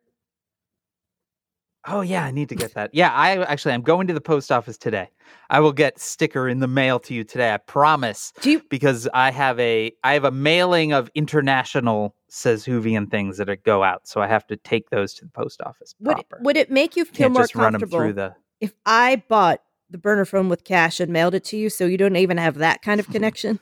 Oh 1.88 2.02
yeah, 2.02 2.26
I 2.26 2.32
need 2.32 2.50
to 2.50 2.56
get 2.56 2.74
that. 2.74 2.90
Yeah, 2.94 3.12
I 3.14 3.38
actually 3.44 3.74
I'm 3.74 3.82
going 3.82 4.08
to 4.08 4.14
the 4.14 4.22
post 4.22 4.52
office 4.52 4.78
today. 4.78 5.10
I 5.50 5.60
will 5.62 5.72
get 5.72 5.98
sticker 6.00 6.50
in 6.50 6.60
the 6.60 6.68
mail 6.68 7.00
to 7.02 7.14
you 7.14 7.24
today. 7.24 7.54
I 7.54 7.58
promise. 7.58 8.34
Do 8.42 8.52
you? 8.52 8.62
because 8.70 9.08
I 9.14 9.32
have 9.32 9.60
a 9.60 9.92
I 10.04 10.14
have 10.14 10.26
a 10.26 10.32
mailing 10.32 10.92
of 10.92 11.10
international 11.16 12.16
says 12.28 12.66
Whovian 12.66 13.10
things 13.10 13.38
that 13.38 13.50
are, 13.50 13.56
go 13.56 13.84
out, 13.84 14.08
so 14.08 14.22
I 14.22 14.28
have 14.28 14.46
to 14.48 14.58
take 14.58 14.90
those 14.90 15.14
to 15.16 15.26
the 15.26 15.32
post 15.32 15.62
office 15.62 15.96
Would 16.02 16.16
proper. 16.16 16.40
would 16.44 16.58
it 16.58 16.70
make 16.70 16.96
you 16.96 17.06
feel 17.06 17.28
Can't 17.28 17.34
more 17.34 17.44
just 17.44 17.56
run 17.56 17.72
them 17.74 17.82
comfortable 17.82 17.98
through 17.98 18.14
the. 18.14 18.36
if 18.60 18.74
I 18.86 19.24
bought 19.28 19.62
the 19.90 19.98
burner 19.98 20.26
phone 20.26 20.50
with 20.50 20.64
cash 20.66 21.00
and 21.00 21.12
mailed 21.12 21.34
it 21.34 21.44
to 21.46 21.58
you, 21.58 21.70
so 21.70 21.86
you 21.86 21.98
don't 21.98 22.16
even 22.18 22.38
have 22.38 22.56
that 22.56 22.82
kind 22.82 23.00
of 23.00 23.08
connection? 23.12 23.60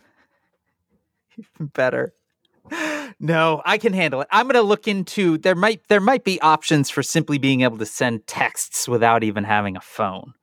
better. 1.59 2.13
No, 3.20 3.61
I 3.65 3.78
can 3.78 3.93
handle 3.93 4.22
it. 4.22 4.28
I'm 4.32 4.45
going 4.45 4.55
to 4.55 4.61
look 4.61 4.88
into 4.88 5.38
there 5.39 5.55
might 5.55 5.88
there 5.88 5.99
might 6.01 6.24
be 6.24 6.39
options 6.41 6.89
for 6.89 7.01
simply 7.01 7.38
being 7.38 7.61
able 7.61 7.78
to 7.80 7.86
send 7.86 8.28
texts 8.28 8.88
without 8.88 9.24
even 9.24 9.43
having 9.43 9.76
a 9.76 9.82
phone. 9.82 10.34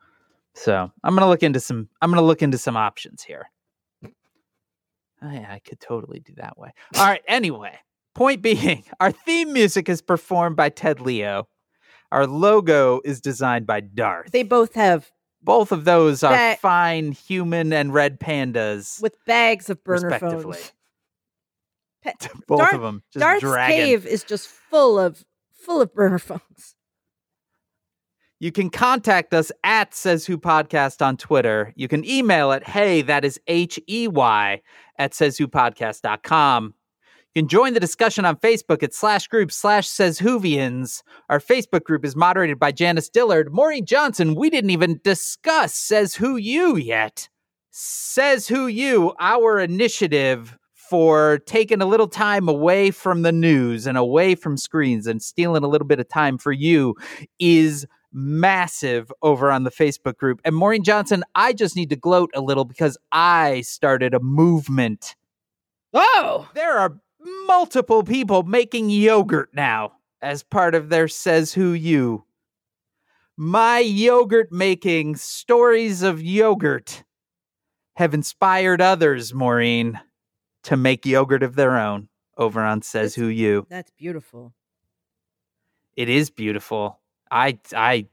So, 0.54 0.90
I'm 1.02 1.14
going 1.14 1.24
to 1.24 1.28
look 1.28 1.42
into 1.42 1.60
some 1.60 1.88
I'm 2.02 2.10
going 2.10 2.20
to 2.20 2.26
look 2.26 2.42
into 2.42 2.58
some 2.58 2.76
options 2.76 3.22
here. 3.22 3.46
Oh, 5.22 5.30
yeah, 5.30 5.50
I 5.50 5.58
could 5.60 5.80
totally 5.80 6.20
do 6.20 6.34
that 6.36 6.58
way. 6.58 6.70
All 6.96 7.06
right, 7.06 7.22
anyway, 7.26 7.78
point 8.14 8.42
being, 8.42 8.84
our 9.00 9.10
theme 9.12 9.52
music 9.52 9.88
is 9.88 10.02
performed 10.02 10.56
by 10.56 10.68
Ted 10.68 11.00
Leo. 11.00 11.48
Our 12.12 12.26
logo 12.26 13.00
is 13.04 13.20
designed 13.20 13.66
by 13.66 13.80
Darth. 13.80 14.32
They 14.32 14.42
both 14.42 14.74
have 14.74 15.10
Both 15.42 15.72
of 15.72 15.84
those 15.84 16.22
are 16.22 16.56
fine 16.56 17.12
human 17.12 17.72
and 17.72 17.92
red 17.94 18.20
pandas, 18.20 19.00
with 19.00 19.16
bags 19.26 19.70
of 19.70 19.82
burner 19.82 20.18
phones. 20.18 20.72
Both 22.46 22.58
Darth- 22.58 22.74
of 22.74 22.82
them 22.82 23.02
just 23.12 23.20
Darth's 23.20 23.40
dragging. 23.40 23.76
cave 23.76 24.06
is 24.06 24.24
just 24.24 24.48
full 24.48 24.98
of 24.98 25.24
full 25.54 25.80
of 25.80 25.94
burner 25.94 26.18
phones. 26.18 26.74
You 28.40 28.52
can 28.52 28.68
contact 28.68 29.32
us 29.32 29.50
at 29.62 29.94
Says 29.94 30.26
Who 30.26 30.36
Podcast 30.36 31.00
on 31.00 31.16
Twitter. 31.16 31.72
You 31.76 31.88
can 31.88 32.04
email 32.04 32.52
it, 32.52 32.64
hey, 32.64 33.00
that 33.02 33.24
is 33.24 33.40
H 33.46 33.80
E 33.88 34.06
Y, 34.08 34.60
at 34.98 35.14
Says 35.14 35.38
Who 35.38 35.48
sayswhopodcast.com. 35.48 36.74
You 37.34 37.42
can 37.42 37.48
join 37.48 37.74
the 37.74 37.80
discussion 37.80 38.24
on 38.24 38.36
Facebook 38.36 38.82
at 38.82 38.94
slash 38.94 39.26
group 39.26 39.50
slash 39.50 39.88
says 39.88 40.20
Whovians. 40.20 41.02
Our 41.28 41.40
Facebook 41.40 41.82
group 41.82 42.04
is 42.04 42.14
moderated 42.14 42.60
by 42.60 42.70
Janice 42.70 43.08
Dillard. 43.08 43.52
Maureen 43.52 43.86
Johnson, 43.86 44.36
we 44.36 44.50
didn't 44.50 44.70
even 44.70 45.00
discuss 45.02 45.74
Says 45.74 46.14
Who 46.14 46.36
You 46.36 46.76
yet. 46.76 47.28
Says 47.70 48.46
Who 48.46 48.68
You, 48.68 49.14
our 49.18 49.58
initiative 49.58 50.56
for 50.88 51.38
taking 51.46 51.80
a 51.80 51.86
little 51.86 52.08
time 52.08 52.48
away 52.48 52.90
from 52.90 53.22
the 53.22 53.32
news 53.32 53.86
and 53.86 53.96
away 53.96 54.34
from 54.34 54.56
screens 54.56 55.06
and 55.06 55.22
stealing 55.22 55.64
a 55.64 55.68
little 55.68 55.86
bit 55.86 56.00
of 56.00 56.08
time 56.08 56.38
for 56.38 56.52
you 56.52 56.94
is 57.38 57.86
massive 58.12 59.10
over 59.22 59.50
on 59.50 59.64
the 59.64 59.70
Facebook 59.70 60.16
group. 60.16 60.40
And 60.44 60.54
Maureen 60.54 60.84
Johnson, 60.84 61.24
I 61.34 61.52
just 61.52 61.74
need 61.74 61.90
to 61.90 61.96
gloat 61.96 62.30
a 62.34 62.40
little 62.40 62.64
because 62.64 62.96
I 63.12 63.62
started 63.62 64.14
a 64.14 64.20
movement. 64.20 65.16
Oh, 65.92 66.48
There 66.54 66.78
are 66.78 66.98
multiple 67.46 68.02
people 68.02 68.42
making 68.42 68.90
yogurt 68.90 69.50
now 69.54 69.92
as 70.20 70.42
part 70.42 70.74
of 70.74 70.88
their 70.88 71.08
Says 71.08 71.54
Who 71.54 71.72
You. 71.72 72.24
My 73.36 73.78
yogurt 73.78 74.52
making 74.52 75.16
stories 75.16 76.02
of 76.02 76.22
yogurt 76.22 77.04
have 77.96 78.14
inspired 78.14 78.80
others, 78.80 79.32
Maureen, 79.32 80.00
to 80.64 80.76
make 80.76 81.06
yogurt 81.06 81.42
of 81.42 81.54
their 81.56 81.78
own 81.78 82.08
over 82.36 82.60
on 82.60 82.82
Says 82.82 83.14
That's- 83.14 83.14
Who 83.14 83.26
You. 83.28 83.66
that's 83.70 83.90
beautiful. 83.92 84.52
It 85.96 86.08
is 86.08 86.30
beautiful. 86.30 87.00
I 87.30 87.58
I 87.74 88.06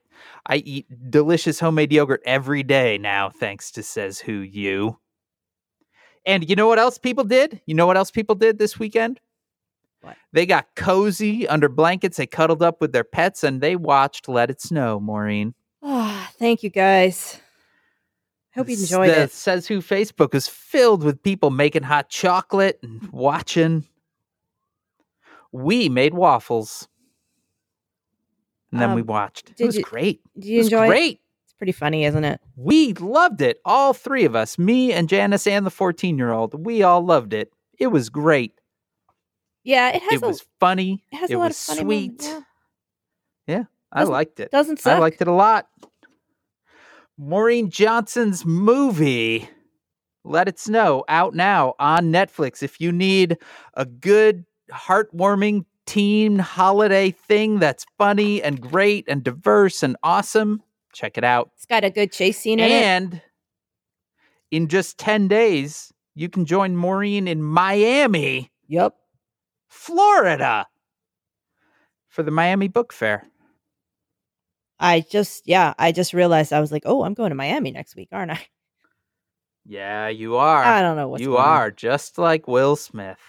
I 0.45 0.57
eat 0.57 0.85
delicious 1.09 1.59
homemade 1.59 1.91
yogurt 1.91 2.21
every 2.25 2.61
day 2.63 2.97
now, 2.99 3.29
thanks 3.29 3.71
to 3.71 3.83
Says 3.83 4.19
Who 4.19 4.33
You. 4.33 4.99
And 6.25 6.47
you 6.47 6.55
know 6.55 6.67
what 6.67 6.77
else 6.77 6.99
people 6.99 7.23
did? 7.23 7.61
You 7.65 7.73
know 7.73 7.87
what 7.87 7.97
else 7.97 8.11
people 8.11 8.35
did 8.35 8.59
this 8.59 8.77
weekend? 8.77 9.19
What? 10.01 10.15
They 10.31 10.45
got 10.45 10.67
cozy 10.75 11.47
under 11.47 11.67
blankets. 11.69 12.17
They 12.17 12.27
cuddled 12.27 12.61
up 12.61 12.79
with 12.81 12.91
their 12.91 13.03
pets 13.03 13.43
and 13.43 13.61
they 13.61 13.75
watched 13.75 14.29
Let 14.29 14.51
It 14.51 14.61
Snow, 14.61 14.99
Maureen. 14.99 15.55
Ah, 15.81 16.29
thank 16.37 16.61
you 16.61 16.69
guys. 16.69 17.39
Hope 18.55 18.67
you 18.69 18.75
enjoyed 18.75 19.09
the 19.09 19.21
it. 19.23 19.31
Says 19.31 19.67
Who 19.67 19.79
Facebook 19.79 20.35
is 20.35 20.47
filled 20.47 21.03
with 21.03 21.23
people 21.23 21.49
making 21.51 21.83
hot 21.83 22.09
chocolate 22.09 22.79
and 22.83 23.09
watching. 23.11 23.85
We 25.51 25.89
made 25.89 26.13
waffles. 26.13 26.87
And 28.71 28.79
then 28.81 28.93
we 28.93 29.01
Um, 29.01 29.07
watched. 29.07 29.53
It 29.57 29.65
was 29.65 29.77
you- 29.77 29.83
great. 29.83 30.21
Did 30.35 30.45
It 30.45 30.49
you 30.49 30.57
was 30.59 30.67
enjoy 30.67 30.85
it? 30.85 30.87
great. 30.87 31.21
It's 31.43 31.53
pretty 31.53 31.71
funny, 31.73 32.05
isn't 32.05 32.23
it? 32.23 32.39
We 32.55 32.93
loved 32.93 33.41
it. 33.41 33.59
All 33.65 33.93
three 33.93 34.23
of 34.25 34.35
us, 34.35 34.57
me 34.57 34.93
and 34.93 35.09
Janice 35.09 35.45
and 35.47 35.65
the 35.65 35.69
14 35.71 36.17
year 36.17 36.31
old, 36.31 36.65
we 36.65 36.83
all 36.83 37.03
loved 37.03 37.33
it. 37.33 37.53
It 37.77 37.87
was 37.87 38.09
great. 38.09 38.53
Yeah, 39.63 39.89
it 39.89 40.01
has 40.03 40.13
It 40.21 40.23
a 40.23 40.27
was 40.27 40.45
funny. 40.59 41.03
it 41.11 41.17
has 41.17 41.29
it 41.29 41.33
a 41.35 41.37
lot 41.37 41.47
was 41.49 41.69
of 41.69 41.75
funny 41.77 41.81
sweet. 41.85 42.23
moments. 42.23 42.45
Yeah. 43.47 43.63
I 43.91 44.03
liked 44.05 44.39
it. 44.39 44.51
Doesn't 44.51 44.79
suck. 44.79 44.93
I 44.95 44.99
liked 44.99 45.21
it 45.21 45.27
a 45.27 45.33
lot. 45.33 45.67
Maureen 47.25 47.69
Johnson's 47.69 48.47
movie, 48.47 49.47
Let 50.23 50.47
It 50.47 50.57
Snow, 50.57 51.05
out 51.07 51.35
now 51.35 51.75
on 51.77 52.11
Netflix. 52.11 52.63
If 52.63 52.81
you 52.81 52.91
need 52.91 53.37
a 53.75 53.85
good, 53.85 54.43
heartwarming 54.71 55.65
teen 55.85 56.39
holiday 56.39 57.11
thing 57.11 57.59
that's 57.59 57.85
funny 57.99 58.41
and 58.41 58.59
great 58.59 59.05
and 59.07 59.23
diverse 59.23 59.83
and 59.83 59.95
awesome, 60.01 60.63
check 60.93 61.15
it 61.15 61.23
out. 61.23 61.51
It's 61.57 61.67
got 61.67 61.83
a 61.83 61.91
good 61.91 62.11
chase 62.11 62.39
scene 62.39 62.59
in 62.59 62.65
it. 62.71 62.71
And 62.71 63.21
in 64.49 64.67
just 64.67 64.97
10 64.97 65.27
days, 65.27 65.93
you 66.15 66.27
can 66.27 66.45
join 66.45 66.75
Maureen 66.75 67.27
in 67.27 67.43
Miami, 67.43 68.49
Yep. 68.67 68.95
Florida 69.69 70.65
for 72.09 72.23
the 72.23 72.31
Miami 72.31 72.67
Book 72.67 72.91
Fair. 72.91 73.27
I 74.81 75.01
just 75.01 75.47
yeah, 75.47 75.73
I 75.77 75.91
just 75.91 76.13
realized 76.13 76.51
I 76.51 76.59
was 76.59 76.71
like, 76.71 76.83
oh, 76.85 77.03
I'm 77.03 77.13
going 77.13 77.29
to 77.29 77.35
Miami 77.35 77.71
next 77.71 77.95
week, 77.95 78.09
aren't 78.11 78.31
I? 78.31 78.41
Yeah, 79.63 80.07
you 80.07 80.37
are. 80.37 80.63
I 80.63 80.81
don't 80.81 80.97
know 80.97 81.07
what 81.07 81.21
you 81.21 81.27
going 81.27 81.39
on. 81.41 81.47
are 81.47 81.71
just 81.71 82.17
like 82.17 82.47
Will 82.47 82.75
Smith. 82.75 83.19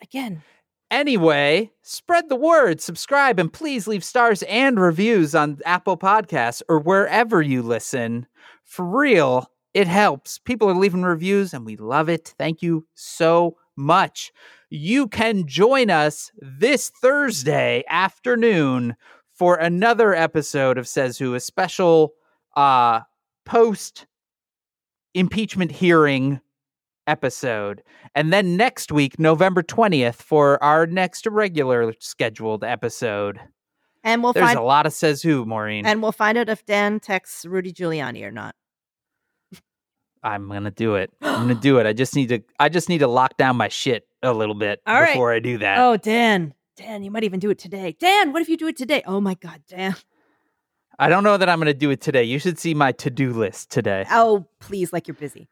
Again. 0.00 0.42
Anyway, 0.90 1.72
spread 1.82 2.28
the 2.28 2.36
word, 2.36 2.80
subscribe, 2.80 3.40
and 3.40 3.52
please 3.52 3.88
leave 3.88 4.04
stars 4.04 4.44
and 4.44 4.78
reviews 4.78 5.34
on 5.34 5.58
Apple 5.64 5.96
Podcasts 5.96 6.62
or 6.68 6.78
wherever 6.78 7.42
you 7.42 7.60
listen. 7.60 8.28
For 8.62 8.84
real, 8.84 9.50
it 9.72 9.88
helps. 9.88 10.38
People 10.38 10.70
are 10.70 10.74
leaving 10.74 11.02
reviews 11.02 11.52
and 11.52 11.66
we 11.66 11.76
love 11.76 12.08
it. 12.08 12.34
Thank 12.38 12.62
you 12.62 12.86
so 12.94 13.56
much. 13.76 14.32
You 14.70 15.08
can 15.08 15.48
join 15.48 15.90
us 15.90 16.30
this 16.40 16.90
Thursday 16.90 17.82
afternoon 17.88 18.94
for 19.34 19.56
another 19.56 20.14
episode 20.14 20.78
of 20.78 20.86
Says 20.88 21.18
Who, 21.18 21.34
a 21.34 21.40
special 21.40 22.12
uh 22.56 23.00
post 23.44 24.06
impeachment 25.14 25.70
hearing 25.72 26.40
episode. 27.06 27.82
And 28.14 28.32
then 28.32 28.56
next 28.56 28.90
week, 28.90 29.18
November 29.18 29.62
20th, 29.62 30.16
for 30.16 30.62
our 30.62 30.86
next 30.86 31.26
regular 31.26 31.92
scheduled 31.98 32.64
episode. 32.64 33.38
And 34.02 34.22
we'll 34.22 34.32
There's 34.32 34.46
find 34.46 34.58
a 34.58 34.62
lot 34.62 34.86
of 34.86 34.92
says 34.92 35.22
who, 35.22 35.44
Maureen. 35.44 35.86
and 35.86 36.02
we'll 36.02 36.12
find 36.12 36.36
out 36.36 36.48
if 36.48 36.64
Dan 36.66 37.00
texts 37.00 37.44
Rudy 37.44 37.72
Giuliani 37.72 38.22
or 38.24 38.30
not. 38.30 38.54
I'm 40.22 40.48
gonna 40.48 40.70
do 40.70 40.94
it. 40.94 41.10
I'm 41.20 41.48
gonna 41.48 41.54
do 41.54 41.78
it. 41.78 41.86
I 41.86 41.92
just 41.92 42.16
need 42.16 42.30
to 42.30 42.40
I 42.58 42.70
just 42.70 42.88
need 42.88 42.98
to 42.98 43.06
lock 43.06 43.36
down 43.36 43.56
my 43.56 43.68
shit 43.68 44.06
a 44.22 44.32
little 44.32 44.54
bit 44.54 44.80
All 44.86 45.00
right. 45.00 45.12
before 45.12 45.32
I 45.32 45.38
do 45.40 45.58
that. 45.58 45.78
Oh, 45.78 45.96
Dan. 45.98 46.54
Dan, 46.76 47.02
you 47.02 47.10
might 47.10 47.24
even 47.24 47.40
do 47.40 47.50
it 47.50 47.58
today. 47.58 47.96
Dan, 47.98 48.32
what 48.32 48.42
if 48.42 48.48
you 48.48 48.56
do 48.56 48.66
it 48.66 48.76
today? 48.76 49.02
Oh 49.06 49.20
my 49.20 49.34
god, 49.34 49.62
Dan. 49.68 49.94
I 50.98 51.08
don't 51.08 51.24
know 51.24 51.36
that 51.36 51.48
I'm 51.48 51.58
gonna 51.58 51.74
do 51.74 51.90
it 51.90 52.00
today. 52.00 52.24
You 52.24 52.38
should 52.38 52.58
see 52.58 52.74
my 52.74 52.92
to-do 52.92 53.32
list 53.32 53.70
today. 53.70 54.04
Oh, 54.10 54.46
please, 54.60 54.92
like 54.92 55.08
you're 55.08 55.14
busy. 55.14 55.48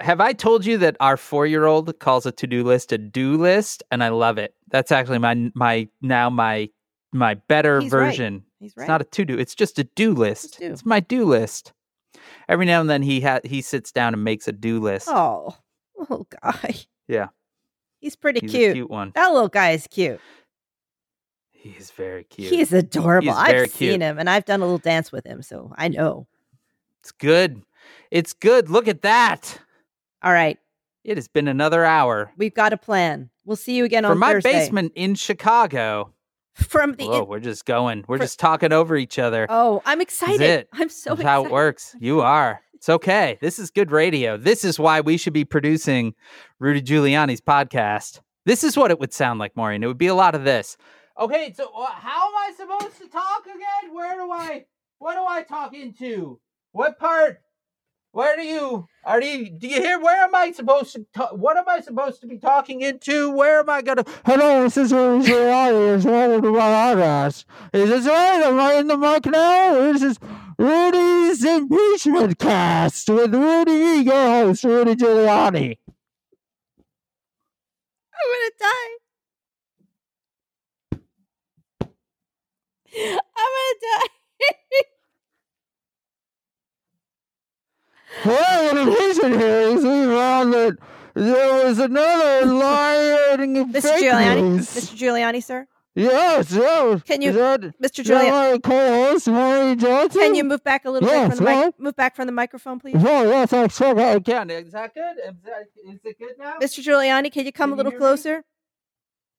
Have 0.00 0.20
I 0.20 0.32
told 0.32 0.66
you 0.66 0.76
that 0.78 0.96
our 1.00 1.16
four-year-old 1.16 1.98
calls 2.00 2.26
a 2.26 2.32
to-do 2.32 2.62
list 2.64 2.92
a 2.92 2.98
do 2.98 3.36
list, 3.36 3.82
and 3.90 4.04
I 4.04 4.08
love 4.10 4.38
it. 4.38 4.54
That's 4.70 4.92
actually 4.92 5.18
my 5.18 5.50
my 5.54 5.88
now 6.02 6.30
my 6.30 6.68
my 7.12 7.34
better 7.34 7.80
He's 7.80 7.92
right. 7.92 8.06
version. 8.06 8.44
He's 8.60 8.74
It's 8.76 8.88
not 8.88 9.00
a 9.00 9.04
to-do. 9.04 9.38
It's 9.38 9.54
just 9.54 9.78
a 9.78 9.84
do 9.84 10.12
list. 10.12 10.58
do. 10.58 10.66
It's 10.70 10.84
my 10.84 11.00
do 11.00 11.24
list. 11.24 11.72
Every 12.48 12.66
now 12.66 12.80
and 12.80 12.90
then 12.90 13.02
he 13.02 13.20
ha- 13.20 13.40
he 13.44 13.62
sits 13.62 13.90
down 13.92 14.14
and 14.14 14.22
makes 14.24 14.46
a 14.48 14.52
do 14.52 14.80
list. 14.80 15.08
oh, 15.10 15.56
oh, 16.10 16.26
guy. 16.42 16.74
Yeah. 17.08 17.28
He's 17.98 18.16
pretty 18.16 18.40
He's 18.40 18.50
cute. 18.50 18.74
cute 18.74 18.90
one. 18.90 19.12
That 19.14 19.32
little 19.32 19.48
guy 19.48 19.70
is 19.72 19.86
cute. 19.86 20.20
He's 21.50 21.90
very 21.90 22.24
cute. 22.24 22.50
He's 22.52 22.72
adorable. 22.72 23.28
He's 23.28 23.36
I've 23.36 23.70
seen 23.70 23.88
cute. 23.90 24.02
him 24.02 24.18
and 24.18 24.30
I've 24.30 24.44
done 24.44 24.60
a 24.60 24.64
little 24.64 24.78
dance 24.78 25.10
with 25.10 25.26
him, 25.26 25.42
so 25.42 25.72
I 25.76 25.88
know. 25.88 26.26
It's 27.00 27.12
good. 27.12 27.62
It's 28.10 28.32
good. 28.32 28.68
Look 28.70 28.86
at 28.88 29.02
that. 29.02 29.58
All 30.22 30.32
right. 30.32 30.58
It 31.04 31.16
has 31.16 31.28
been 31.28 31.48
another 31.48 31.84
hour. 31.84 32.30
We've 32.36 32.54
got 32.54 32.72
a 32.72 32.76
plan. 32.76 33.30
We'll 33.44 33.56
see 33.56 33.76
you 33.76 33.84
again. 33.84 34.02
From 34.04 34.12
on 34.12 34.18
my 34.18 34.32
Thursday. 34.34 34.52
basement 34.52 34.92
in 34.96 35.14
Chicago. 35.14 36.12
From 36.54 36.94
the 36.94 37.04
in- 37.10 37.26
we're 37.26 37.38
just 37.40 37.64
going. 37.66 38.04
We're 38.08 38.16
for- 38.18 38.24
just 38.24 38.40
talking 38.40 38.72
over 38.72 38.96
each 38.96 39.18
other. 39.18 39.46
Oh, 39.48 39.82
I'm 39.84 40.00
excited. 40.00 40.40
it. 40.40 40.68
I'm 40.72 40.88
so 40.88 41.12
excited. 41.12 41.18
That's 41.18 41.20
excited. 41.20 41.26
how 41.26 41.44
it 41.44 41.50
works. 41.52 41.94
You 42.00 42.22
are. 42.22 42.60
It's 42.76 42.90
okay. 42.90 43.38
This 43.40 43.58
is 43.58 43.70
good 43.70 43.90
radio. 43.90 44.36
This 44.36 44.62
is 44.62 44.78
why 44.78 45.00
we 45.00 45.16
should 45.16 45.32
be 45.32 45.46
producing 45.46 46.14
Rudy 46.58 46.82
Giuliani's 46.82 47.40
podcast. 47.40 48.20
This 48.44 48.62
is 48.62 48.76
what 48.76 48.90
it 48.90 49.00
would 49.00 49.14
sound 49.14 49.40
like, 49.40 49.56
Maureen. 49.56 49.82
It 49.82 49.86
would 49.86 49.96
be 49.96 50.08
a 50.08 50.14
lot 50.14 50.34
of 50.34 50.44
this. 50.44 50.76
Okay, 51.18 51.54
so 51.56 51.72
uh, 51.74 51.86
how 51.86 52.28
am 52.28 52.34
I 52.36 52.52
supposed 52.54 52.98
to 52.98 53.08
talk 53.08 53.46
again? 53.46 53.94
Where 53.94 54.16
do 54.16 54.30
I? 54.30 54.66
What 54.98 55.14
do 55.14 55.24
I 55.26 55.42
talk 55.42 55.74
into? 55.74 56.38
What 56.72 56.98
part? 56.98 57.38
Where 58.12 58.36
do 58.36 58.42
you? 58.42 58.86
Are 59.06 59.22
you? 59.22 59.50
Do 59.50 59.68
you 59.68 59.80
hear? 59.80 59.98
Where 59.98 60.20
am 60.22 60.34
I 60.34 60.52
supposed 60.52 60.92
to? 60.96 61.06
Ta- 61.14 61.34
what 61.34 61.56
am 61.56 61.64
I 61.66 61.80
supposed 61.80 62.20
to 62.20 62.26
be 62.26 62.36
talking 62.38 62.82
into? 62.82 63.30
Where 63.30 63.60
am 63.60 63.70
I 63.70 63.80
gonna? 63.80 64.04
Hello, 64.26 64.64
this 64.64 64.76
is 64.76 64.92
Rudy 64.92 65.30
Giuliani. 65.30 66.04
Welcome 66.04 66.42
to 66.42 66.52
my 66.52 66.60
podcast. 66.60 67.46
Is 67.72 67.88
this 67.88 68.06
right? 68.06 68.42
Am 68.42 68.60
I 68.60 68.74
in 68.74 68.86
the 68.86 68.98
mic 68.98 69.24
now? 69.24 69.92
This 69.92 70.02
is 70.02 70.18
Rudy's 70.58 71.44
Impeachment 71.44 72.38
Cast 72.38 73.10
with 73.10 73.34
Rudy, 73.34 74.04
your 74.04 74.14
host, 74.14 74.64
Rudy 74.64 74.94
Giuliani. 74.94 75.76
I'm 78.14 78.28
gonna 78.32 78.50
die. 78.58 78.96
I'm 83.04 83.52
gonna 83.52 83.74
die. 83.82 84.08
well, 88.24 88.70
in 88.70 88.88
impeachment 88.88 89.34
hearings, 89.36 89.82
we 89.82 89.90
found 90.14 90.54
that 90.54 90.78
there 91.12 91.66
was 91.66 91.78
another 91.78 92.46
lying 92.46 93.72
Mr. 93.72 93.98
Giuliani. 93.98 94.58
Mr. 94.58 94.96
Giuliani, 94.96 95.44
sir. 95.44 95.66
Yes, 95.96 96.52
yes. 96.52 97.02
Can 97.04 97.22
you- 97.22 97.32
that, 97.32 97.60
Mr. 97.60 97.64
is 97.80 97.80
that 97.80 97.92
Giuliani, 98.04 98.52
my 98.52 98.58
co-host, 98.58 99.28
Maureen 99.28 99.78
Johnson? 99.78 100.20
can 100.20 100.34
you 100.34 100.44
move 100.44 100.62
back 100.62 100.84
a 100.84 100.90
little 100.90 101.08
bit 101.08 101.14
Yes, 101.14 101.36
from 101.36 101.44
the 101.46 101.50
mic? 101.50 101.80
Move 101.80 101.96
back 101.96 102.14
from 102.14 102.26
the 102.26 102.32
microphone, 102.32 102.78
please. 102.78 102.96
Oh, 102.98 103.22
yes, 103.30 103.52
I 103.54 103.66
sure 103.68 103.98
I 103.98 104.20
can. 104.20 104.50
Is 104.50 104.72
that 104.72 104.92
good? 104.94 105.16
Is, 105.26 105.34
that, 105.44 105.62
is 105.90 106.00
it 106.04 106.18
good 106.18 106.34
now? 106.38 106.58
Mr. 106.60 106.84
Giuliani, 106.84 107.32
can 107.32 107.46
you 107.46 107.52
come 107.52 107.70
Can 107.70 107.74
a 107.74 107.76
little 107.78 107.92
hear 107.92 107.98
me? 108.00 108.04
closer? 108.06 108.44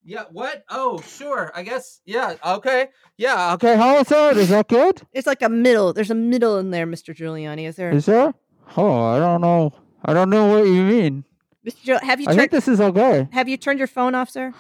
Yeah. 0.04 0.24
What? 0.32 0.64
Oh, 0.70 1.00
sure. 1.02 1.52
I 1.54 1.62
guess. 1.64 2.02
Yeah. 2.06 2.36
Okay. 2.44 2.88
Yeah. 3.18 3.54
Okay, 3.54 3.76
how 3.76 3.98
is 4.00 4.08
that? 4.08 4.38
Is 4.38 4.50
that 4.50 4.68
good? 4.68 5.02
It's 5.14 5.28
like 5.28 5.42
a 5.44 5.50
middle. 5.50 5.94
There's 5.94 6.10
a 6.12 6.16
middle 6.16 6.58
in 6.58 6.72
there, 6.72 6.88
Mr. 6.88 7.14
Giuliani. 7.16 7.68
Is 7.68 7.76
there? 7.76 7.92
Is 7.92 8.06
there? 8.08 8.34
Oh, 8.78 9.04
I 9.04 9.20
don't 9.20 9.42
know. 9.42 9.74
I 10.06 10.14
don't 10.14 10.30
know 10.30 10.48
what 10.48 10.66
you 10.66 10.82
mean. 10.84 11.24
Mr. 11.66 11.84
Giul- 11.86 12.02
have 12.02 12.20
you 12.22 12.28
I 12.30 12.36
think 12.36 12.50
this 12.52 12.68
is 12.68 12.80
okay. 12.82 13.28
Have 13.34 13.48
you 13.50 13.58
turned 13.58 13.78
your 13.80 13.88
phone 13.88 14.16
off, 14.16 14.30
sir? 14.30 14.54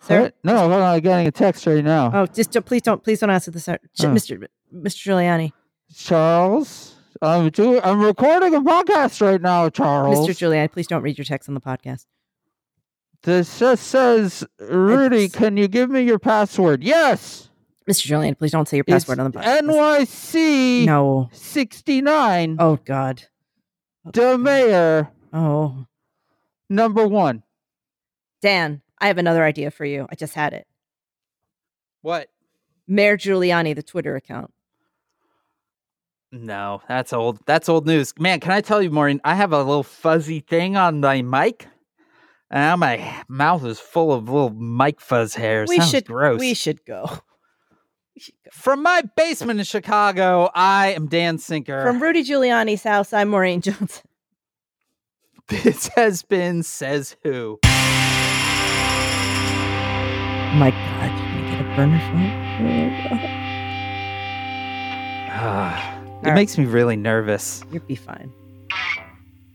Sir? 0.00 0.22
What? 0.22 0.34
No, 0.44 0.56
hold 0.58 0.72
on, 0.72 0.82
I'm 0.82 1.00
getting 1.00 1.26
a 1.26 1.30
text 1.32 1.66
right 1.66 1.82
now. 1.84 2.10
Oh, 2.14 2.26
just 2.26 2.52
don't, 2.52 2.64
please 2.64 2.82
don't 2.82 3.02
please 3.02 3.20
don't 3.20 3.30
answer 3.30 3.50
this, 3.50 3.64
sir. 3.64 3.78
Oh. 4.00 4.04
Mr. 4.04 4.46
Mr. 4.72 5.08
Giuliani. 5.08 5.52
Charles, 5.94 6.94
I'm 7.20 7.50
doing. 7.50 7.80
I'm 7.82 8.00
recording 8.00 8.54
a 8.54 8.60
podcast 8.60 9.20
right 9.20 9.40
now, 9.40 9.68
Charles. 9.70 10.28
Mr. 10.28 10.30
Giuliani, 10.32 10.70
please 10.70 10.86
don't 10.86 11.02
read 11.02 11.18
your 11.18 11.24
text 11.24 11.48
on 11.48 11.54
the 11.54 11.60
podcast. 11.60 12.06
This 13.22 13.58
just 13.58 13.88
says, 13.88 14.44
Rudy, 14.60 15.24
It's- 15.24 15.32
can 15.34 15.56
you 15.56 15.66
give 15.66 15.90
me 15.90 16.02
your 16.02 16.20
password? 16.20 16.84
Yes. 16.84 17.48
Mr. 17.90 18.06
Giuliani, 18.06 18.38
please 18.38 18.52
don't 18.52 18.68
say 18.68 18.76
your 18.76 18.84
password 18.84 19.18
on 19.18 19.30
the 19.32 19.38
podcast. 19.38 19.62
NYC 19.62 20.84
No. 20.86 21.28
69. 21.32 22.56
Oh 22.60 22.76
God. 22.84 23.24
The 24.12 24.38
mayor, 24.38 25.10
Oh, 25.32 25.86
number 26.70 27.06
one. 27.08 27.42
Dan, 28.40 28.82
I 29.00 29.06
have 29.08 29.18
another 29.18 29.44
idea 29.44 29.70
for 29.70 29.84
you. 29.84 30.06
I 30.10 30.14
just 30.14 30.34
had 30.34 30.52
it. 30.52 30.66
What? 32.02 32.28
Mayor 32.86 33.16
Giuliani, 33.16 33.74
the 33.74 33.82
Twitter 33.82 34.16
account. 34.16 34.52
No, 36.30 36.82
that's 36.88 37.12
old. 37.12 37.38
That's 37.46 37.68
old 37.68 37.86
news. 37.86 38.12
Man, 38.18 38.40
can 38.40 38.52
I 38.52 38.60
tell 38.60 38.82
you, 38.82 38.90
Maureen? 38.90 39.20
I 39.24 39.34
have 39.34 39.52
a 39.52 39.58
little 39.58 39.82
fuzzy 39.82 40.40
thing 40.40 40.76
on 40.76 41.00
my 41.00 41.22
mic. 41.22 41.66
And 42.50 42.60
now 42.60 42.76
my 42.76 43.24
mouth 43.28 43.64
is 43.64 43.78
full 43.78 44.12
of 44.12 44.28
little 44.28 44.50
mic 44.50 45.00
fuzz 45.00 45.34
hairs. 45.34 45.68
We 45.68 45.78
Sounds 45.78 45.90
should 45.90 46.06
gross. 46.06 46.40
We 46.40 46.54
should 46.54 46.84
go. 46.84 47.20
We 48.14 48.22
should 48.22 48.34
go. 48.44 48.50
From 48.50 48.82
my 48.82 49.02
basement 49.14 49.60
in 49.60 49.64
Chicago, 49.64 50.50
I 50.52 50.88
am 50.88 51.06
Dan 51.06 51.38
Sinker. 51.38 51.84
From 51.84 52.02
Rudy 52.02 52.24
Giuliani's 52.24 52.82
house, 52.82 53.12
I'm 53.12 53.28
Maureen 53.28 53.60
Johnson. 53.60 54.08
this 55.46 55.86
has 55.94 56.24
been 56.24 56.64
Says 56.64 57.14
Who. 57.22 57.60
My 60.54 60.70
God, 60.70 61.10
you're 61.18 61.28
gonna 61.28 61.50
get 61.50 61.60
a 61.60 61.76
burner 61.76 62.00
phone. 62.00 63.34
Ah, 65.40 66.00
it 66.22 66.26
right. 66.28 66.34
makes 66.34 66.58
me 66.58 66.64
really 66.64 66.96
nervous. 66.96 67.62
You'll 67.70 67.84
be 67.84 67.94
fine. 67.94 68.32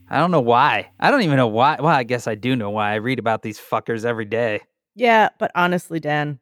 I 0.08 0.18
don't 0.18 0.30
know 0.30 0.40
why. 0.40 0.88
I 0.98 1.10
don't 1.10 1.20
even 1.22 1.36
know 1.36 1.46
why. 1.48 1.76
Well, 1.78 1.88
I 1.94 2.04
guess 2.04 2.26
I 2.26 2.36
do 2.36 2.56
know 2.56 2.70
why. 2.70 2.92
I 2.92 2.94
read 2.96 3.18
about 3.18 3.42
these 3.42 3.58
fuckers 3.60 4.06
every 4.06 4.24
day. 4.24 4.60
Yeah, 4.94 5.28
but 5.38 5.50
honestly, 5.54 6.00
Dan, 6.00 6.38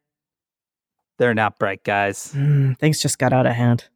They're 1.18 1.34
not 1.34 1.58
bright 1.58 1.82
guys. 1.82 2.32
mm, 2.36 2.78
things 2.78 3.00
just 3.02 3.18
got 3.18 3.32
out 3.32 3.46
of 3.46 3.54
hand. 3.54 3.88